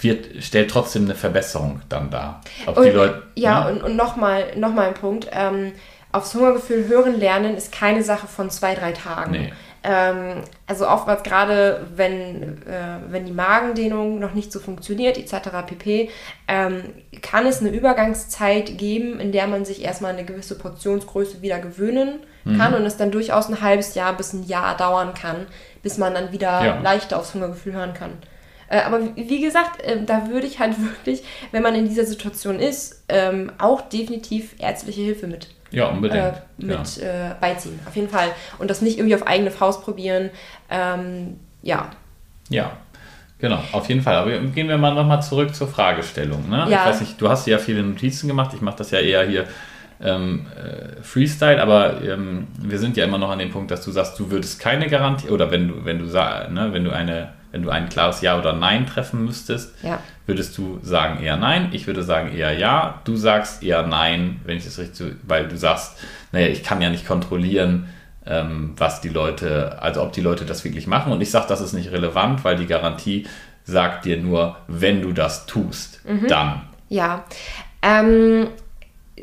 wird, 0.00 0.44
stellt 0.44 0.70
trotzdem 0.70 1.04
eine 1.04 1.14
Verbesserung 1.14 1.80
dann 1.88 2.10
dar. 2.10 2.42
und, 2.66 2.76
Leute, 2.76 3.22
ja, 3.34 3.64
ne? 3.64 3.70
und, 3.70 3.82
und 3.82 3.96
nochmal 3.96 4.56
noch 4.56 4.72
mal 4.72 4.88
ein 4.88 4.94
Punkt. 4.94 5.28
Ähm, 5.32 5.72
aufs 6.12 6.34
Hungergefühl 6.34 6.86
hören 6.88 7.18
lernen 7.18 7.56
ist 7.56 7.72
keine 7.72 8.02
Sache 8.02 8.26
von 8.26 8.50
zwei, 8.50 8.74
drei 8.74 8.92
Tagen. 8.92 9.32
Nee. 9.32 9.52
Ähm, 9.84 10.42
also 10.66 10.88
oftmals 10.88 11.22
gerade, 11.22 11.86
wenn, 11.94 12.62
äh, 12.66 12.98
wenn 13.08 13.26
die 13.26 13.32
Magendehnung 13.32 14.18
noch 14.18 14.34
nicht 14.34 14.52
so 14.52 14.58
funktioniert, 14.58 15.18
etc. 15.18 15.50
pp., 15.66 16.10
ähm, 16.48 16.82
kann 17.22 17.46
es 17.46 17.60
eine 17.60 17.70
Übergangszeit 17.70 18.76
geben, 18.76 19.20
in 19.20 19.32
der 19.32 19.46
man 19.46 19.64
sich 19.64 19.84
erstmal 19.84 20.12
eine 20.12 20.24
gewisse 20.24 20.58
Portionsgröße 20.58 21.42
wieder 21.42 21.58
gewöhnen 21.58 22.20
kann 22.56 22.72
mhm. 22.72 22.78
und 22.78 22.86
es 22.86 22.96
dann 22.96 23.10
durchaus 23.10 23.48
ein 23.48 23.60
halbes 23.60 23.94
Jahr 23.94 24.16
bis 24.16 24.32
ein 24.32 24.44
Jahr 24.44 24.76
dauern 24.76 25.12
kann, 25.14 25.46
bis 25.82 25.98
man 25.98 26.14
dann 26.14 26.32
wieder 26.32 26.64
ja. 26.64 26.80
leichter 26.80 27.18
aufs 27.18 27.34
Hungergefühl 27.34 27.74
hören 27.74 27.94
kann. 27.94 28.12
Äh, 28.68 28.80
aber 28.82 29.00
wie 29.16 29.40
gesagt, 29.40 29.82
äh, 29.82 30.02
da 30.04 30.28
würde 30.28 30.46
ich 30.46 30.58
halt 30.58 30.80
wirklich, 30.82 31.24
wenn 31.52 31.62
man 31.62 31.74
in 31.74 31.88
dieser 31.88 32.04
Situation 32.04 32.58
ist, 32.58 33.04
ähm, 33.08 33.52
auch 33.58 33.82
definitiv 33.82 34.54
ärztliche 34.58 35.02
Hilfe 35.02 35.26
mit. 35.26 35.48
Ja, 35.70 35.86
unbedingt. 35.86 36.22
Äh, 36.22 36.32
mit 36.58 36.96
ja. 36.96 37.30
Äh, 37.30 37.34
beiziehen, 37.40 37.78
auf 37.86 37.94
jeden 37.94 38.08
Fall. 38.08 38.28
Und 38.58 38.70
das 38.70 38.82
nicht 38.82 38.98
irgendwie 38.98 39.14
auf 39.14 39.26
eigene 39.26 39.50
Faust 39.50 39.82
probieren. 39.82 40.30
Ähm, 40.70 41.38
ja. 41.62 41.90
Ja, 42.48 42.72
Genau, 43.40 43.62
auf 43.70 43.88
jeden 43.88 44.02
Fall. 44.02 44.16
Aber 44.16 44.36
gehen 44.36 44.68
wir 44.68 44.78
mal 44.78 44.94
nochmal 44.94 45.22
zurück 45.22 45.54
zur 45.54 45.68
Fragestellung. 45.68 46.48
Ne? 46.48 46.66
Ja. 46.68 46.82
Ich 46.82 46.90
weiß 46.90 47.00
nicht, 47.02 47.20
du 47.20 47.28
hast 47.28 47.46
ja 47.46 47.58
viele 47.58 47.82
Notizen 47.82 48.26
gemacht. 48.26 48.52
Ich 48.52 48.60
mache 48.60 48.78
das 48.78 48.90
ja 48.90 48.98
eher 48.98 49.24
hier 49.26 49.44
ähm, 50.02 50.46
äh, 50.56 51.02
Freestyle, 51.02 51.62
aber 51.62 52.02
ähm, 52.02 52.48
wir 52.60 52.78
sind 52.78 52.96
ja 52.96 53.04
immer 53.04 53.18
noch 53.18 53.30
an 53.30 53.38
dem 53.38 53.50
Punkt, 53.50 53.70
dass 53.70 53.84
du 53.84 53.92
sagst, 53.92 54.18
du 54.18 54.30
würdest 54.30 54.60
keine 54.60 54.88
Garantie, 54.88 55.28
oder 55.28 55.50
wenn 55.50 55.68
du, 55.68 55.84
wenn 55.84 55.98
du, 55.98 56.06
ne, 56.06 56.68
wenn 56.72 56.84
du 56.84 56.90
eine 56.90 57.32
wenn 57.52 57.62
du 57.62 57.70
ein 57.70 57.88
klares 57.88 58.20
Ja 58.20 58.38
oder 58.38 58.52
Nein 58.52 58.86
treffen 58.86 59.24
müsstest, 59.24 59.74
Ja. 59.82 60.00
würdest 60.26 60.56
du 60.58 60.78
sagen 60.82 61.22
eher 61.22 61.36
Nein. 61.36 61.68
Ich 61.72 61.86
würde 61.86 62.02
sagen 62.02 62.34
eher 62.36 62.52
Ja. 62.52 63.00
Du 63.04 63.16
sagst 63.16 63.62
eher 63.62 63.86
Nein, 63.86 64.40
wenn 64.44 64.56
ich 64.58 64.64
das 64.64 64.78
richtig, 64.78 65.16
weil 65.26 65.48
du 65.48 65.56
sagst, 65.56 65.96
naja, 66.32 66.48
ich 66.48 66.62
kann 66.62 66.80
ja 66.82 66.90
nicht 66.90 67.06
kontrollieren, 67.06 67.88
ähm, 68.26 68.74
was 68.76 69.00
die 69.00 69.08
Leute, 69.08 69.80
also 69.80 70.02
ob 70.02 70.12
die 70.12 70.20
Leute 70.20 70.44
das 70.44 70.62
wirklich 70.64 70.86
machen. 70.86 71.12
Und 71.12 71.20
ich 71.22 71.30
sage, 71.30 71.46
das 71.48 71.60
ist 71.62 71.72
nicht 71.72 71.90
relevant, 71.92 72.44
weil 72.44 72.56
die 72.56 72.66
Garantie 72.66 73.26
sagt 73.64 74.04
dir 74.04 74.16
nur, 74.18 74.56
wenn 74.66 75.00
du 75.02 75.12
das 75.12 75.46
tust, 75.46 76.00
dann. 76.28 76.62
Ja. 76.88 77.24
Ähm, 77.82 78.48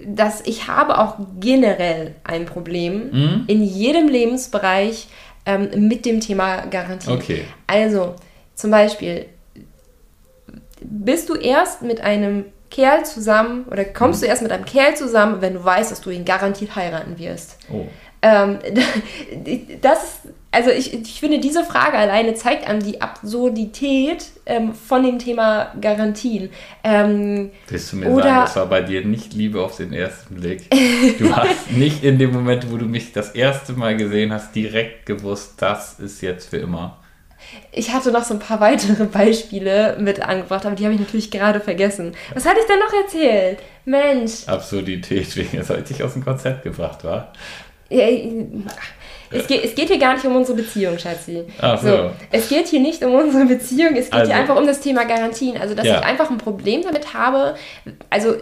dass 0.05 0.41
ich 0.41 0.67
habe 0.67 0.97
auch 0.99 1.15
generell 1.39 2.15
ein 2.23 2.45
Problem 2.45 3.09
Mhm. 3.11 3.43
in 3.47 3.63
jedem 3.63 4.07
Lebensbereich 4.07 5.07
ähm, 5.45 5.87
mit 5.87 6.05
dem 6.05 6.19
Thema 6.19 6.65
Garantie. 6.65 7.11
Okay. 7.11 7.45
Also 7.67 8.15
zum 8.55 8.71
Beispiel, 8.71 9.27
bist 10.81 11.29
du 11.29 11.35
erst 11.35 11.81
mit 11.81 12.01
einem 12.01 12.45
Kerl 12.71 13.05
zusammen 13.05 13.65
oder 13.65 13.85
kommst 13.85 14.21
du 14.21 14.25
erst 14.25 14.41
mit 14.41 14.51
einem 14.51 14.65
Kerl 14.65 14.95
zusammen, 14.95 15.41
wenn 15.41 15.53
du 15.53 15.63
weißt, 15.63 15.91
dass 15.91 16.01
du 16.01 16.09
ihn 16.09 16.25
garantiert 16.25 16.75
heiraten 16.75 17.17
wirst? 17.17 17.57
Oh. 17.71 17.85
Ähm, 18.21 18.59
das 19.81 20.03
ist, 20.03 20.19
also 20.55 20.71
ich, 20.71 20.93
ich 20.93 21.19
finde, 21.19 21.39
diese 21.39 21.63
Frage 21.63 21.97
alleine 21.97 22.33
zeigt 22.33 22.67
an 22.67 22.79
die 22.79 23.01
Absurdität 23.01 24.25
ähm, 24.45 24.73
von 24.73 25.03
dem 25.03 25.19
Thema 25.19 25.73
Garantien. 25.81 26.49
Ähm, 26.83 27.51
Willst 27.67 27.91
du 27.91 27.97
mir 27.97 28.07
Oder- 28.09 28.23
sagen, 28.23 28.41
das 28.45 28.55
war 28.55 28.65
bei 28.67 28.81
dir 28.81 29.05
nicht 29.05 29.33
Liebe 29.33 29.61
auf 29.61 29.77
den 29.77 29.93
ersten 29.93 30.35
Blick? 30.35 30.69
Du 31.19 31.35
hast 31.35 31.71
nicht 31.75 32.03
in 32.03 32.17
dem 32.17 32.31
Moment, 32.31 32.71
wo 32.71 32.77
du 32.77 32.85
mich 32.85 33.11
das 33.13 33.31
erste 33.31 33.73
Mal 33.73 33.97
gesehen 33.97 34.31
hast, 34.33 34.55
direkt 34.55 35.05
gewusst, 35.05 35.55
das 35.57 35.99
ist 35.99 36.21
jetzt 36.21 36.49
für 36.49 36.57
immer. 36.57 36.97
ich 37.71 37.93
hatte 37.93 38.11
noch 38.11 38.23
so 38.23 38.33
ein 38.33 38.39
paar 38.39 38.59
weitere 38.59 39.05
Beispiele 39.05 39.97
mit 39.99 40.21
angebracht, 40.21 40.65
aber 40.65 40.75
die 40.75 40.85
habe 40.85 40.95
ich 40.95 40.99
natürlich 41.01 41.29
gerade 41.31 41.59
vergessen. 41.59 42.13
Was 42.33 42.45
hatte 42.45 42.59
ich 42.61 42.65
denn 42.67 42.79
noch 42.79 42.93
erzählt? 43.03 43.59
Mensch, 43.85 44.47
Absurdität, 44.47 45.35
wegen 45.35 45.59
heute 45.67 45.83
nicht 45.93 46.01
aus 46.01 46.13
dem 46.13 46.23
Konzept 46.25 46.63
gebracht 46.63 47.03
war. 47.03 47.33
ja, 47.89 48.07
es, 49.31 49.47
geht, 49.47 49.63
es 49.63 49.75
geht 49.75 49.87
hier 49.89 49.97
gar 49.99 50.13
nicht 50.13 50.25
um 50.25 50.35
unsere 50.35 50.57
Beziehung, 50.57 50.97
Schatzi. 50.99 51.43
Ach 51.61 51.81
so. 51.81 52.11
es 52.31 52.49
geht 52.49 52.67
hier 52.67 52.79
nicht 52.79 53.03
um 53.03 53.13
unsere 53.13 53.45
Beziehung, 53.45 53.95
es 53.95 54.05
geht 54.05 54.13
Also- 54.13 54.31
hier 54.31 54.39
einfach 54.39 54.55
um 54.57 54.65
das 54.67 54.79
Thema 54.79 55.05
Garantien. 55.05 55.57
Also, 55.57 55.75
dass 55.75 55.85
Ja. 55.85 55.99
ich 55.99 56.05
einfach 56.05 56.29
ein 56.29 56.37
Problem 56.37 56.81
damit 56.83 57.13
habe, 57.13 57.55
also 58.09 58.35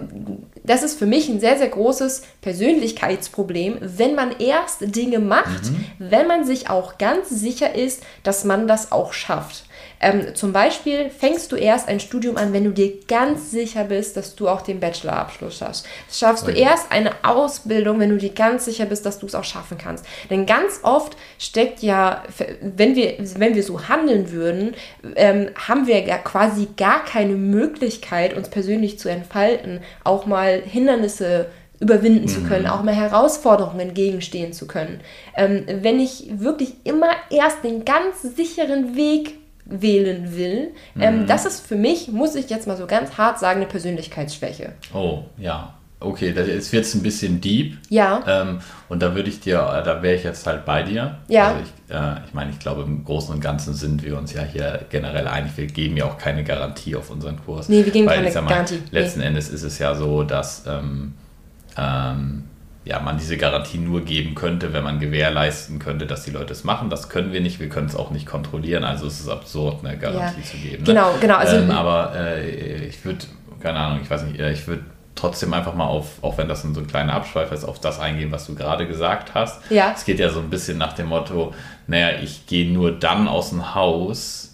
das 0.63 0.81
ist 0.83 0.97
für 0.97 1.05
mich 1.05 1.27
ein 1.29 1.39
sehr, 1.39 1.57
sehr 1.57 1.67
großes 1.69 2.23
Persönlichkeitsproblem, 2.41 3.77
wenn 3.81 4.15
man 4.15 4.31
erst 4.39 4.95
Dinge 4.95 5.19
macht, 5.19 5.63
Mhm. 5.65 5.85
wenn 5.99 6.27
man 6.27 6.45
sich 6.45 6.69
auch 6.69 6.97
ganz 6.97 7.29
sicher 7.29 7.75
ist, 7.75 8.03
dass 8.23 8.43
man 8.45 8.67
das 8.67 8.91
auch 8.91 9.13
schafft. 9.13 9.63
Ähm, 10.03 10.35
zum 10.35 10.53
Beispiel 10.53 11.09
fängst 11.09 11.51
du 11.51 11.55
erst 11.55 11.87
ein 11.87 11.99
Studium 11.99 12.37
an, 12.37 12.53
wenn 12.53 12.65
du 12.65 12.71
dir 12.71 12.99
ganz 13.07 13.51
sicher 13.51 13.85
bist, 13.85 14.17
dass 14.17 14.35
du 14.35 14.49
auch 14.49 14.61
den 14.61 14.79
Bachelorabschluss 14.79 15.57
schaffst. 15.57 15.87
Schaffst 16.11 16.45
du 16.47 16.51
Okay. 16.51 16.61
erst 16.61 16.91
eine 16.91 17.11
Ausbildung, 17.23 17.99
wenn 17.99 18.09
du 18.09 18.17
dir 18.17 18.33
ganz 18.33 18.65
sicher 18.65 18.85
bist, 18.85 19.05
dass 19.05 19.19
du 19.19 19.25
es 19.25 19.35
auch 19.35 19.43
schaffen 19.43 19.77
kannst. 19.77 20.05
Denn 20.29 20.45
ganz 20.45 20.81
oft 20.83 21.15
steckt 21.39 21.81
ja, 21.81 22.23
wenn 22.61 22.95
wir, 22.95 23.15
wenn 23.37 23.55
wir 23.55 23.63
so 23.63 23.87
handeln 23.87 24.31
würden, 24.31 24.75
ähm, 25.15 25.49
haben 25.67 25.87
wir 25.87 25.99
ja 26.01 26.17
quasi 26.17 26.67
gar 26.77 27.03
keine 27.05 27.33
Möglichkeit, 27.35 28.33
uns 28.35 28.49
persönlich 28.49 28.99
zu 28.99 29.09
entfalten, 29.09 29.79
auch 30.03 30.25
mal 30.25 30.61
Hindernisse 30.61 31.47
überwinden 31.79 32.27
zu 32.27 32.41
können, 32.43 32.67
auch 32.67 32.83
mal 32.83 32.95
Herausforderungen 32.95 33.79
entgegenstehen 33.79 34.53
zu 34.53 34.67
können. 34.67 35.01
Ähm, 35.35 35.65
wenn 35.81 35.99
ich 35.99 36.27
wirklich 36.31 36.73
immer 36.83 37.09
erst 37.29 37.63
den 37.63 37.83
ganz 37.83 38.21
sicheren 38.21 38.95
Weg 38.95 39.37
wählen 39.65 40.35
will, 40.35 40.71
ähm, 40.99 41.25
das 41.25 41.45
ist 41.45 41.65
für 41.65 41.75
mich, 41.75 42.09
muss 42.09 42.35
ich 42.35 42.49
jetzt 42.49 42.67
mal 42.67 42.77
so 42.77 42.85
ganz 42.85 43.17
hart 43.17 43.39
sagen, 43.39 43.61
eine 43.61 43.69
Persönlichkeitsschwäche. 43.69 44.73
Oh, 44.93 45.23
ja. 45.37 45.73
Okay, 46.03 46.33
das 46.33 46.49
ist 46.49 46.73
jetzt 46.73 46.95
ein 46.95 47.01
bisschen 47.01 47.39
deep. 47.39 47.77
Ja. 47.87 48.21
Ähm, 48.27 48.59
und 48.89 49.01
da 49.01 49.15
würde 49.15 49.29
ich 49.29 49.39
dir, 49.39 49.55
äh, 49.55 49.83
da 49.83 50.03
wäre 50.03 50.15
ich 50.15 50.23
jetzt 50.23 50.45
halt 50.45 50.65
bei 50.65 50.83
dir. 50.83 51.19
Ja. 51.29 51.53
Also 51.53 51.59
ich, 51.61 51.95
äh, 51.95 52.25
ich 52.27 52.33
meine, 52.33 52.51
ich 52.51 52.59
glaube, 52.59 52.81
im 52.81 53.05
Großen 53.05 53.33
und 53.33 53.39
Ganzen 53.39 53.73
sind 53.73 54.03
wir 54.03 54.17
uns 54.17 54.33
ja 54.33 54.43
hier 54.43 54.81
generell 54.89 55.29
einig. 55.29 55.53
Wir 55.55 55.67
geben 55.67 55.95
ja 55.95 56.05
auch 56.05 56.17
keine 56.17 56.43
Garantie 56.43 56.97
auf 56.97 57.09
unseren 57.09 57.37
Kurs. 57.45 57.69
Nee, 57.69 57.85
wir 57.85 57.91
geben 57.93 58.07
Weil, 58.07 58.21
keine 58.21 58.41
mal, 58.41 58.49
Garantie. 58.49 58.79
Nee. 58.91 58.99
Letzten 58.99 59.21
Endes 59.21 59.47
ist 59.47 59.63
es 59.63 59.79
ja 59.79 59.95
so, 59.95 60.23
dass 60.23 60.65
ähm, 60.67 61.13
ähm, 61.77 62.43
ja, 62.85 62.99
man 62.99 63.17
diese 63.17 63.37
Garantie 63.37 63.77
nur 63.77 64.01
geben 64.01 64.35
könnte, 64.35 64.73
wenn 64.73 64.83
man 64.83 64.99
gewährleisten 64.99 65.79
könnte, 65.79 66.05
dass 66.05 66.23
die 66.25 66.31
Leute 66.31 66.51
es 66.51 66.63
machen. 66.63 66.89
Das 66.89 67.07
können 67.09 67.31
wir 67.31 67.39
nicht, 67.41 67.59
wir 67.59 67.69
können 67.69 67.87
es 67.87 67.95
auch 67.95 68.11
nicht 68.11 68.25
kontrollieren. 68.25 68.83
Also 68.83 69.07
es 69.07 69.19
ist 69.21 69.29
absurd, 69.29 69.85
eine 69.85 69.97
Garantie 69.97 70.41
Ja. 70.41 70.45
zu 70.45 70.57
geben. 70.57 70.83
Ne? 70.83 70.87
Genau, 70.93 71.13
genau, 71.21 71.35
also- 71.35 71.55
ähm, 71.57 71.71
aber 71.71 72.13
äh, 72.15 72.85
ich 72.85 73.03
würde, 73.05 73.19
keine 73.61 73.79
Ahnung, 73.79 73.99
ich 74.03 74.09
weiß 74.09 74.23
nicht, 74.23 74.39
äh, 74.39 74.51
ich 74.51 74.67
würde 74.67 74.83
trotzdem 75.15 75.53
einfach 75.53 75.75
mal 75.75 75.85
auf, 75.85 76.21
auch 76.23 76.37
wenn 76.37 76.49
das 76.49 76.63
so 76.63 76.67
ein 76.67 76.87
kleiner 76.87 77.13
Abschweif 77.13 77.51
ist, 77.51 77.63
auf 77.63 77.79
das 77.79 77.99
eingehen, 77.99 78.31
was 78.31 78.47
du 78.47 78.55
gerade 78.55 78.87
gesagt 78.87 79.33
hast. 79.33 79.61
Ja. 79.71 79.93
Es 79.95 80.03
geht 80.03 80.19
ja 80.19 80.29
so 80.29 80.39
ein 80.39 80.49
bisschen 80.49 80.77
nach 80.77 80.93
dem 80.93 81.07
Motto, 81.07 81.53
naja, 81.87 82.19
ich 82.21 82.47
gehe 82.47 82.69
nur 82.71 82.91
dann 82.91 83.27
aus 83.29 83.51
dem 83.51 83.75
Haus, 83.75 84.52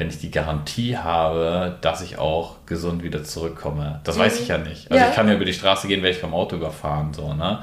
wenn 0.00 0.08
ich 0.08 0.18
die 0.18 0.30
Garantie 0.30 0.96
habe, 0.96 1.76
dass 1.82 2.00
ich 2.00 2.18
auch 2.18 2.64
gesund 2.64 3.02
wieder 3.02 3.22
zurückkomme. 3.22 4.00
Das 4.04 4.18
weiß 4.18 4.40
ich 4.40 4.48
ja 4.48 4.56
nicht. 4.56 4.90
Also 4.90 5.04
Ja. 5.04 5.10
ich 5.10 5.14
kann 5.14 5.28
ja 5.28 5.34
über 5.34 5.44
die 5.44 5.52
Straße 5.52 5.88
gehen, 5.88 6.02
werde 6.02 6.14
ich 6.14 6.20
vom 6.22 6.32
Auto 6.32 6.56
überfahren, 6.56 7.12
so, 7.12 7.34
ne? 7.34 7.58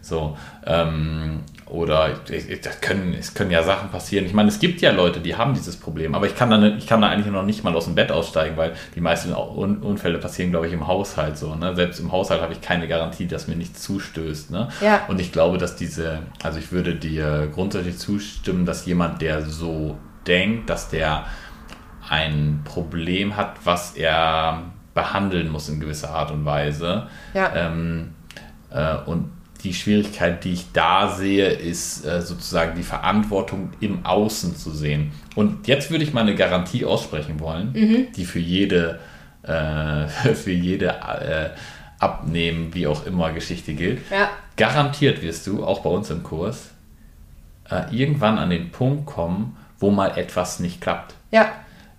So, 0.00 0.34
ähm, 0.64 1.40
oder 1.66 2.08
ich, 2.30 2.48
ich, 2.48 2.60
das 2.62 2.80
können, 2.80 3.14
es 3.18 3.34
können 3.34 3.50
ja 3.50 3.62
Sachen 3.62 3.90
passieren. 3.90 4.24
Ich 4.24 4.32
meine, 4.32 4.48
es 4.48 4.60
gibt 4.60 4.80
ja 4.80 4.92
Leute, 4.92 5.20
die 5.20 5.36
haben 5.36 5.52
dieses 5.52 5.76
Problem, 5.76 6.14
aber 6.14 6.24
ich 6.26 6.34
kann 6.34 6.48
dann, 6.48 6.78
ich 6.78 6.86
kann 6.86 7.02
da 7.02 7.08
eigentlich 7.08 7.30
noch 7.30 7.42
nicht 7.42 7.62
mal 7.64 7.76
aus 7.76 7.84
dem 7.84 7.94
Bett 7.94 8.10
aussteigen, 8.10 8.56
weil 8.56 8.72
die 8.94 9.02
meisten 9.02 9.34
Un 9.34 9.82
Unfälle 9.82 10.16
passieren, 10.16 10.52
glaube 10.52 10.66
ich, 10.66 10.72
im 10.72 10.86
Haushalt 10.86 11.36
so. 11.36 11.54
Ne? 11.54 11.76
Selbst 11.76 12.00
im 12.00 12.12
Haushalt 12.12 12.40
habe 12.40 12.54
ich 12.54 12.62
keine 12.62 12.88
Garantie, 12.88 13.26
dass 13.26 13.46
mir 13.46 13.56
nichts 13.56 13.82
zustößt. 13.82 14.50
Ne? 14.52 14.68
Ja. 14.80 15.02
Und 15.08 15.20
ich 15.20 15.32
glaube, 15.32 15.58
dass 15.58 15.76
diese, 15.76 16.20
also 16.42 16.58
ich 16.58 16.72
würde 16.72 16.94
dir 16.94 17.50
grundsätzlich 17.52 17.98
zustimmen, 17.98 18.64
dass 18.64 18.86
jemand, 18.86 19.20
der 19.20 19.42
so 19.42 19.98
denkt, 20.26 20.70
dass 20.70 20.88
der 20.88 21.24
ein 22.08 22.62
Problem 22.64 23.36
hat, 23.36 23.56
was 23.64 23.96
er 23.96 24.62
behandeln 24.94 25.50
muss 25.50 25.68
in 25.68 25.80
gewisser 25.80 26.10
Art 26.10 26.30
und 26.30 26.44
Weise. 26.44 27.08
Ja. 27.34 27.52
Ähm, 27.54 28.14
äh, 28.70 28.96
und 29.06 29.30
die 29.64 29.74
Schwierigkeit, 29.74 30.44
die 30.44 30.52
ich 30.52 30.72
da 30.72 31.08
sehe, 31.08 31.48
ist 31.48 32.04
äh, 32.04 32.20
sozusagen 32.20 32.76
die 32.76 32.82
Verantwortung 32.82 33.70
im 33.80 34.04
Außen 34.04 34.56
zu 34.56 34.70
sehen. 34.70 35.12
Und 35.34 35.66
jetzt 35.66 35.90
würde 35.90 36.04
ich 36.04 36.12
mal 36.12 36.20
eine 36.20 36.34
Garantie 36.34 36.84
aussprechen 36.84 37.40
wollen, 37.40 37.72
die 38.14 38.24
für 38.24 38.38
jede, 38.38 39.00
äh, 39.42 40.06
für 40.34 40.52
jede 40.52 40.88
äh, 40.88 41.50
Abnehmen, 41.98 42.74
wie 42.74 42.86
auch 42.86 43.06
immer, 43.06 43.32
Geschichte 43.32 43.74
gilt. 43.74 44.00
Ja. 44.10 44.30
Garantiert 44.56 45.22
wirst 45.22 45.46
du, 45.46 45.64
auch 45.64 45.80
bei 45.80 45.90
uns 45.90 46.10
im 46.10 46.22
Kurs, 46.22 46.70
äh, 47.70 47.84
irgendwann 47.90 48.38
an 48.38 48.50
den 48.50 48.70
Punkt 48.70 49.06
kommen, 49.06 49.56
wo 49.78 49.90
mal 49.90 50.18
etwas 50.18 50.60
nicht 50.60 50.80
klappt. 50.80 51.14
Ja. 51.30 51.50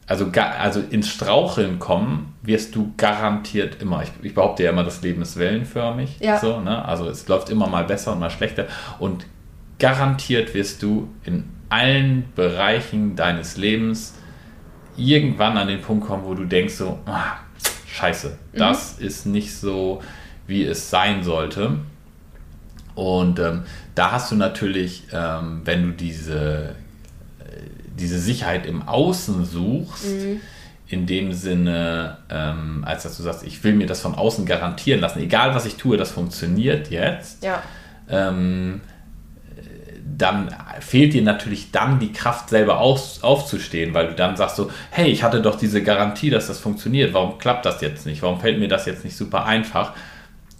Also, 0.08 0.32
also 0.32 0.82
ins 0.91 1.10
Straucheln 1.10 1.80
kommen 1.80 2.36
wirst 2.43 2.76
du 2.76 2.93
garantiert 2.95 3.82
immer. 3.82 4.03
Ich, 4.03 4.12
ich 4.22 4.34
behaupte 4.36 4.64
ja 4.64 4.70
immer, 4.70 4.84
das 4.84 5.01
Leben 5.01 5.22
ist 5.24 5.38
wellenförmig. 5.38 6.18
Ja. 6.20 6.38
So, 6.39 6.60
ne? 6.60 6.86
Also 6.86 7.10
es 7.10 7.28
läuft 7.28 7.49
immer 7.49 7.68
mal 7.68 7.86
besser 7.86 8.14
und 8.14 8.20
mal 8.20 8.30
schlechter. 8.30 8.68
Und 8.99 9.26
garantiert 9.80 10.53
wirst 10.53 10.84
du 10.84 11.10
in 11.24 11.45
allen 11.70 12.26
Bereichen 12.36 13.16
deines 13.16 13.58
Lebens 13.58 14.16
irgendwann 14.97 15.58
an 15.58 15.68
den 15.68 15.82
Punkt 15.82 16.08
kommen, 16.08 16.24
wo 16.24 16.34
du 16.34 16.45
denkst 16.45 16.76
so, 16.76 16.99
ah, 17.06 17.38
scheiße, 17.88 18.38
das 18.53 18.99
ist 18.99 19.26
nicht 19.26 19.56
so, 19.56 20.01
wie 20.47 20.64
es 20.64 20.89
sein 20.89 21.24
sollte. 21.24 21.80
Und 22.93 23.39
ähm, 23.39 23.64
da 23.93 24.12
hast 24.12 24.32
du 24.32 24.36
natürlich, 24.36 25.03
ähm, 25.12 25.62
wenn 25.66 25.84
du 25.84 25.91
diese, 25.91 26.76
äh, 27.39 27.85
diese 27.98 28.20
Sicherheit 28.20 28.66
im 28.66 28.88
Außen 28.88 29.46
suchst, 29.46 30.06
in 30.88 31.06
dem 31.08 31.34
Sinne, 31.34 32.18
ähm, 32.30 32.84
als 32.86 33.04
dass 33.04 33.18
du 33.18 33.24
sagst, 33.24 33.43
ich 33.43 33.64
will 33.64 33.74
mir 33.74 33.88
das 33.88 34.02
von 34.02 34.14
außen 34.16 34.46
garantieren 34.46 35.02
lassen, 35.02 35.20
egal 35.20 35.56
was 35.56 35.66
ich 35.66 35.76
tue, 35.76 35.98
das 35.98 36.12
funktioniert 36.12 36.89
jetzt, 36.91 37.43
Ja. 37.43 37.64
ähm, 38.10 38.82
dann 40.18 40.54
fehlt 40.80 41.14
dir 41.14 41.24
natürlich 41.24 41.72
dann 41.72 42.00
die 42.00 42.14
Kraft, 42.14 42.50
selber 42.50 42.78
auf, 42.80 43.22
aufzustehen, 43.24 43.93
weil 43.93 44.08
du 44.08 44.14
dann 44.16 44.38
sagst 44.38 44.56
so, 44.56 44.72
hey, 44.91 45.10
ich 45.10 45.24
hatte 45.24 45.41
doch 45.41 45.58
diese 45.58 45.84
Garantie, 45.84 46.30
dass 46.30 46.48
das 46.48 46.60
funktioniert, 46.60 47.14
warum 47.14 47.38
klappt 47.38 47.66
das 47.66 47.82
jetzt 47.82 48.06
nicht? 48.06 48.22
Warum 48.22 48.39
fällt 48.39 48.60
mir 48.60 48.68
das 48.70 48.86
jetzt 48.86 49.04
nicht 49.04 49.18
super 49.18 49.46
einfach? 49.46 49.93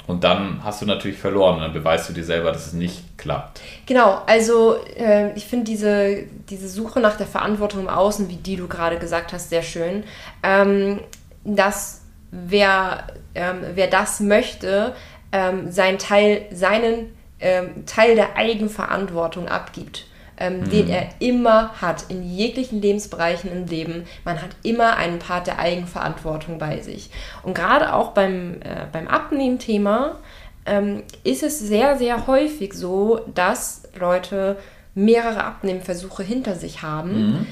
Und 0.08 0.24
dann 0.24 0.64
hast 0.64 0.82
du 0.82 0.86
natürlich 0.86 1.18
verloren 1.18 1.60
dann 1.60 1.74
beweist 1.74 2.10
du 2.10 2.14
dir 2.14 2.24
selber, 2.24 2.52
dass 2.52 2.68
es 2.68 2.74
nicht 2.74 3.18
klappt. 3.18 3.62
Genau, 3.86 4.22
also 4.28 4.78
äh, 4.96 5.34
ich 5.34 5.46
finde 5.46 5.66
diese, 5.66 6.24
diese 6.50 6.70
Suche 6.70 7.00
nach 7.00 7.18
der 7.18 7.28
Verantwortung 7.28 7.82
im 7.82 7.90
Außen, 7.90 8.30
wie 8.30 8.36
die 8.36 8.56
du 8.56 8.68
gerade 8.68 9.00
gesagt 9.00 9.34
hast, 9.34 9.50
sehr 9.50 9.64
schön. 9.64 10.04
Ähm, 10.44 11.00
dass 11.44 12.02
wer, 12.32 13.08
ähm, 13.34 13.62
wer 13.74 13.88
das 13.88 14.20
möchte, 14.20 14.94
ähm, 15.32 15.72
seinen 15.72 15.98
Teil, 15.98 16.46
seinen 16.52 17.16
ähm, 17.40 17.86
Teil 17.86 18.16
der 18.16 18.38
Eigenverantwortung 18.38 19.48
abgibt. 19.48 20.06
Ähm, 20.38 20.62
mhm. 20.62 20.70
den 20.70 20.90
er 20.90 21.10
immer 21.20 21.72
hat, 21.82 22.06
in 22.10 22.24
jeglichen 22.24 22.82
Lebensbereichen 22.82 23.52
im 23.52 23.68
Leben. 23.68 24.06
Man 24.24 24.42
hat 24.42 24.52
immer 24.64 24.98
einen 24.98 25.20
Part 25.20 25.48
der 25.48 25.60
Eigenverantwortung 25.60 26.58
bei 26.58 26.82
sich. 26.82 27.10
Und 27.44 27.54
gerade 27.56 27.94
auch 27.94 28.12
beim, 28.12 28.56
äh, 28.62 28.86
beim 28.92 29.08
Abnehmen-Thema 29.08 30.20
ähm, 30.66 31.04
ist 31.24 31.44
es 31.44 31.60
sehr, 31.60 31.98
sehr 31.98 32.28
häufig 32.28 32.74
so, 32.74 33.22
dass 33.34 33.84
Leute 34.00 34.58
mehrere 34.94 35.44
Abnehmversuche 35.44 36.24
hinter 36.24 36.56
sich 36.56 36.82
haben. 36.82 37.12
Mhm. 37.12 37.48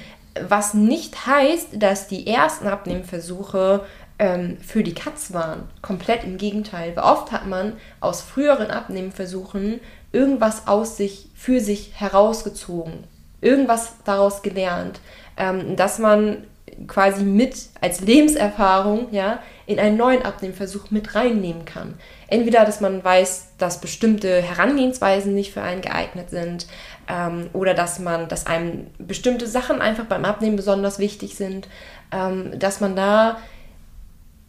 Was 0.47 0.73
nicht 0.73 1.27
heißt, 1.27 1.81
dass 1.81 2.07
die 2.07 2.25
ersten 2.25 2.67
Abnehmversuche 2.67 3.81
ähm, 4.19 4.57
für 4.57 4.83
die 4.83 4.93
Katz 4.93 5.33
waren. 5.33 5.63
Komplett 5.81 6.23
im 6.23 6.37
Gegenteil. 6.37 6.95
Weil 6.95 7.03
oft 7.03 7.31
hat 7.31 7.45
man 7.45 7.73
aus 7.99 8.21
früheren 8.21 8.71
Abnehmversuchen 8.71 9.79
irgendwas 10.13 10.67
aus 10.67 10.95
sich, 10.95 11.27
für 11.35 11.59
sich 11.59 11.91
herausgezogen. 11.99 13.03
Irgendwas 13.41 13.95
daraus 14.05 14.41
gelernt. 14.41 15.01
Ähm, 15.35 15.75
dass 15.75 15.99
man 15.99 16.43
quasi 16.87 17.23
mit 17.23 17.55
als 17.81 18.01
Lebenserfahrung 18.01 19.07
ja, 19.11 19.39
in 19.65 19.79
einen 19.79 19.97
neuen 19.97 20.23
Abnehmversuch 20.23 20.91
mit 20.91 21.15
reinnehmen 21.15 21.65
kann. 21.65 21.95
Entweder, 22.27 22.65
dass 22.65 22.81
man 22.81 23.03
weiß, 23.03 23.53
dass 23.57 23.81
bestimmte 23.81 24.41
Herangehensweisen 24.41 25.33
nicht 25.33 25.53
für 25.53 25.61
einen 25.61 25.81
geeignet 25.81 26.29
sind 26.29 26.67
ähm, 27.07 27.49
oder 27.53 27.73
dass 27.73 27.99
man, 27.99 28.27
dass 28.27 28.47
einem 28.47 28.87
bestimmte 28.97 29.47
Sachen 29.47 29.81
einfach 29.81 30.05
beim 30.05 30.25
Abnehmen 30.25 30.55
besonders 30.55 30.99
wichtig 30.99 31.35
sind, 31.35 31.67
ähm, 32.11 32.57
dass 32.57 32.79
man 32.79 32.95
da 32.95 33.37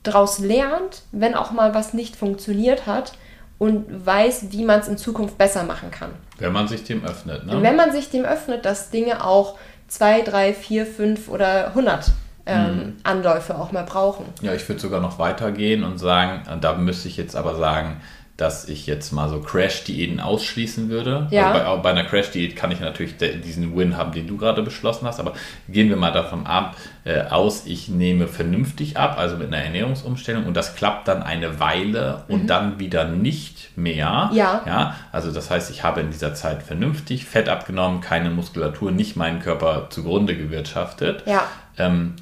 daraus 0.03 0.39
lernt, 0.39 1.03
wenn 1.12 1.35
auch 1.35 1.51
mal 1.51 1.75
was 1.75 1.95
nicht 1.95 2.17
funktioniert 2.17 2.87
hat 2.87 3.15
und 3.59 4.07
weiß, 4.07 4.46
wie 4.50 4.64
man 4.64 4.80
es 4.80 4.88
in 4.88 4.98
Zukunft 4.98 5.38
besser 5.38 5.62
machen 5.64 5.90
kann. 5.90 6.11
Wenn 6.38 6.52
man 6.52 6.68
sich 6.68 6.84
dem 6.84 7.05
öffnet, 7.05 7.46
ne? 7.46 7.62
Wenn 7.62 7.76
man 7.76 7.92
sich 7.92 8.11
dem 8.11 8.24
öffnet, 8.24 8.64
dass 8.64 8.90
Dinge 8.90 9.24
auch 9.24 9.59
zwei, 9.88 10.22
drei, 10.22 10.52
vier, 10.52 10.86
fünf 10.86 11.28
oder 11.28 11.74
hundert 11.74 12.11
ähm, 12.46 12.76
mhm. 12.76 12.96
Anläufe 13.05 13.57
auch 13.57 13.72
mal 13.72 13.84
brauchen. 13.84 14.26
Ja, 14.42 14.52
ich 14.55 14.68
würde 14.68 14.80
sogar 14.80 15.00
noch 15.00 15.18
weitergehen 15.18 15.84
und 15.84 15.98
sagen, 15.98 16.42
da 16.61 16.74
müsste 16.74 17.09
ich 17.09 17.16
jetzt 17.16 17.36
aber 17.36 17.55
sagen, 17.57 18.00
dass 18.37 18.68
ich 18.68 18.89
jetzt 18.89 19.12
mal 19.12 19.28
so 19.28 19.41
Crash-Diäten 19.41 20.18
ausschließen 20.18 20.89
würde. 20.89 21.28
Ja. 21.30 21.53
Also 21.53 21.76
bei, 21.76 21.82
bei, 21.82 21.91
einer 21.91 22.05
Crash-Diät 22.05 22.57
kann 22.57 22.72
ich 22.72 22.80
natürlich 22.80 23.16
diesen 23.16 23.76
Win 23.76 23.97
haben, 23.97 24.11
den 24.11 24.26
du 24.26 24.37
gerade 24.37 24.62
beschlossen 24.62 25.07
hast, 25.07 25.20
aber 25.20 25.35
gehen 25.68 25.89
wir 25.89 25.97
mal 25.97 26.11
davon 26.11 26.45
ab, 26.45 26.76
äh, 27.05 27.20
aus, 27.22 27.64
ich 27.66 27.89
nehme 27.89 28.26
vernünftig 28.26 28.97
ab, 28.97 29.18
also 29.18 29.37
mit 29.37 29.49
einer 29.49 29.59
Ernährungsumstellung 29.59 30.47
und 30.47 30.57
das 30.57 30.74
klappt 30.74 31.07
dann 31.07 31.22
eine 31.22 31.61
Weile 31.61 32.24
und 32.26 32.45
mhm. 32.45 32.47
dann 32.49 32.80
wieder 32.80 33.05
nicht 33.05 33.70
mehr. 33.76 34.30
Ja. 34.32 34.62
ja. 34.66 34.97
Also 35.12 35.30
das 35.30 35.51
heißt, 35.51 35.70
ich 35.70 35.85
habe 35.85 36.01
in 36.01 36.11
dieser 36.11 36.35
Zeit 36.35 36.64
vernünftig 36.64 37.26
Fett 37.26 37.49
abgenommen, 37.49 38.01
keine 38.01 38.30
Muskulatur, 38.30 38.91
nicht 38.91 39.14
meinen 39.14 39.39
Körper 39.39 39.87
zugrunde 39.91 40.37
gewirtschaftet. 40.37 41.22
Ja. 41.26 41.45
Ähm, 41.78 42.14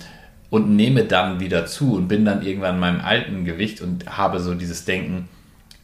und 0.51 0.77
nehme 0.77 1.05
dann 1.05 1.41
wieder 1.41 1.65
zu 1.65 1.95
und 1.95 2.09
bin 2.09 2.27
dann 2.27 2.43
irgendwann 2.43 2.75
in 2.75 2.81
meinem 2.81 3.01
alten 3.01 3.47
Gewicht 3.47 3.81
und 3.81 4.19
habe 4.19 4.39
so 4.39 4.53
dieses 4.53 4.85
Denken, 4.85 5.31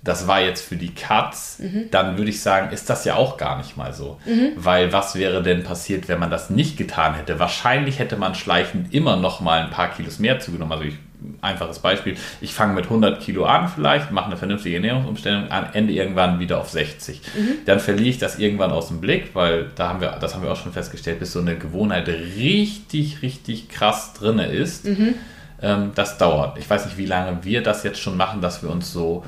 das 0.03 0.29
war 0.29 0.41
jetzt 0.41 0.65
für 0.65 0.77
die 0.77 0.95
Katz, 0.95 1.59
mhm. 1.59 1.91
dann 1.91 2.17
würde 2.17 2.31
ich 2.31 2.41
sagen, 2.41 2.73
ist 2.73 2.89
das 2.89 3.05
ja 3.05 3.17
auch 3.17 3.37
gar 3.37 3.59
nicht 3.59 3.77
mal 3.77 3.93
so. 3.93 4.19
Mhm. 4.27 4.53
Weil 4.57 4.93
was 4.93 5.17
wäre 5.17 5.43
denn 5.43 5.65
passiert, 5.65 6.09
wenn 6.09 6.21
man 6.21 6.31
das 6.31 6.51
nicht 6.51 6.77
getan 6.77 7.15
hätte? 7.15 7.39
Wahrscheinlich 7.39 7.99
hätte 7.99 8.17
man 8.17 8.35
schleichend 8.35 8.95
immer 8.95 9.17
noch 9.17 9.41
mal 9.41 9.63
ein 9.63 9.71
paar 9.71 9.89
Kilos 9.89 10.21
mehr 10.21 10.39
zugenommen. 10.39 10.73
Also 10.73 10.85
ich, 10.85 10.95
einfaches 11.43 11.81
Beispiel, 11.81 12.17
ich 12.41 12.55
fange 12.55 12.75
mit 12.75 12.85
100 12.85 13.21
Kilo 13.21 13.45
an 13.45 13.69
vielleicht, 13.69 14.13
mache 14.13 14.27
eine 14.27 14.37
vernünftige 14.37 14.77
Ernährungsumstellung, 14.77 15.51
am 15.51 15.67
Ende 15.73 15.93
irgendwann 15.93 16.39
wieder 16.39 16.61
auf 16.61 16.71
60. 16.71 17.21
Mhm. 17.21 17.49
Dann 17.67 17.81
verliere 17.81 18.09
ich 18.09 18.19
das 18.19 18.39
irgendwann 18.39 18.71
aus 18.71 18.89
dem 18.89 19.01
Blick, 19.01 19.35
weil 19.35 19.67
da 19.75 19.89
haben 19.89 20.01
wir, 20.01 20.17
das 20.21 20.35
haben 20.35 20.45
wir 20.45 20.53
auch 20.53 20.63
schon 20.63 20.73
festgestellt, 20.73 21.19
bis 21.19 21.33
so 21.33 21.41
eine 21.41 21.57
Gewohnheit 21.57 22.07
richtig, 22.07 23.21
richtig 23.23 23.69
krass 23.69 24.15
drin 24.15 24.39
ist. 24.39 24.85
Mhm. 24.85 25.15
Ähm, 25.61 25.91
das 25.97 26.19
dauert. 26.19 26.57
Ich 26.57 26.71
weiß 26.71 26.85
nicht, 26.87 26.99
wie 26.99 27.07
lange 27.07 27.45
wir 27.45 27.65
das 27.65 27.83
jetzt 27.83 28.01
schon 28.01 28.17
machen, 28.17 28.41
dass 28.41 28.63
wir 28.63 28.71
uns 28.71 28.93
so 28.93 29.25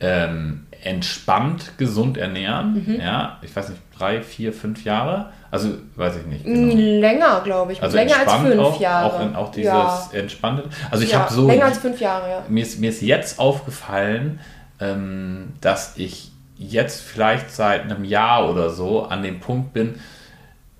ähm, 0.00 0.66
entspannt 0.82 1.72
gesund 1.78 2.16
ernähren. 2.16 2.84
Mhm. 2.86 3.00
Ja, 3.00 3.38
ich 3.42 3.54
weiß 3.54 3.70
nicht, 3.70 3.80
drei, 3.96 4.22
vier, 4.22 4.52
fünf 4.52 4.84
Jahre. 4.84 5.32
Also 5.50 5.70
weiß 5.96 6.16
ich 6.18 6.26
nicht. 6.26 6.44
Genau. 6.44 6.74
Länger, 6.74 7.40
glaube 7.42 7.72
ich. 7.72 7.82
Also 7.82 7.96
länger 7.96 8.18
als 8.18 8.32
fünf 8.34 8.58
auch, 8.58 8.80
Jahre. 8.80 9.14
Auch, 9.14 9.20
in, 9.20 9.36
auch 9.36 9.50
dieses 9.50 9.72
ja. 9.72 10.08
entspannte. 10.12 10.64
Also 10.90 11.04
ich 11.04 11.12
ja, 11.12 11.20
habe 11.20 11.32
so. 11.32 11.46
Länger 11.46 11.64
als 11.64 11.78
fünf 11.78 12.00
Jahre, 12.00 12.30
ja. 12.30 12.44
Mir 12.48 12.62
ist, 12.62 12.80
mir 12.80 12.90
ist 12.90 13.02
jetzt 13.02 13.38
aufgefallen, 13.38 14.40
ähm, 14.80 15.54
dass 15.60 15.96
ich 15.96 16.30
jetzt 16.58 17.00
vielleicht 17.00 17.50
seit 17.50 17.82
einem 17.82 18.04
Jahr 18.04 18.50
oder 18.50 18.70
so 18.70 19.04
an 19.04 19.22
dem 19.22 19.40
Punkt 19.40 19.72
bin, 19.72 19.94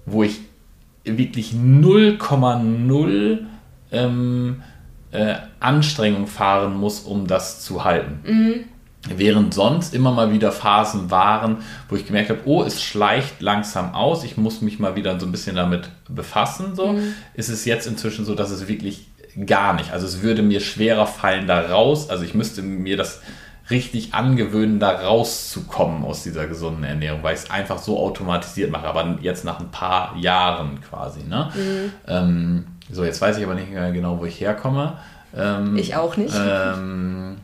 wo 0.06 0.22
ich 0.22 0.40
wirklich 1.04 1.52
0,0 1.52 3.38
ähm, 3.92 4.62
äh, 5.12 5.34
Anstrengung 5.60 6.26
fahren 6.26 6.76
muss, 6.76 7.00
um 7.00 7.26
das 7.26 7.62
zu 7.62 7.84
halten. 7.84 8.20
Mhm. 8.24 8.64
Während 9.16 9.54
sonst 9.54 9.94
immer 9.94 10.12
mal 10.12 10.32
wieder 10.32 10.52
Phasen 10.52 11.10
waren, 11.10 11.58
wo 11.88 11.96
ich 11.96 12.06
gemerkt 12.06 12.30
habe, 12.30 12.40
oh, 12.44 12.62
es 12.62 12.82
schleicht 12.82 13.40
langsam 13.40 13.94
aus, 13.94 14.24
ich 14.24 14.36
muss 14.36 14.60
mich 14.60 14.78
mal 14.78 14.96
wieder 14.96 15.18
so 15.18 15.26
ein 15.26 15.32
bisschen 15.32 15.56
damit 15.56 15.90
befassen, 16.08 16.74
so, 16.74 16.88
mhm. 16.92 17.14
ist 17.34 17.48
es 17.48 17.64
jetzt 17.64 17.86
inzwischen 17.86 18.24
so, 18.24 18.34
dass 18.34 18.50
es 18.50 18.68
wirklich 18.68 19.08
gar 19.46 19.74
nicht, 19.74 19.92
also 19.92 20.06
es 20.06 20.22
würde 20.22 20.42
mir 20.42 20.60
schwerer 20.60 21.06
fallen, 21.06 21.46
da 21.46 21.60
raus, 21.60 22.10
also 22.10 22.24
ich 22.24 22.34
müsste 22.34 22.62
mir 22.62 22.96
das 22.96 23.20
richtig 23.70 24.14
angewöhnen, 24.14 24.80
da 24.80 24.90
rauszukommen 24.90 26.04
aus 26.04 26.22
dieser 26.22 26.46
gesunden 26.46 26.84
Ernährung, 26.84 27.22
weil 27.22 27.34
ich 27.34 27.40
es 27.40 27.50
einfach 27.50 27.78
so 27.78 27.98
automatisiert 27.98 28.70
mache, 28.70 28.86
aber 28.86 29.18
jetzt 29.20 29.44
nach 29.44 29.60
ein 29.60 29.70
paar 29.70 30.16
Jahren 30.16 30.80
quasi. 30.80 31.20
Ne? 31.24 31.50
Mhm. 31.54 31.92
Ähm, 32.06 32.64
so, 32.90 33.04
jetzt 33.04 33.20
weiß 33.20 33.36
ich 33.36 33.44
aber 33.44 33.54
nicht 33.54 33.70
mehr 33.70 33.92
genau, 33.92 34.18
wo 34.18 34.24
ich 34.24 34.40
herkomme. 34.40 34.94
Ähm, 35.36 35.76
ich 35.76 35.94
auch 35.94 36.16
nicht. 36.16 36.34
Ähm, 36.34 37.36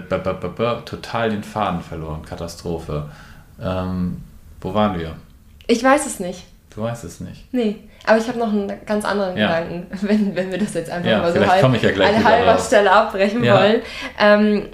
total 0.00 1.30
den 1.30 1.42
Faden 1.42 1.80
verloren. 1.80 2.22
Katastrophe. 2.22 3.10
Ähm, 3.62 4.22
wo 4.60 4.74
waren 4.74 4.98
wir? 4.98 5.16
Ich 5.66 5.82
weiß 5.82 6.06
es 6.06 6.20
nicht. 6.20 6.44
Du 6.74 6.82
weißt 6.82 7.04
es 7.04 7.20
nicht. 7.20 7.52
Nee, 7.52 7.76
aber 8.06 8.18
ich 8.18 8.26
habe 8.26 8.38
noch 8.38 8.52
einen 8.52 8.72
ganz 8.84 9.04
anderen 9.04 9.36
ja. 9.36 9.60
Gedanken, 9.60 9.86
wenn, 10.02 10.34
wenn 10.34 10.50
wir 10.50 10.58
das 10.58 10.74
jetzt 10.74 10.90
einfach 10.90 11.10
ja, 11.10 11.18
mal 11.18 11.32
so 11.32 11.46
halb, 11.46 11.82
ja 11.82 12.06
eine 12.06 12.24
halbe 12.24 12.60
Stelle 12.60 12.90
abbrechen 12.90 13.44
ja. 13.44 13.58
wollen. 13.58 13.82
Ähm, 14.18 14.68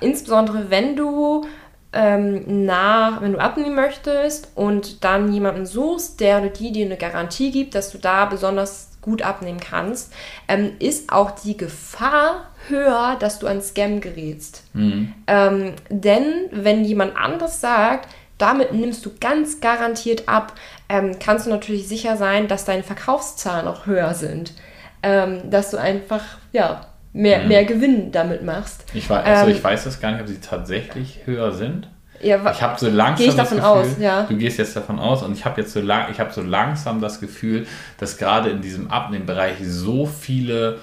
insbesondere 0.00 0.70
wenn 0.70 0.94
du 0.94 1.46
ähm, 1.92 2.66
nach, 2.66 3.22
wenn 3.22 3.32
du 3.32 3.38
abnehmen 3.38 3.74
möchtest 3.74 4.48
und 4.54 5.04
dann 5.04 5.32
jemanden 5.32 5.64
suchst, 5.64 6.20
der 6.20 6.40
oder 6.40 6.50
die 6.50 6.70
dir 6.70 6.84
eine 6.84 6.98
Garantie 6.98 7.50
gibt, 7.50 7.74
dass 7.74 7.90
du 7.90 7.98
da 7.98 8.26
besonders 8.26 8.90
gut 9.00 9.22
abnehmen 9.22 9.60
kannst, 9.60 10.12
ähm, 10.48 10.72
ist 10.78 11.10
auch 11.10 11.30
die 11.30 11.56
Gefahr 11.56 12.50
höher, 12.68 13.16
dass 13.18 13.38
du 13.38 13.46
an 13.46 13.60
Scam 13.60 14.00
gerätst. 14.00 14.64
Mhm. 14.72 15.14
Ähm, 15.26 15.72
denn 15.90 16.24
wenn 16.50 16.84
jemand 16.84 17.16
anderes 17.16 17.60
sagt, 17.60 18.08
damit 18.38 18.72
nimmst 18.72 19.04
du 19.04 19.10
ganz 19.20 19.60
garantiert 19.60 20.28
ab, 20.28 20.52
ähm, 20.88 21.18
kannst 21.18 21.46
du 21.46 21.50
natürlich 21.50 21.88
sicher 21.88 22.16
sein, 22.16 22.48
dass 22.48 22.64
deine 22.64 22.84
Verkaufszahlen 22.84 23.66
auch 23.66 23.86
höher 23.86 24.14
sind. 24.14 24.54
Ähm, 25.02 25.50
dass 25.50 25.70
du 25.70 25.76
einfach, 25.76 26.24
ja, 26.52 26.86
mehr, 27.12 27.40
mhm. 27.42 27.48
mehr 27.48 27.64
Gewinn 27.64 28.12
damit 28.12 28.42
machst. 28.42 28.84
Ich 28.94 29.08
weiß, 29.08 29.24
also 29.24 29.50
ich 29.50 29.62
weiß 29.62 29.84
das 29.84 30.00
gar 30.00 30.12
nicht, 30.12 30.20
ob 30.20 30.28
sie 30.28 30.40
tatsächlich 30.40 31.20
höher 31.24 31.52
sind. 31.52 31.88
Ja, 32.20 32.50
ich 32.50 32.62
habe 32.62 32.78
so 32.78 32.88
langsam 32.88 33.28
ich 33.28 33.36
davon 33.36 33.58
das 33.58 33.66
Gefühl, 33.66 33.92
aus, 33.92 33.98
ja. 34.00 34.22
du 34.24 34.36
gehst 34.36 34.58
jetzt 34.58 34.74
davon 34.74 34.98
aus 34.98 35.22
und 35.22 35.32
ich 35.34 35.44
habe 35.44 35.60
jetzt 35.60 35.72
so 35.72 35.80
lang, 35.80 36.10
ich 36.10 36.18
habe 36.18 36.32
so 36.32 36.42
langsam 36.42 37.00
das 37.00 37.20
Gefühl, 37.20 37.66
dass 37.98 38.18
gerade 38.18 38.50
in 38.50 38.60
diesem 38.60 38.90
Abnehmbereich 38.90 39.58
so 39.62 40.04
viele 40.06 40.78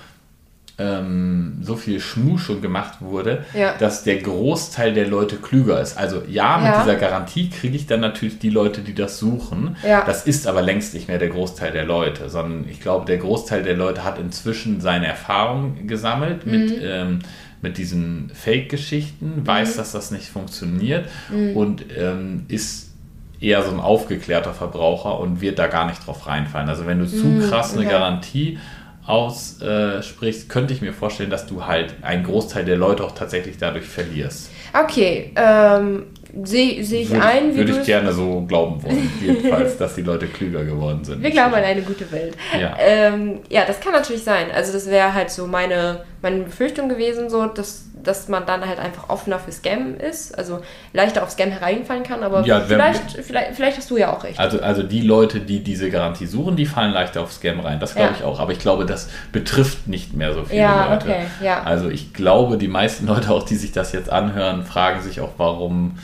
ähm, 0.78 1.60
so 1.62 1.76
viel 1.76 2.00
Schmuh 2.00 2.38
schon 2.38 2.62
gemacht 2.62 3.00
wurde, 3.00 3.46
ja. 3.54 3.78
dass 3.78 4.04
der 4.04 4.18
Großteil 4.18 4.94
der 4.94 5.08
Leute 5.08 5.38
klüger 5.38 5.80
ist. 5.80 5.98
Also 5.98 6.22
ja, 6.28 6.58
mit 6.58 6.68
ja. 6.68 6.84
dieser 6.84 6.96
Garantie 6.96 7.50
kriege 7.50 7.76
ich 7.76 7.88
dann 7.88 8.02
natürlich 8.02 8.40
die 8.40 8.50
Leute, 8.50 8.82
die 8.82 8.94
das 8.94 9.18
suchen. 9.18 9.78
Ja. 9.88 10.04
Das 10.06 10.26
ist 10.26 10.48
aber 10.48 10.62
längst 10.62 10.94
nicht 10.94 11.08
mehr 11.08 11.18
der 11.18 11.30
Großteil 11.30 11.72
der 11.72 11.86
Leute, 11.86 12.30
sondern 12.30 12.66
ich 12.70 12.82
glaube, 12.82 13.06
der 13.06 13.18
Großteil 13.18 13.64
der 13.64 13.76
Leute 13.78 14.04
hat 14.04 14.20
inzwischen 14.20 14.82
seine 14.82 15.08
Erfahrung 15.08 15.88
gesammelt 15.88 16.46
mit 16.46 16.70
mhm. 16.70 16.84
ähm, 16.84 17.20
mit 17.62 17.78
diesen 17.80 18.30
Fake-Geschichten, 18.34 19.38
mhm. 19.38 19.48
weiß, 19.48 19.78
dass 19.78 19.92
das 19.92 20.12
nicht 20.12 20.28
funktioniert 20.28 21.10
mhm. 21.30 21.58
und 21.58 21.86
ähm, 21.98 22.46
ist 22.48 22.92
eher 23.40 23.64
so 23.64 23.72
ein 23.72 23.80
aufgeklärter 23.80 24.54
Verbraucher 24.54 25.20
und 25.20 25.42
wird 25.42 25.58
da 25.58 25.68
gar 25.68 25.86
nicht 25.88 26.06
drauf 26.06 26.28
reinfallen. 26.28 26.70
Also 26.70 26.86
wenn 26.86 27.00
du 27.00 27.08
zu 27.08 27.26
mhm, 27.26 27.50
krass 27.50 27.76
eine. 27.76 27.88
Garantie 27.88 28.60
aussprichst, 29.06 30.50
könnte 30.50 30.74
ich 30.74 30.82
mir 30.82 30.94
vorstellen, 30.94 31.30
dass 31.30 31.46
du 31.46 31.66
halt 31.66 31.96
einen 32.02 32.24
Großteil 32.24 32.66
der 32.66 32.78
Leute 32.78 33.04
auch 33.04 33.12
tatsächlich 33.12 33.58
dadurch 33.58 33.86
verlierst. 33.86 34.50
Okay, 34.74 35.32
ähm, 35.36 36.08
sehe 36.44 36.84
seh 36.84 37.02
ich 37.04 37.12
würde, 37.12 37.24
ein. 37.24 37.54
Wie 37.54 37.58
würde 37.58 37.80
ich 37.80 37.86
gerne 37.86 38.12
so 38.12 38.42
glauben 38.42 38.84
wollen, 38.84 39.12
jedenfalls, 39.22 39.78
dass 39.78 39.96
die 39.96 40.02
Leute 40.02 40.28
klüger 40.28 40.64
geworden 40.64 41.04
sind. 41.04 41.22
Wir 41.22 41.32
glauben 41.32 41.54
an 41.54 41.64
eine 41.64 41.82
gute 41.82 42.12
Welt. 42.12 42.36
Ja, 42.60 42.76
ähm, 42.80 43.40
ja 43.50 43.64
das 43.66 43.80
kann 43.80 43.94
natürlich 43.94 44.24
sein. 44.24 44.48
Also 44.54 44.74
das 44.74 44.90
wäre 44.90 45.14
halt 45.14 45.30
so 45.30 45.48
meine, 45.48 46.02
meine 46.22 46.44
Befürchtung 46.44 46.90
gewesen, 46.90 47.30
so 47.30 47.46
dass 47.46 47.86
dass 48.06 48.28
man 48.30 48.46
dann 48.46 48.66
halt 48.66 48.80
einfach 48.80 49.10
offener 49.10 49.40
für 49.40 49.52
Scam 49.52 49.96
ist, 49.98 50.38
also 50.38 50.62
leichter 50.94 51.24
auf 51.24 51.32
Scam 51.32 51.50
hereinfallen 51.50 52.04
kann, 52.04 52.24
aber 52.24 52.46
Ja, 52.46 52.62
vielleicht, 52.62 53.12
vielleicht, 53.24 53.56
vielleicht 53.56 53.78
hast 53.78 53.90
du 53.92 53.98
ja 53.98 54.14
auch 54.16 54.24
recht. 54.24 54.40
Also, 54.40 54.62
also 54.62 54.84
die 54.84 55.02
Leute, 55.02 55.40
die 55.42 55.64
diese 55.64 55.90
Garantie 55.90 56.26
suchen, 56.28 56.56
die 56.56 56.66
fallen 56.66 56.92
leichter 56.94 57.22
auf 57.22 57.32
Scam 57.34 57.60
rein. 57.60 57.80
Das 57.80 57.96
glaube 57.96 58.12
Ja. 58.12 58.16
ich 58.18 58.24
auch. 58.24 58.40
Aber 58.40 58.52
ich 58.52 58.60
glaube, 58.60 58.86
das 58.86 59.10
betrifft 59.32 59.88
nicht 59.88 60.14
mehr 60.14 60.34
so 60.34 60.44
viele 60.46 60.62
Ja, 60.62 60.94
Leute. 60.94 61.08
okay, 61.08 61.26
ja. 61.42 61.64
Also 61.64 61.90
ich 61.90 62.14
glaube, 62.14 62.58
die 62.58 62.68
meisten 62.68 63.06
Leute, 63.08 63.32
auch 63.32 63.44
die 63.44 63.56
sich 63.56 63.72
das 63.72 63.92
jetzt 63.92 64.10
anhören, 64.12 64.64
fragen 64.64 65.02
sich 65.02 65.20
auch, 65.22 65.32
warum. 65.38 65.98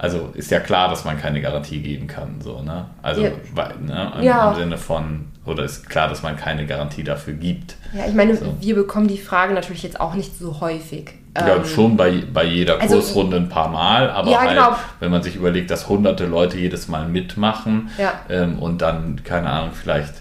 Also 0.00 0.30
ist 0.34 0.52
ja 0.52 0.60
klar, 0.60 0.88
dass 0.88 1.04
man 1.04 1.18
keine 1.20 1.40
Garantie 1.40 1.80
geben 1.80 2.06
kann. 2.06 2.40
So, 2.40 2.62
ne? 2.62 2.86
Also 3.02 3.22
Ja. 3.22 3.30
ne? 3.80 4.12
Im, 4.18 4.22
Ja. 4.24 4.50
im 4.52 4.56
Sinne 4.56 4.78
von, 4.78 5.26
oder 5.44 5.64
ist 5.64 5.90
klar, 5.90 6.06
dass 6.08 6.22
man 6.22 6.36
keine 6.36 6.66
Garantie 6.66 7.02
dafür 7.02 7.34
gibt. 7.34 7.74
Ja, 7.92 8.06
ich 8.06 8.14
meine, 8.14 8.36
So. 8.36 8.54
wir 8.60 8.76
bekommen 8.76 9.08
die 9.08 9.18
Frage 9.18 9.54
natürlich 9.54 9.82
jetzt 9.82 10.00
auch 10.00 10.14
nicht 10.14 10.38
so 10.38 10.60
häufig. 10.60 11.14
Ja, 11.46 11.56
Ähm, 11.56 11.64
schon 11.64 11.96
bei, 11.96 12.22
bei 12.32 12.44
jeder 12.44 12.80
also- 12.80 12.96
Kursrunde 12.96 13.36
ein 13.36 13.48
paar 13.48 13.68
Mal, 13.68 14.10
aber 14.10 14.30
Ja, 14.30 14.40
halt, 14.40 14.50
genau. 14.50 14.76
wenn 15.00 15.10
man 15.10 15.22
sich 15.22 15.36
überlegt, 15.36 15.70
dass 15.70 15.88
hunderte 15.88 16.26
Leute 16.26 16.56
jedes 16.58 16.88
Mal 16.88 17.06
mitmachen 17.08 17.90
Ja. 17.98 18.12
ähm, 18.28 18.58
und 18.58 18.82
dann, 18.82 19.22
keine 19.24 19.48
Ahnung, 19.50 19.70
vielleicht 19.72 20.14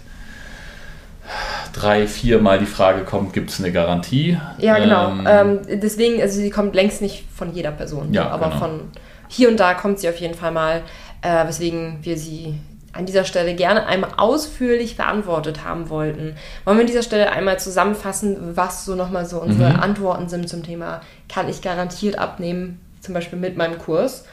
drei, 1.74 2.07
vier 2.07 2.39
Mal 2.39 2.59
die 2.59 2.65
Frage 2.65 3.03
kommt, 3.03 3.34
gibt 3.34 3.49
es 3.49 3.59
eine 3.59 3.72
Garantie? 3.72 4.38
Ja, 4.57 4.78
genau. 4.80 5.09
Ähm, 5.09 5.28
Ähm, 5.28 5.80
deswegen, 5.82 6.22
also 6.22 6.39
sie 6.39 6.49
kommt 6.49 6.74
längst 6.76 7.01
nicht 7.01 7.26
von 7.36 7.53
jeder 7.53 7.72
Person, 7.72 8.13
Ja, 8.13 8.30
aber 8.30 8.47
genau. 8.47 8.59
von 8.59 8.80
hier 9.28 9.49
und 9.49 9.59
da 9.59 9.74
kommt 9.74 9.99
sie 9.99 10.07
auf 10.09 10.18
jeden 10.18 10.34
Fall 10.36 10.51
mal, 10.51 10.82
äh, 11.22 11.45
weswegen 11.47 11.97
wir 12.01 12.18
sie 12.18 12.55
an 12.97 13.05
dieser 13.05 13.23
Stelle 13.23 13.55
gerne 13.55 13.85
einmal 13.85 14.11
ausführlich 14.17 14.97
beantwortet 14.97 15.63
haben 15.63 15.89
wollten. 15.89 16.35
Wollen 16.65 16.77
wir 16.77 16.81
an 16.81 16.87
dieser 16.87 17.03
Stelle 17.03 17.31
einmal 17.31 17.59
zusammenfassen, 17.59 18.55
was 18.55 18.85
so 18.85 18.95
nochmal 18.95 19.25
so 19.25 19.39
unsere 19.41 19.69
Mhm. 19.69 19.79
Antworten 19.79 20.29
sind 20.29 20.49
zum 20.49 20.63
Thema, 20.63 21.01
kann 21.29 21.47
ich 21.47 21.61
garantiert 21.61 22.17
abnehmen, 22.17 22.79
zum 23.01 23.13
Beispiel 23.13 23.39
mit 23.39 23.55
meinem 23.57 23.77
Kurs. 23.77 24.25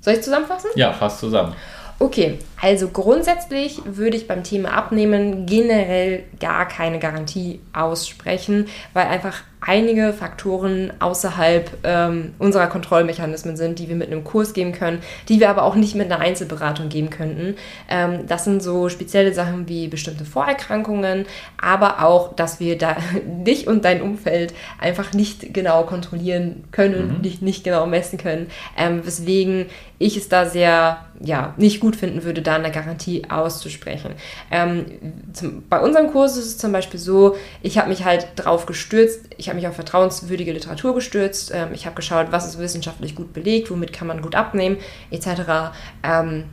Soll 0.00 0.14
ich 0.14 0.22
zusammenfassen? 0.22 0.70
ja, 0.74 0.92
fast 0.92 1.18
zusammen. 1.20 1.54
Okay, 2.00 2.38
also 2.62 2.86
grundsätzlich 2.88 3.80
würde 3.84 4.16
ich 4.16 4.28
beim 4.28 4.44
Thema 4.44 4.72
Abnehmen 4.72 5.46
generell 5.46 6.22
gar 6.38 6.68
keine 6.68 7.00
Garantie 7.00 7.60
aussprechen, 7.72 8.68
weil 8.92 9.06
einfach 9.06 9.42
einige 9.60 10.12
Faktoren 10.12 10.92
außerhalb 11.00 11.70
ähm, 11.84 12.34
unserer 12.38 12.68
Kontrollmechanismen 12.68 13.56
sind, 13.56 13.78
die 13.78 13.88
wir 13.88 13.96
mit 13.96 14.10
einem 14.10 14.24
Kurs 14.24 14.52
geben 14.52 14.72
können, 14.72 15.00
die 15.28 15.40
wir 15.40 15.50
aber 15.50 15.64
auch 15.64 15.74
nicht 15.74 15.94
mit 15.94 16.10
einer 16.10 16.20
Einzelberatung 16.20 16.88
geben 16.88 17.10
könnten. 17.10 17.56
Ähm, 17.88 18.26
das 18.26 18.44
sind 18.44 18.62
so 18.62 18.88
spezielle 18.88 19.34
Sachen 19.34 19.68
wie 19.68 19.88
bestimmte 19.88 20.24
Vorerkrankungen, 20.24 21.26
aber 21.60 22.04
auch, 22.04 22.34
dass 22.34 22.60
wir 22.60 22.78
da 22.78 22.96
dich 23.24 23.66
und 23.66 23.84
dein 23.84 24.02
Umfeld 24.02 24.54
einfach 24.78 25.12
nicht 25.12 25.52
genau 25.52 25.82
kontrollieren 25.84 26.64
können, 26.70 27.20
nicht, 27.22 27.42
nicht 27.42 27.64
genau 27.64 27.86
messen 27.86 28.18
können, 28.18 28.48
ähm, 28.76 29.04
weswegen 29.04 29.66
ich 29.98 30.16
es 30.16 30.28
da 30.28 30.46
sehr 30.46 31.04
ja, 31.20 31.54
nicht 31.56 31.80
gut 31.80 31.96
finden 31.96 32.22
würde, 32.22 32.42
da 32.42 32.54
eine 32.54 32.70
Garantie 32.70 33.24
auszusprechen. 33.28 34.12
Ähm, 34.50 34.86
zum, 35.32 35.64
bei 35.68 35.80
unserem 35.80 36.12
Kurs 36.12 36.36
ist 36.36 36.46
es 36.46 36.58
zum 36.58 36.70
Beispiel 36.70 37.00
so, 37.00 37.36
ich 37.62 37.78
habe 37.78 37.88
mich 37.88 38.04
halt 38.04 38.28
drauf 38.36 38.66
gestürzt, 38.66 39.28
ich 39.36 39.47
habe 39.48 39.56
mich 39.56 39.68
auf 39.68 39.74
vertrauenswürdige 39.74 40.52
Literatur 40.52 40.94
gestürzt, 40.94 41.50
ähm, 41.54 41.68
ich 41.72 41.86
habe 41.86 41.96
geschaut, 41.96 42.28
was 42.30 42.46
ist 42.46 42.58
wissenschaftlich 42.58 43.14
gut 43.14 43.32
belegt, 43.32 43.70
womit 43.70 43.92
kann 43.92 44.06
man 44.06 44.22
gut 44.22 44.34
abnehmen, 44.34 44.78
etc. 45.10 45.72
Ähm, 46.02 46.44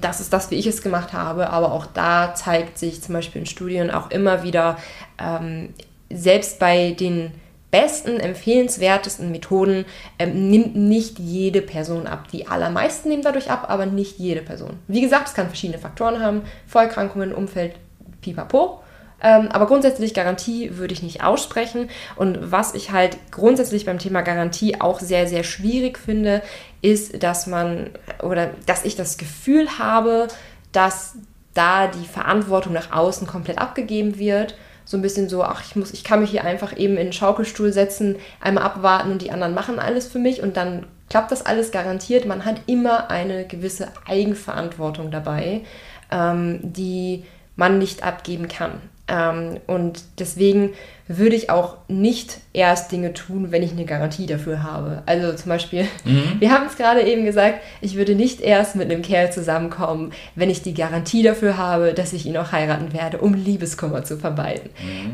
das 0.00 0.20
ist 0.20 0.32
das, 0.32 0.50
wie 0.50 0.56
ich 0.56 0.66
es 0.66 0.82
gemacht 0.82 1.12
habe, 1.12 1.50
aber 1.50 1.72
auch 1.72 1.86
da 1.86 2.34
zeigt 2.34 2.78
sich 2.78 3.02
zum 3.02 3.14
Beispiel 3.14 3.40
in 3.40 3.46
Studien 3.46 3.90
auch 3.90 4.10
immer 4.10 4.42
wieder, 4.42 4.78
ähm, 5.18 5.70
selbst 6.10 6.58
bei 6.58 6.92
den 6.92 7.32
besten, 7.70 8.18
empfehlenswertesten 8.18 9.30
Methoden 9.30 9.84
ähm, 10.18 10.50
nimmt 10.50 10.74
nicht 10.74 11.18
jede 11.18 11.60
Person 11.60 12.06
ab. 12.06 12.28
Die 12.32 12.46
allermeisten 12.46 13.08
nehmen 13.08 13.22
dadurch 13.22 13.50
ab, 13.50 13.66
aber 13.68 13.86
nicht 13.86 14.18
jede 14.18 14.40
Person. 14.40 14.78
Wie 14.88 15.00
gesagt, 15.00 15.28
es 15.28 15.34
kann 15.34 15.48
verschiedene 15.48 15.78
Faktoren 15.78 16.22
haben, 16.22 16.42
Vorerkrankungen, 16.66 17.34
Umfeld, 17.34 17.74
pipapo. 18.22 18.80
Ähm, 19.20 19.48
aber 19.48 19.66
grundsätzlich 19.66 20.14
Garantie 20.14 20.76
würde 20.76 20.94
ich 20.94 21.02
nicht 21.02 21.24
aussprechen. 21.24 21.90
Und 22.16 22.52
was 22.52 22.74
ich 22.74 22.92
halt 22.92 23.16
grundsätzlich 23.30 23.84
beim 23.84 23.98
Thema 23.98 24.22
Garantie 24.22 24.80
auch 24.80 25.00
sehr, 25.00 25.26
sehr 25.26 25.42
schwierig 25.42 25.98
finde, 25.98 26.42
ist, 26.82 27.22
dass 27.22 27.46
man 27.46 27.90
oder 28.22 28.50
dass 28.66 28.84
ich 28.84 28.96
das 28.96 29.18
Gefühl 29.18 29.78
habe, 29.78 30.28
dass 30.72 31.16
da 31.54 31.88
die 31.88 32.06
Verantwortung 32.06 32.72
nach 32.72 32.92
außen 32.92 33.26
komplett 33.26 33.58
abgegeben 33.58 34.18
wird. 34.18 34.56
So 34.84 34.96
ein 34.96 35.02
bisschen 35.02 35.28
so, 35.28 35.42
ach, 35.42 35.62
ich 35.66 35.76
muss, 35.76 35.92
ich 35.92 36.04
kann 36.04 36.20
mich 36.20 36.30
hier 36.30 36.44
einfach 36.44 36.76
eben 36.76 36.96
in 36.96 37.06
den 37.06 37.12
Schaukelstuhl 37.12 37.72
setzen, 37.72 38.16
einmal 38.40 38.64
abwarten 38.64 39.10
und 39.10 39.20
die 39.20 39.32
anderen 39.32 39.54
machen 39.54 39.78
alles 39.78 40.06
für 40.06 40.18
mich 40.18 40.42
und 40.42 40.56
dann 40.56 40.86
klappt 41.10 41.32
das 41.32 41.44
alles 41.44 41.72
garantiert. 41.72 42.26
Man 42.26 42.44
hat 42.44 42.62
immer 42.66 43.10
eine 43.10 43.46
gewisse 43.46 43.88
Eigenverantwortung 44.06 45.10
dabei, 45.10 45.62
ähm, 46.10 46.60
die 46.62 47.24
man 47.56 47.78
nicht 47.78 48.02
abgeben 48.04 48.48
kann. 48.48 48.80
Ähm, 49.08 49.58
und 49.66 50.02
deswegen 50.18 50.70
würde 51.10 51.34
ich 51.34 51.48
auch 51.48 51.76
nicht 51.88 52.38
erst 52.52 52.92
Dinge 52.92 53.14
tun, 53.14 53.50
wenn 53.50 53.62
ich 53.62 53.72
eine 53.72 53.86
Garantie 53.86 54.26
dafür 54.26 54.62
habe. 54.62 55.02
Also 55.06 55.32
zum 55.32 55.48
Beispiel, 55.48 55.86
wir 56.38 56.52
haben 56.52 56.66
es 56.66 56.76
gerade 56.76 57.00
eben 57.00 57.24
gesagt, 57.24 57.60
ich 57.80 57.96
würde 57.96 58.14
nicht 58.14 58.42
erst 58.42 58.76
mit 58.76 58.90
einem 58.90 59.00
Kerl 59.00 59.32
zusammenkommen, 59.32 60.12
wenn 60.34 60.50
ich 60.50 60.60
die 60.62 60.74
Garantie 60.74 61.22
dafür 61.22 61.56
habe, 61.56 61.94
dass 61.94 62.12
ich 62.12 62.26
ihn 62.26 62.36
auch 62.36 62.52
heiraten 62.52 62.92
werde, 62.92 63.18
um 63.18 63.32
Liebeskummer 63.32 64.04
zu 64.04 64.18
vermeiden. 64.18 64.68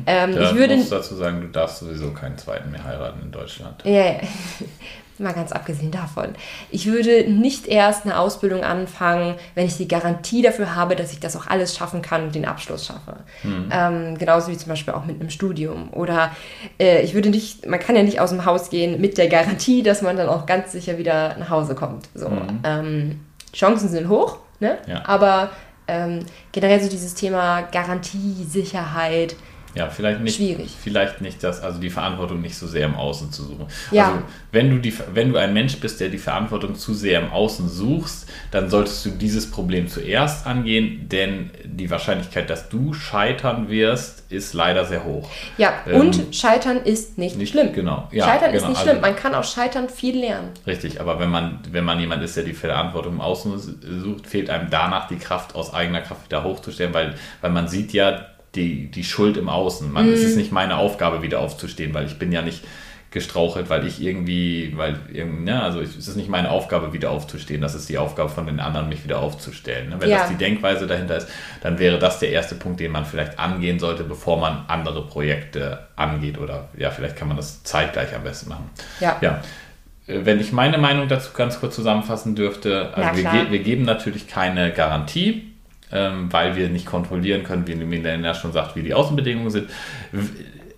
Ähm, 0.06 0.34
Da 0.34 0.50
ich 0.50 0.56
würde 0.56 0.76
dazu 0.90 1.14
sagen, 1.14 1.40
du 1.42 1.48
darfst 1.48 1.78
sowieso 1.78 2.10
keinen 2.10 2.36
zweiten 2.38 2.72
mehr 2.72 2.82
heiraten 2.82 3.22
in 3.22 3.30
Deutschland. 3.30 3.84
ja, 3.84 3.92
ja. 3.92 4.18
Mal 5.18 5.32
ganz 5.32 5.52
abgesehen 5.52 5.92
davon. 5.92 6.30
Ich 6.70 6.86
würde 6.86 7.30
nicht 7.30 7.68
erst 7.68 8.04
eine 8.04 8.18
Ausbildung 8.18 8.64
anfangen, 8.64 9.36
wenn 9.54 9.66
ich 9.66 9.76
die 9.76 9.86
Garantie 9.86 10.42
dafür 10.42 10.74
habe, 10.74 10.96
dass 10.96 11.12
ich 11.12 11.20
das 11.20 11.36
auch 11.36 11.46
alles 11.46 11.76
schaffen 11.76 12.02
kann 12.02 12.24
und 12.24 12.34
den 12.34 12.44
Abschluss 12.44 12.86
schaffe. 12.86 13.18
Ähm, 13.70 14.18
genauso 14.18 14.50
wie 14.50 14.56
zum 14.56 14.70
Beispiel 14.70 14.92
auch 14.94 15.04
mit 15.04 15.20
einem 15.20 15.30
Studium. 15.30 15.90
Oder 15.92 16.32
äh, 16.80 17.02
ich 17.02 17.14
würde 17.14 17.30
nicht, 17.30 17.66
man 17.66 17.78
kann 17.78 17.94
ja 17.94 18.02
nicht 18.02 18.18
aus 18.20 18.30
dem 18.30 18.44
Haus 18.44 18.70
gehen 18.70 19.00
mit 19.00 19.16
der 19.16 19.28
Garantie, 19.28 19.82
dass 19.82 20.02
man 20.02 20.16
dann 20.16 20.28
auch 20.28 20.46
ganz 20.46 20.72
sicher 20.72 20.98
wieder 20.98 21.36
nach 21.38 21.50
Hause 21.50 21.74
kommt. 21.74 22.08
So, 22.14 22.30
ähm, 22.64 23.20
Chancen 23.54 23.88
sind 23.88 24.08
hoch, 24.08 24.38
ne? 24.58 24.78
Ja. 24.88 25.02
aber 25.06 25.50
ähm, 25.86 26.20
generell 26.52 26.80
so 26.80 26.88
dieses 26.88 27.14
Thema 27.14 27.62
Garantie, 27.62 28.44
Sicherheit, 28.48 29.36
Ja, 29.74 29.88
vielleicht 29.90 30.20
nicht, 30.20 30.36
Schwierig. 30.36 30.70
vielleicht 30.82 31.20
nicht 31.20 31.42
das, 31.42 31.60
also 31.62 31.80
die 31.80 31.90
Verantwortung 31.90 32.40
nicht 32.40 32.56
so 32.56 32.66
sehr 32.66 32.86
im 32.86 32.94
Außen 32.94 33.32
zu 33.32 33.42
suchen. 33.42 33.66
Ja. 33.90 34.06
Also 34.08 34.18
wenn 34.52 34.70
du, 34.70 34.78
die, 34.78 34.94
wenn 35.12 35.32
du 35.32 35.38
ein 35.38 35.52
Mensch 35.52 35.76
bist, 35.78 36.00
der 36.00 36.08
die 36.10 36.18
Verantwortung 36.18 36.74
zu 36.76 36.94
sehr 36.94 37.20
im 37.20 37.30
Außen 37.32 37.68
suchst, 37.68 38.28
dann 38.52 38.70
solltest 38.70 39.04
du 39.04 39.10
dieses 39.10 39.50
Problem 39.50 39.88
zuerst 39.88 40.46
angehen, 40.46 41.08
denn 41.08 41.50
die 41.64 41.90
Wahrscheinlichkeit, 41.90 42.48
dass 42.50 42.68
du 42.68 42.92
scheitern 42.94 43.68
wirst, 43.68 44.30
ist 44.30 44.54
leider 44.54 44.84
sehr 44.84 45.04
hoch. 45.04 45.28
Ja, 45.58 45.72
Ähm, 45.86 46.00
und 46.00 46.34
Scheitern 46.34 46.78
ist 46.84 47.18
nicht, 47.18 47.36
nicht- 47.36 47.50
schlimm. 47.50 47.72
genau. 47.72 48.08
Ja, 48.12 48.26
Scheitern 48.26 48.50
ist 48.52 48.58
genau. 48.62 48.68
nicht 48.68 48.78
Also- 48.78 48.90
schlimm. 48.90 49.00
Man 49.02 49.16
kann 49.16 49.34
aus 49.34 49.52
Scheitern 49.52 49.88
viel 49.88 50.18
lernen. 50.18 50.50
Richtig, 50.66 51.00
aber 51.00 51.18
wenn 51.18 51.30
man, 51.30 51.58
wenn 51.70 51.84
man 51.84 51.98
jemand 52.00 52.22
ist, 52.22 52.36
der 52.36 52.44
die 52.44 52.52
Verantwortung 52.52 53.14
im 53.14 53.20
Außen 53.20 53.58
sucht, 54.02 54.26
fehlt 54.26 54.50
einem 54.50 54.70
danach 54.70 55.08
die 55.08 55.16
Kraft, 55.16 55.54
aus 55.54 55.74
eigener 55.74 56.00
Kraft 56.00 56.26
wieder 56.26 56.44
hochzustellen, 56.44 56.94
weil, 56.94 57.14
weil 57.40 57.50
man 57.50 57.68
sieht 57.68 57.92
ja 57.92 58.26
die, 58.56 58.90
die 58.90 59.04
Schuld 59.04 59.36
im 59.36 59.48
Außen. 59.48 59.90
Man, 59.92 60.08
Es 60.12 60.20
Mhm. 60.20 60.26
ist 60.26 60.36
nicht 60.36 60.52
meine 60.52 60.76
Aufgabe, 60.76 61.22
wieder 61.22 61.40
aufzustehen, 61.40 61.92
weil 61.94 62.06
ich 62.06 62.18
bin 62.18 62.32
ja 62.32 62.42
nicht 62.42 62.62
gestrauchelt, 63.10 63.70
weil 63.70 63.86
ich 63.86 64.02
irgendwie, 64.02 64.72
weil 64.76 64.96
irgendwie, 65.12 65.44
ne, 65.44 65.62
also 65.62 65.80
es 65.80 65.94
ist 65.96 66.16
nicht 66.16 66.28
meine 66.28 66.50
Aufgabe, 66.50 66.92
wieder 66.92 67.12
aufzustehen. 67.12 67.60
Das 67.60 67.76
ist 67.76 67.88
die 67.88 67.96
Aufgabe 67.96 68.28
von 68.28 68.46
den 68.46 68.58
anderen, 68.58 68.88
mich 68.88 69.04
wieder 69.04 69.20
aufzustellen. 69.20 69.90
ne? 69.90 69.96
Wenn 70.00 70.10
Ja. 70.10 70.18
das 70.18 70.30
die 70.30 70.34
Denkweise 70.34 70.88
dahinter 70.88 71.18
ist, 71.18 71.28
dann 71.62 71.78
wäre 71.78 72.00
das 72.00 72.18
der 72.18 72.30
erste 72.30 72.56
Punkt, 72.56 72.80
den 72.80 72.90
man 72.90 73.04
vielleicht 73.04 73.38
angehen 73.38 73.78
sollte, 73.78 74.02
bevor 74.02 74.40
man 74.40 74.64
andere 74.66 75.06
Projekte 75.06 75.86
angeht. 75.94 76.38
Oder 76.38 76.70
ja, 76.76 76.90
vielleicht 76.90 77.14
kann 77.14 77.28
man 77.28 77.36
das 77.36 77.62
zeitgleich 77.62 78.12
am 78.16 78.24
besten 78.24 78.48
machen. 78.48 78.68
Ja. 78.98 79.16
Ja. 79.20 79.40
Äh, 80.08 80.24
Wenn 80.24 80.40
ich 80.40 80.50
meine 80.52 80.78
Meinung 80.78 81.06
dazu 81.06 81.30
ganz 81.34 81.60
kurz 81.60 81.76
zusammenfassen 81.76 82.34
dürfte, 82.34 82.90
also 82.94 83.16
wir, 83.22 83.30
ge 83.30 83.50
wir 83.52 83.58
geben 83.60 83.84
natürlich 83.84 84.26
keine 84.26 84.72
Garantie, 84.72 85.53
ähm, 85.94 86.30
weil 86.30 86.56
wir 86.56 86.68
nicht 86.68 86.86
kontrollieren 86.86 87.44
können, 87.44 87.66
wie 87.66 87.76
Milena 87.76 88.34
schon 88.34 88.52
sagt, 88.52 88.76
wie 88.76 88.82
die 88.82 88.92
Außenbedingungen 88.92 89.50
sind. 89.50 89.70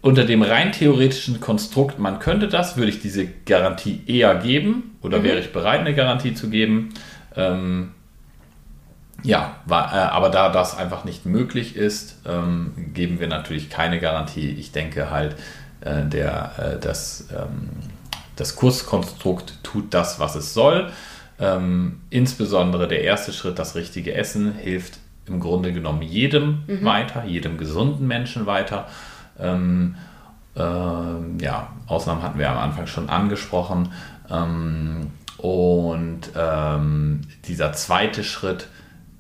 Unter 0.03 0.25
dem 0.25 0.43
rein 0.43 0.71
theoretischen 0.71 1.41
Konstrukt, 1.41 1.99
man 1.99 2.21
könnte 2.21 2.47
das, 2.47 2.77
würde 2.77 2.91
ich 2.91 3.01
diese 3.01 3.27
Garantie 3.27 4.03
eher 4.07 4.37
geben 4.37 4.97
oder 5.03 5.25
wäre 5.25 5.41
ich 5.41 5.53
bereit, 5.53 5.81
eine 5.81 5.95
Garantie 5.95 6.35
zu 6.35 6.51
geben. 6.51 6.91
Ähm, 7.35 7.93
ja, 9.23 9.57
war, 9.65 9.93
äh, 9.93 9.97
aber 9.97 10.29
da 10.29 10.51
das 10.51 10.77
einfach 10.77 11.05
nicht 11.05 11.27
möglich 11.27 11.75
ist, 11.75 12.21
ähm, 12.27 12.73
geben 12.95 13.19
wir 13.19 13.27
natürlich 13.27 13.71
keine 13.71 13.99
Garantie. 13.99 14.51
Ich 14.51 14.71
denke 14.71 15.11
halt, 15.11 15.35
äh, 15.81 16.05
der, 16.05 16.53
äh, 16.59 16.81
das, 16.81 17.29
ähm, 17.33 17.71
das 18.37 18.55
Kurskonstrukt 18.55 19.65
tut 19.65 19.95
das, 19.95 20.21
was 20.21 20.37
es 20.37 20.55
soll. 20.55 20.93
Ähm, 21.39 22.01
insbesondere 22.11 22.87
der 22.87 23.03
erste 23.03 23.33
Schritt, 23.33 23.59
das 23.59 23.75
richtige 23.75 24.15
Essen, 24.15 24.53
hilft 24.53 24.99
im 25.29 25.41
Grunde 25.41 25.73
genommen 25.73 26.03
jedem 26.03 26.63
weiter, 26.85 27.25
jedem 27.25 27.59
gesunden 27.59 28.07
Menschen 28.07 28.47
weiter. 28.47 28.87
Ähm, 29.39 29.97
Ähm, 30.59 31.37
ja, 31.39 31.69
Ausnahmen 31.87 32.23
hatten 32.23 32.39
wir 32.39 32.51
am 32.51 32.57
Anfang 32.57 32.87
schon 32.87 33.11
angesprochen. 33.11 33.93
Ähm, 34.31 35.11
und 35.37 36.31
ähm, 36.35 37.21
dieser 37.45 37.75
zweite 37.75 38.25
Schritt 38.25 38.69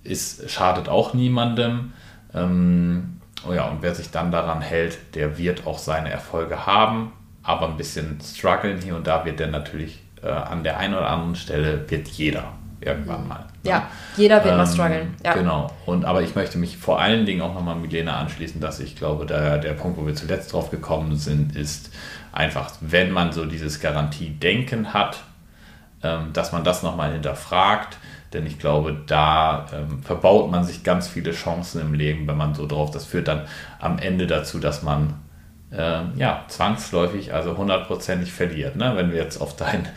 ist, 0.03 0.51
schadet 0.51 0.89
auch 0.89 1.13
niemandem. 1.13 1.93
Ähm, 2.33 3.21
oh 3.47 3.53
ja, 3.53 3.69
und 3.69 3.83
wer 3.83 3.95
sich 3.95 4.11
dann 4.11 4.31
daran 4.31 4.63
hält, 4.63 5.15
der 5.15 5.37
wird 5.37 5.67
auch 5.67 5.79
seine 5.79 6.11
Erfolge 6.11 6.65
haben, 6.65 7.13
aber 7.43 7.69
ein 7.69 7.77
bisschen 7.77 8.19
strugglen 8.23 8.81
hier 8.81 8.97
und 8.97 9.07
da 9.07 9.27
wird 9.27 9.39
der 9.39 9.49
natürlich 9.49 10.01
äh, 10.23 10.29
an 10.29 10.65
der 10.65 10.79
einen 10.79 10.95
oder 10.95 11.11
anderen 11.11 11.37
Stelle 11.37 11.85
wird 11.91 12.09
jeder 12.09 12.45
irgendwann 12.81 13.27
mal. 13.27 13.39
Ne? 13.63 13.71
Ja, 13.71 13.89
jeder 14.17 14.37
wird 14.45 14.53
ähm, 14.53 14.59
mal 14.59 14.67
strugglen. 14.67 15.15
Ja. 15.25 15.35
Genau. 15.35 15.71
Und 15.87 16.05
aber 16.05 16.23
ich 16.23 16.35
möchte 16.35 16.59
mich 16.59 16.77
vor 16.77 17.01
allen 17.01 17.27
Dingen 17.27 17.43
auch 17.43 17.55
nochmal 17.55 17.77
mit 17.77 17.93
Lena 17.93 18.19
anschließen, 18.19 18.61
dass 18.61 18.81
ich 18.81 18.97
glaube, 18.97 19.27
der, 19.27 19.59
der 19.59 19.73
Punkt, 19.73 19.99
wo 19.99 20.07
wir 20.07 20.15
zuletzt 20.15 20.53
drauf 20.53 20.71
gekommen 20.71 21.17
sind, 21.17 21.57
ist 21.57 21.91
einfach, 22.33 22.73
wenn 22.81 23.11
man 23.11 23.33
so 23.33 23.47
dieses 23.47 23.81
Garantiedenken 23.81 24.93
hat, 24.93 25.23
ähm, 26.03 26.33
dass 26.33 26.53
man 26.53 26.65
das 26.65 26.83
nochmal 26.83 27.13
hinterfragt. 27.13 27.99
Denn 28.33 28.45
ich 28.45 28.59
glaube, 28.59 28.97
da 29.07 29.67
ähm, 29.73 30.03
verbaut 30.03 30.51
man 30.51 30.65
sich 30.65 30.83
ganz 30.83 31.09
viele 31.09 31.33
Chancen 31.33 31.81
im 31.81 31.95
Leben, 31.95 32.27
wenn 32.27 32.37
man 32.37 32.55
so 32.55 32.67
drauf. 32.67 32.91
Das 32.91 33.05
führt 33.05 33.29
dann 33.29 33.43
am 33.79 33.99
Ende 33.99 34.27
dazu, 34.27 34.59
dass 34.59 34.83
man 34.83 35.15
äh, 35.71 36.03
ja 36.17 36.45
zwangsläufig, 36.49 37.33
also 37.33 37.57
hundertprozentig 37.57 38.33
verliert. 38.33 38.77
Ne? 38.77 38.93
Wenn 38.97 39.13
wir 39.13 39.23
jetzt 39.23 39.41
auf 39.41 39.57
dein 39.57 39.89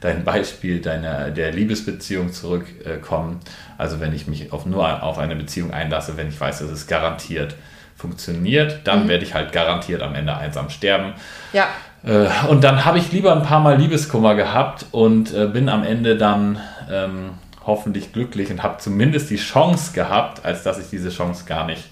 dein 0.00 0.24
Beispiel 0.24 0.80
deiner, 0.80 1.30
der 1.30 1.52
Liebesbeziehung 1.52 2.32
zurückkommen. 2.32 3.40
Also 3.76 4.00
wenn 4.00 4.14
ich 4.14 4.26
mich 4.26 4.52
auf, 4.52 4.66
nur 4.66 5.02
auf 5.02 5.18
eine 5.18 5.36
Beziehung 5.36 5.72
einlasse, 5.72 6.16
wenn 6.16 6.28
ich 6.28 6.40
weiß, 6.40 6.60
dass 6.60 6.70
es 6.70 6.86
garantiert 6.86 7.56
funktioniert, 7.96 8.80
dann 8.84 9.04
mhm. 9.04 9.08
werde 9.08 9.24
ich 9.24 9.34
halt 9.34 9.52
garantiert 9.52 10.02
am 10.02 10.14
Ende 10.14 10.36
einsam 10.36 10.70
sterben. 10.70 11.14
Ja. 11.52 11.66
Äh, 12.04 12.28
und 12.48 12.62
dann 12.62 12.84
habe 12.84 12.98
ich 12.98 13.10
lieber 13.10 13.32
ein 13.32 13.42
paar 13.42 13.60
Mal 13.60 13.76
Liebeskummer 13.76 14.36
gehabt 14.36 14.86
und 14.92 15.34
äh, 15.34 15.46
bin 15.46 15.68
am 15.68 15.82
Ende 15.82 16.16
dann 16.16 16.60
ähm, 16.90 17.30
hoffentlich 17.66 18.12
glücklich 18.12 18.50
und 18.50 18.62
habe 18.62 18.78
zumindest 18.78 19.30
die 19.30 19.36
Chance 19.36 19.92
gehabt, 19.92 20.44
als 20.44 20.62
dass 20.62 20.78
ich 20.78 20.88
diese 20.90 21.10
Chance 21.10 21.44
gar 21.44 21.66
nicht 21.66 21.84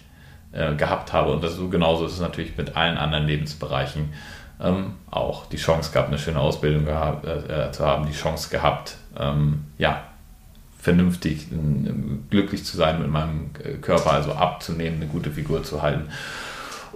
äh, 0.53 0.75
gehabt 0.75 1.13
habe. 1.13 1.33
Und 1.33 1.43
das 1.43 1.55
so 1.55 1.69
genauso 1.69 2.07
ist 2.07 2.13
es 2.13 2.21
natürlich 2.21 2.57
mit 2.57 2.77
allen 2.77 2.97
anderen 2.99 3.27
Lebensbereichen 3.27 4.11
ähm, 4.61 4.95
auch 5.11 5.47
die 5.47 5.57
Chance 5.57 5.93
gehabt, 5.93 6.09
eine 6.09 6.19
schöne 6.19 6.41
Ausbildung 6.41 6.85
gehabt, 6.85 7.27
äh, 7.27 7.71
zu 7.73 7.85
haben, 7.85 8.07
die 8.07 8.13
Chance 8.13 8.49
gehabt, 8.51 8.97
ähm, 9.19 9.65
ja, 9.79 10.03
vernünftig, 10.79 11.53
äh, 11.53 11.57
glücklich 12.31 12.65
zu 12.65 12.77
sein 12.77 13.01
mit 13.01 13.11
meinem 13.11 13.51
äh, 13.63 13.75
Körper, 13.75 14.13
also 14.13 14.33
abzunehmen, 14.33 15.01
eine 15.01 15.11
gute 15.11 15.31
Figur 15.31 15.63
zu 15.63 15.83
halten 15.83 16.09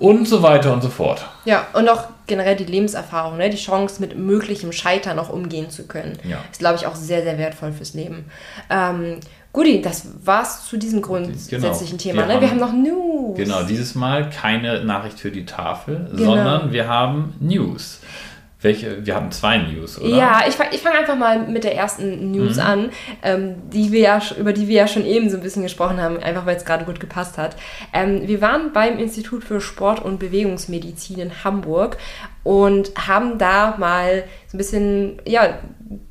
und 0.01 0.27
so 0.27 0.43
weiter 0.43 0.73
und 0.73 0.83
so 0.83 0.89
fort. 0.89 1.27
Ja, 1.45 1.67
und 1.75 1.89
auch 1.89 2.05
generell 2.27 2.57
die 2.57 2.65
Lebenserfahrung, 2.65 3.37
ne? 3.37 3.51
die 3.51 3.59
Chance, 3.59 4.01
mit 4.01 4.17
möglichem 4.17 4.73
Scheitern 4.73 5.19
auch 5.19 5.29
umgehen 5.29 5.69
zu 5.71 5.87
können, 5.87 6.19
ja. 6.25 6.39
ist, 6.51 6.59
glaube 6.59 6.77
ich, 6.77 6.87
auch 6.87 6.95
sehr, 6.95 7.23
sehr 7.23 7.37
wertvoll 7.37 7.73
fürs 7.73 7.93
Leben. 7.93 8.25
Ähm, 8.71 9.21
Guti, 9.53 9.83
das 9.83 10.07
war's 10.25 10.67
zu 10.67 10.77
diesem 10.77 11.03
grundsätzlichen 11.03 11.99
genau. 11.99 12.23
Thema. 12.23 12.23
Wir, 12.23 12.27
ne? 12.27 12.35
haben, 12.35 12.41
wir 12.41 12.51
haben 12.51 12.59
noch 12.59 12.73
News. 12.73 13.37
Genau, 13.37 13.63
dieses 13.65 13.95
Mal 13.97 14.31
keine 14.31 14.85
Nachricht 14.85 15.19
für 15.19 15.33
die 15.33 15.45
Tafel, 15.45 16.09
genau. 16.13 16.37
sondern 16.37 16.73
wir 16.73 16.87
haben 16.87 17.35
News. 17.41 18.01
Welche, 18.63 19.07
wir 19.07 19.15
haben 19.15 19.31
zwei 19.33 19.57
News, 19.57 19.99
oder? 19.99 20.15
Ja, 20.15 20.43
ich 20.47 20.55
fange 20.55 20.75
ich 20.75 20.83
fang 20.83 20.93
einfach 20.93 21.17
mal 21.17 21.47
mit 21.47 21.65
der 21.65 21.75
ersten 21.77 22.31
News 22.31 22.57
mhm. 22.57 22.63
an, 22.63 22.91
ähm, 23.23 23.55
die 23.71 23.91
wir 23.91 24.01
ja, 24.01 24.23
über 24.39 24.53
die 24.53 24.69
wir 24.69 24.77
ja 24.77 24.87
schon 24.87 25.07
eben 25.07 25.31
so 25.31 25.39
ein 25.39 25.43
bisschen 25.43 25.63
gesprochen 25.63 26.01
haben, 26.01 26.19
einfach 26.19 26.45
weil 26.45 26.57
es 26.57 26.67
gerade 26.67 26.85
gut 26.85 27.01
gepasst 27.01 27.39
hat. 27.39 27.57
Ähm, 27.95 28.29
wir 28.29 28.43
waren 28.43 28.75
beim 28.75 28.99
Institut 28.99 29.45
für 29.45 29.63
Sport- 29.63 30.05
und 30.05 30.19
Bewegungsmedizin 30.19 31.19
in 31.19 31.43
Hamburg 31.43 31.97
und 32.43 32.93
haben 33.07 33.39
da 33.39 33.77
mal 33.79 34.25
so 34.49 34.57
ein 34.57 34.59
bisschen, 34.59 35.23
ja, 35.27 35.59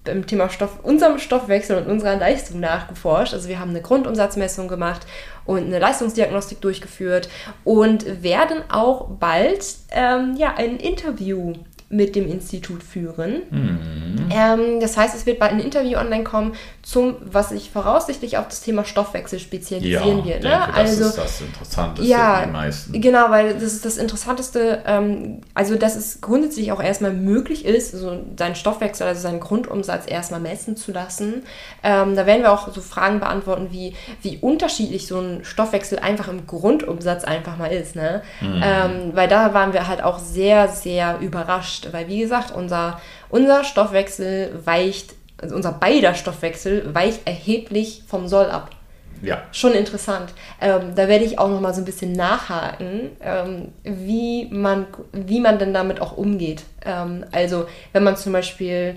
beim 0.04 0.26
Thema 0.26 0.50
Stoff, 0.50 0.80
unserem 0.82 1.20
Stoffwechsel 1.20 1.78
und 1.78 1.88
unserer 1.88 2.16
Leistung 2.16 2.60
nachgeforscht. 2.60 3.34
Also 3.34 3.48
wir 3.48 3.60
haben 3.60 3.70
eine 3.70 3.82
Grundumsatzmessung 3.82 4.68
gemacht 4.68 5.06
und 5.46 5.66
eine 5.66 5.80
Leistungsdiagnostik 5.80 6.62
durchgeführt 6.62 7.30
und 7.64 8.24
werden 8.24 8.58
auch 8.70 9.08
bald 9.20 9.66
ähm, 9.92 10.36
ja, 10.38 10.56
ein 10.56 10.78
Interview 10.78 11.54
mit 11.92 12.16
dem 12.16 12.30
Institut 12.30 12.84
führen. 12.84 13.42
Mhm. 13.50 14.30
Ähm, 14.30 14.80
das 14.80 14.96
heißt, 14.96 15.16
es 15.16 15.26
wird 15.26 15.40
bald 15.40 15.54
ein 15.54 15.60
Interview 15.60 15.98
online 15.98 16.24
kommen, 16.24 16.54
zum, 16.84 17.16
was 17.22 17.50
sich 17.50 17.72
voraussichtlich 17.72 18.38
auf 18.38 18.48
das 18.48 18.62
Thema 18.62 18.86
Stoffwechsel 18.86 19.40
spezialisieren 19.40 20.20
ja, 20.20 20.26
wird. 20.26 20.44
Ne? 20.44 20.50
Denke, 20.50 20.74
also, 20.76 21.04
das 21.04 21.10
ist 21.10 21.18
das 21.18 21.42
Interessanteste 21.42 22.12
ja, 22.12 22.36
für 22.36 22.46
die 22.46 22.52
meisten. 22.52 23.02
Genau, 23.02 23.32
weil 23.32 23.56
das 23.56 23.64
ist 23.64 23.86
das 23.86 23.98
Interessanteste, 23.98 24.84
ähm, 24.86 25.42
also 25.56 25.76
dass 25.78 25.96
es 25.96 26.22
grundsätzlich 26.22 26.72
auch 26.72 26.82
erstmal 26.82 27.12
möglich 27.12 27.66
ist, 27.66 27.92
so 27.92 28.20
seinen 28.38 28.56
Stoffwechsel, 28.56 29.08
also 29.08 29.22
seinen 29.22 29.40
Grundumsatz 29.40 30.04
erstmal 30.08 30.42
messen 30.42 30.78
zu 30.78 30.92
lassen. 30.92 31.44
Ähm, 31.82 32.16
da 32.16 32.28
werden 32.28 32.44
wir 32.44 32.52
auch 32.52 32.72
so 32.72 32.82
Fragen 32.82 33.20
beantworten, 33.20 33.70
wie, 33.72 33.96
wie 34.22 34.38
unterschiedlich 34.38 35.08
so 35.08 35.20
ein 35.20 35.40
Stoffwechsel 35.44 35.98
einfach 35.98 36.28
im 36.28 36.46
Grundumsatz 36.46 37.24
einfach 37.24 37.58
mal 37.58 37.72
ist. 37.72 37.96
Ne? 37.96 38.22
Mhm. 38.42 38.62
Ähm, 38.64 39.12
weil 39.14 39.28
da 39.28 39.56
waren 39.56 39.74
wir 39.74 39.88
halt 39.88 40.04
auch 40.04 40.20
sehr, 40.20 40.68
sehr 40.68 41.18
überrascht 41.20 41.79
überrascht, 41.80 41.94
weil 41.94 42.08
wie 42.08 42.20
gesagt, 42.20 42.52
unser, 42.52 43.00
unser 43.30 43.64
Stoffwechsel 43.64 44.60
weicht, 44.66 45.14
also 45.42 45.56
unser 45.56 45.72
beider 45.72 46.14
Stoffwechsel 46.14 46.94
weicht 46.94 47.28
erheblich 47.28 48.04
vom 48.08 48.28
Soll 48.28 48.50
ab. 48.50 48.72
Ja. 49.22 49.44
Schon 49.52 49.74
interessant. 49.74 50.34
Ähm, 50.62 50.94
da 50.96 51.10
werde 51.10 51.26
ich 51.26 51.40
auch 51.40 51.50
noch 51.50 51.60
mal 51.60 51.74
so 51.74 51.82
ein 51.82 51.86
bisschen 51.86 52.14
nachhaken, 52.14 53.12
ähm, 53.22 53.74
wie, 53.84 54.46
man, 54.50 54.88
wie 55.12 55.42
man 55.42 55.60
denn 55.60 55.74
damit 55.74 56.00
auch 56.00 56.16
umgeht. 56.16 56.64
Ähm, 56.86 57.26
also 57.34 57.66
wenn 57.92 58.04
man 58.04 58.16
zum 58.16 58.32
Beispiel 58.32 58.96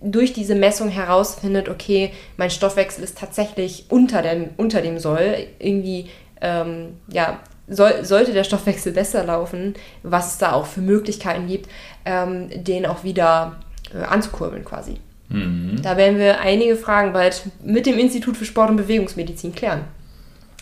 durch 0.00 0.32
diese 0.32 0.56
Messung 0.56 0.88
herausfindet, 0.88 1.68
okay, 1.68 2.12
mein 2.36 2.50
Stoffwechsel 2.50 3.04
ist 3.04 3.18
tatsächlich 3.18 3.86
unter 3.88 4.20
dem, 4.20 4.50
unter 4.56 4.82
dem 4.82 4.98
Soll, 4.98 5.46
irgendwie 5.60 6.10
ähm, 6.40 6.96
ja, 7.06 7.38
soll, 7.68 8.04
sollte 8.04 8.32
der 8.32 8.44
Stoffwechsel 8.44 8.92
besser 8.92 9.24
laufen, 9.24 9.74
was 10.02 10.32
es 10.32 10.38
da 10.38 10.52
auch 10.52 10.66
für 10.66 10.80
Möglichkeiten 10.80 11.46
gibt, 11.46 11.68
ähm, 12.04 12.48
den 12.64 12.86
auch 12.86 13.04
wieder 13.04 13.56
äh, 13.94 14.04
anzukurbeln 14.04 14.64
quasi. 14.64 14.98
Mhm. 15.28 15.80
Da 15.82 15.96
werden 15.96 16.18
wir 16.18 16.40
einige 16.40 16.76
Fragen 16.76 17.12
bald 17.12 17.42
mit 17.62 17.86
dem 17.86 17.98
Institut 17.98 18.36
für 18.36 18.44
Sport- 18.44 18.70
und 18.70 18.76
Bewegungsmedizin 18.76 19.54
klären. 19.54 19.82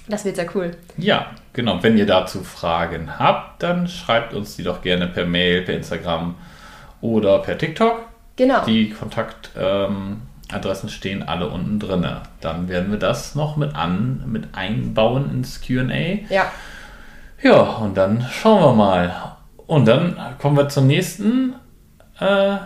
Das 0.09 0.25
wird 0.25 0.37
sehr 0.37 0.55
cool. 0.55 0.73
Ja, 0.99 1.31
genau. 1.53 1.83
Wenn 1.83 1.97
ihr 1.97 2.07
dazu 2.07 2.45
Fragen 2.45 3.19
habt, 3.19 3.63
dann 3.63 3.89
schreibt 3.89 4.35
uns 4.35 4.57
die 4.57 4.63
doch 4.63 4.83
gerne 4.83 5.07
per 5.07 5.25
Mail, 5.25 5.63
per 5.63 5.75
Instagram 5.75 6.35
oder 7.01 7.39
per 7.39 7.57
TikTok. 7.57 8.03
Genau. 8.37 8.65
Die 8.67 8.91
Kontaktadressen 8.91 10.19
ähm, 10.51 10.89
stehen 10.89 11.23
alle 11.23 11.49
unten 11.49 11.79
drin. 11.79 12.07
Dann 12.41 12.69
werden 12.69 12.91
wir 12.91 12.99
das 12.99 13.35
noch 13.35 13.57
mit, 13.57 13.75
an, 13.75 14.25
mit 14.27 14.49
einbauen 14.55 15.31
ins 15.31 15.63
QA. 15.63 16.19
Ja. 16.29 16.53
Ja, 17.45 17.61
und 17.61 17.95
dann 17.95 18.27
schauen 18.33 18.63
wir 18.63 18.73
mal. 18.73 19.37
Und 19.67 19.87
dann 19.87 20.17
kommen 20.41 20.57
wir 20.57 20.71
zur 20.71 20.83
nächsten, 20.83 21.53
äh, 22.19 22.57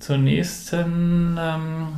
zur 0.00 0.18
nächsten 0.18 1.38
ähm, 1.40 1.88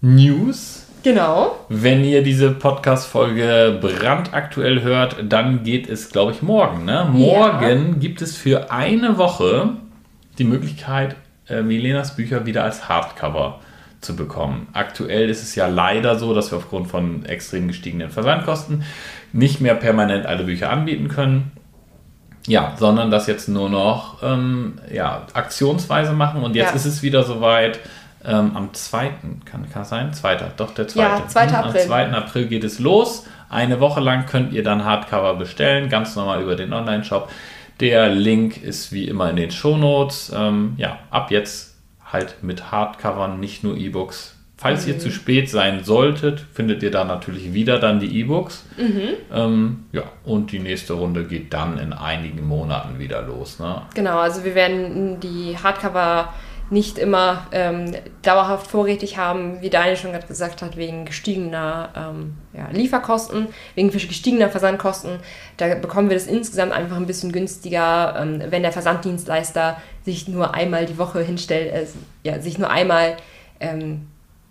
News. 0.00 0.86
Genau. 1.02 1.54
Wenn 1.68 2.02
ihr 2.04 2.22
diese 2.22 2.52
Podcast-Folge 2.52 3.78
brandaktuell 3.82 4.80
hört, 4.80 5.16
dann 5.28 5.62
geht 5.62 5.90
es, 5.90 6.08
glaube 6.08 6.32
ich, 6.32 6.40
morgen. 6.40 6.86
Ne? 6.86 7.06
Morgen 7.12 7.88
ja. 7.88 7.98
gibt 7.98 8.22
es 8.22 8.34
für 8.34 8.72
eine 8.72 9.18
Woche 9.18 9.74
die 10.38 10.44
Möglichkeit, 10.44 11.16
äh, 11.50 11.60
Milenas 11.60 12.16
Bücher 12.16 12.46
wieder 12.46 12.64
als 12.64 12.88
Hardcover 12.88 13.60
zu 14.00 14.16
bekommen. 14.16 14.68
Aktuell 14.72 15.28
ist 15.28 15.42
es 15.42 15.54
ja 15.54 15.66
leider 15.66 16.18
so, 16.18 16.32
dass 16.32 16.50
wir 16.50 16.58
aufgrund 16.58 16.88
von 16.88 17.26
extrem 17.26 17.68
gestiegenen 17.68 18.08
Versandkosten 18.08 18.84
nicht 19.36 19.60
mehr 19.60 19.74
permanent 19.74 20.26
alle 20.26 20.44
Bücher 20.44 20.70
anbieten 20.70 21.08
können. 21.08 21.52
Ja, 22.46 22.74
sondern 22.76 23.10
das 23.10 23.26
jetzt 23.26 23.48
nur 23.48 23.68
noch 23.68 24.22
ähm, 24.22 24.78
ja, 24.92 25.26
aktionsweise 25.34 26.12
machen. 26.12 26.42
Und 26.42 26.54
jetzt 26.54 26.70
ja. 26.70 26.76
ist 26.76 26.84
es 26.86 27.02
wieder 27.02 27.22
soweit. 27.22 27.80
Ähm, 28.24 28.56
am 28.56 28.74
2. 28.74 29.10
Kann, 29.44 29.70
kann 29.70 29.82
es 29.82 29.88
sein? 29.88 30.12
2. 30.12 30.36
Doch, 30.56 30.74
der 30.74 30.88
2. 30.88 31.00
Ja, 31.00 31.22
2. 31.28 31.48
April. 31.48 31.80
Am 31.80 31.86
2. 31.86 32.12
April 32.12 32.46
geht 32.46 32.64
es 32.64 32.80
los. 32.80 33.24
Eine 33.48 33.78
Woche 33.78 34.00
lang 34.00 34.26
könnt 34.26 34.52
ihr 34.52 34.64
dann 34.64 34.84
Hardcover 34.84 35.34
bestellen, 35.34 35.88
ganz 35.88 36.16
normal 36.16 36.42
über 36.42 36.56
den 36.56 36.72
Online-Shop. 36.72 37.30
Der 37.78 38.08
Link 38.08 38.60
ist 38.60 38.90
wie 38.90 39.06
immer 39.06 39.30
in 39.30 39.36
den 39.36 39.52
Shownotes. 39.52 40.32
Ähm, 40.34 40.74
ja, 40.76 40.98
ab 41.10 41.30
jetzt 41.30 41.76
halt 42.10 42.42
mit 42.42 42.72
Hardcovern, 42.72 43.38
nicht 43.38 43.62
nur 43.62 43.76
E-Books. 43.76 44.35
Falls 44.58 44.86
mhm. 44.86 44.94
ihr 44.94 44.98
zu 44.98 45.10
spät 45.10 45.50
sein 45.50 45.84
solltet, 45.84 46.40
findet 46.54 46.82
ihr 46.82 46.90
da 46.90 47.04
natürlich 47.04 47.52
wieder 47.52 47.78
dann 47.78 48.00
die 48.00 48.20
E-Books. 48.20 48.64
Mhm. 48.78 49.08
Ähm, 49.32 49.84
ja, 49.92 50.04
und 50.24 50.50
die 50.50 50.60
nächste 50.60 50.94
Runde 50.94 51.24
geht 51.24 51.52
dann 51.52 51.78
in 51.78 51.92
einigen 51.92 52.46
Monaten 52.46 52.98
wieder 52.98 53.20
los. 53.22 53.58
Ne? 53.58 53.82
Genau, 53.94 54.18
also 54.18 54.44
wir 54.44 54.54
werden 54.54 55.20
die 55.20 55.58
Hardcover 55.62 56.32
nicht 56.68 56.98
immer 56.98 57.46
ähm, 57.52 57.94
dauerhaft 58.22 58.68
vorrätig 58.68 59.18
haben, 59.18 59.60
wie 59.60 59.70
Daniel 59.70 59.96
schon 59.96 60.10
gerade 60.10 60.26
gesagt 60.26 60.62
hat, 60.62 60.76
wegen 60.76 61.04
gestiegener 61.04 61.90
ähm, 61.94 62.34
ja, 62.52 62.68
Lieferkosten, 62.72 63.48
wegen 63.74 63.90
gestiegener 63.90 64.48
Versandkosten. 64.48 65.20
Da 65.58 65.74
bekommen 65.76 66.08
wir 66.08 66.16
das 66.16 66.26
insgesamt 66.26 66.72
einfach 66.72 66.96
ein 66.96 67.06
bisschen 67.06 67.30
günstiger, 67.30 68.16
ähm, 68.18 68.42
wenn 68.50 68.62
der 68.62 68.72
Versanddienstleister 68.72 69.80
sich 70.04 70.26
nur 70.26 70.54
einmal 70.54 70.86
die 70.86 70.98
Woche 70.98 71.20
hinstellt, 71.20 71.72
äh, 71.72 71.86
ja, 72.24 72.40
sich 72.40 72.58
nur 72.58 72.70
einmal 72.70 73.16
ähm, 73.60 74.08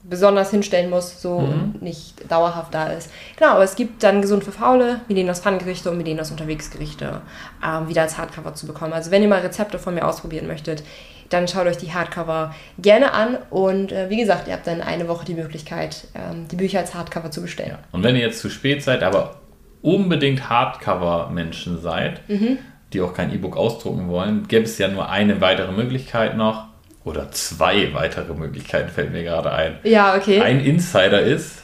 besonders 0.08 0.52
hinstellen 0.52 0.90
muss, 0.90 1.22
so 1.22 1.40
mhm. 1.40 1.48
und 1.48 1.82
nicht 1.82 2.32
dauerhaft 2.32 2.74
da 2.74 2.88
ist. 2.88 3.12
Genau, 3.38 3.52
aber 3.52 3.64
es 3.64 3.76
gibt 3.76 4.04
dann 4.04 4.22
gesund 4.22 4.44
für 4.44 4.52
Faule, 4.52 5.02
Milenas 5.08 5.40
Pfannengerichte 5.40 5.90
und 5.90 5.98
Milenas 5.98 6.32
Unterwegsgerichte 6.32 7.22
ähm, 7.66 7.90
wieder 7.90 8.04
als 8.04 8.18
Hardcover 8.18 8.54
zu 8.54 8.68
bekommen. 8.68 8.94
Also 8.94 9.12
wenn 9.12 9.22
ihr 9.22 9.28
mal 9.28 9.42
Rezepte 9.42 9.80
von 9.80 9.96
mir 9.96 10.08
ausprobieren 10.08 10.48
möchtet, 10.48 10.84
dann 11.30 11.48
schaut 11.48 11.66
euch 11.66 11.78
die 11.78 11.92
Hardcover 11.92 12.54
gerne 12.78 13.14
an 13.14 13.38
und 13.50 13.92
äh, 13.92 14.10
wie 14.10 14.18
gesagt, 14.18 14.48
ihr 14.48 14.54
habt 14.54 14.68
dann 14.68 14.82
eine 14.82 15.08
Woche 15.08 15.26
die 15.26 15.34
Möglichkeit, 15.34 16.08
ähm, 16.14 16.48
die 16.50 16.56
Bücher 16.56 16.80
als 16.80 16.94
Hardcover 16.94 17.32
zu 17.32 17.42
bestellen. 17.42 17.72
Ja. 17.72 17.80
Und 17.92 18.04
wenn 18.04 18.16
ihr 18.16 18.22
jetzt 18.22 18.40
zu 18.40 18.50
spät 18.50 18.84
seid, 18.84 19.02
aber 19.02 19.38
unbedingt 19.82 20.50
Hardcover-Menschen 20.50 21.82
seid, 21.82 22.28
mhm. 22.30 22.60
die 22.94 23.02
auch 23.02 23.14
kein 23.14 23.34
E-Book 23.34 23.58
ausdrucken 23.58 24.08
wollen, 24.08 24.48
gäbe 24.48 24.66
es 24.66 24.78
ja 24.78 24.88
nur 24.88 25.10
eine 25.10 25.42
weitere 25.42 25.72
Möglichkeit 25.72 26.38
noch 26.38 26.68
oder 27.06 27.32
zwei 27.32 27.94
weitere 27.94 28.34
Möglichkeiten 28.34 28.90
fällt 28.90 29.14
mir 29.14 29.24
gerade 29.24 29.52
ein. 29.52 29.78
Ja, 29.84 30.16
okay. 30.16 30.42
Ein 30.42 30.60
Insider 30.60 31.22
ist, 31.22 31.62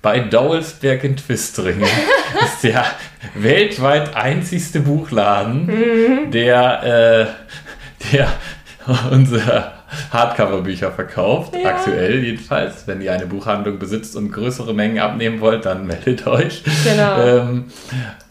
bei 0.00 0.18
Dowelsberg 0.18 1.04
in 1.04 1.16
Twistringen 1.16 1.82
ist 2.44 2.64
der 2.64 2.84
weltweit 3.34 4.16
einzigste 4.16 4.80
Buchladen, 4.80 5.66
mhm. 5.66 6.30
der, 6.32 7.28
äh, 7.30 8.12
der 8.12 8.28
unsere 9.12 9.72
Hardcover-Bücher 10.10 10.90
verkauft, 10.90 11.54
ja. 11.54 11.68
aktuell 11.68 12.24
jedenfalls. 12.24 12.86
Wenn 12.88 13.00
ihr 13.02 13.12
eine 13.12 13.26
Buchhandlung 13.26 13.78
besitzt 13.78 14.16
und 14.16 14.32
größere 14.32 14.74
Mengen 14.74 14.98
abnehmen 14.98 15.40
wollt, 15.40 15.66
dann 15.66 15.86
meldet 15.86 16.26
euch. 16.26 16.64
Genau. 16.82 17.22
Ähm, 17.22 17.64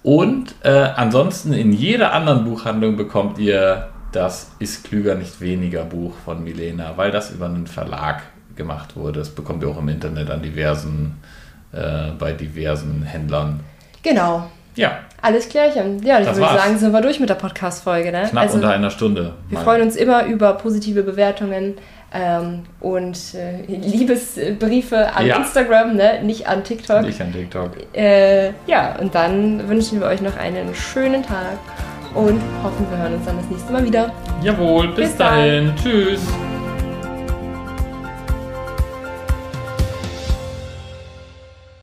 und 0.03 0.55
äh, 0.63 0.71
ansonsten 0.71 1.53
in 1.53 1.71
jeder 1.71 2.13
anderen 2.13 2.43
Buchhandlung 2.43 2.97
bekommt 2.97 3.37
ihr 3.37 3.89
das 4.11 4.51
Ist 4.59 4.83
klüger 4.83 5.15
nicht 5.15 5.41
weniger 5.41 5.83
Buch 5.83 6.13
von 6.25 6.43
Milena, 6.43 6.93
weil 6.97 7.11
das 7.11 7.31
über 7.31 7.45
einen 7.45 7.67
Verlag 7.67 8.23
gemacht 8.55 8.95
wurde. 8.95 9.19
Das 9.19 9.29
bekommt 9.29 9.63
ihr 9.63 9.69
auch 9.69 9.79
im 9.79 9.89
Internet 9.89 10.29
an 10.29 10.41
diversen, 10.41 11.15
äh, 11.71 12.11
bei 12.17 12.33
diversen 12.33 13.03
Händlern. 13.03 13.61
Genau. 14.03 14.47
Ja. 14.75 14.99
Alles 15.21 15.49
klärchen. 15.49 16.01
Ja, 16.03 16.19
ich 16.19 16.27
würde 16.27 16.39
sagen, 16.39 16.77
sind 16.77 16.91
wir 16.91 17.01
durch 17.01 17.19
mit 17.19 17.29
der 17.29 17.35
Podcast-Folge. 17.35 18.11
Ne? 18.11 18.27
Knapp 18.29 18.43
also, 18.43 18.55
unter 18.55 18.71
einer 18.71 18.89
Stunde. 18.89 19.33
Wir 19.49 19.57
mal. 19.59 19.63
freuen 19.63 19.81
uns 19.83 19.95
immer 19.95 20.25
über 20.25 20.53
positive 20.53 21.03
Bewertungen 21.03 21.75
ähm, 22.13 22.63
und 22.79 23.17
äh, 23.35 23.65
Liebesbriefe 23.67 25.13
an 25.13 25.25
ja. 25.25 25.37
Instagram, 25.37 25.95
ne? 25.95 26.23
nicht 26.23 26.47
an 26.47 26.63
TikTok. 26.63 27.01
Nicht 27.01 27.21
an 27.21 27.31
TikTok. 27.31 27.71
Äh, 27.93 28.51
ja, 28.65 28.95
und 28.99 29.13
dann 29.13 29.67
wünschen 29.69 29.99
wir 29.99 30.07
euch 30.07 30.21
noch 30.21 30.37
einen 30.37 30.73
schönen 30.73 31.23
Tag 31.23 31.59
und 32.13 32.41
hoffen, 32.63 32.85
wir 32.89 32.97
hören 32.97 33.13
uns 33.13 33.25
dann 33.25 33.37
das 33.37 33.49
nächste 33.49 33.71
Mal 33.71 33.83
wieder. 33.83 34.11
Jawohl, 34.41 34.87
bis, 34.89 35.09
bis 35.09 35.17
dahin. 35.17 35.73
Tschüss. 35.75 36.21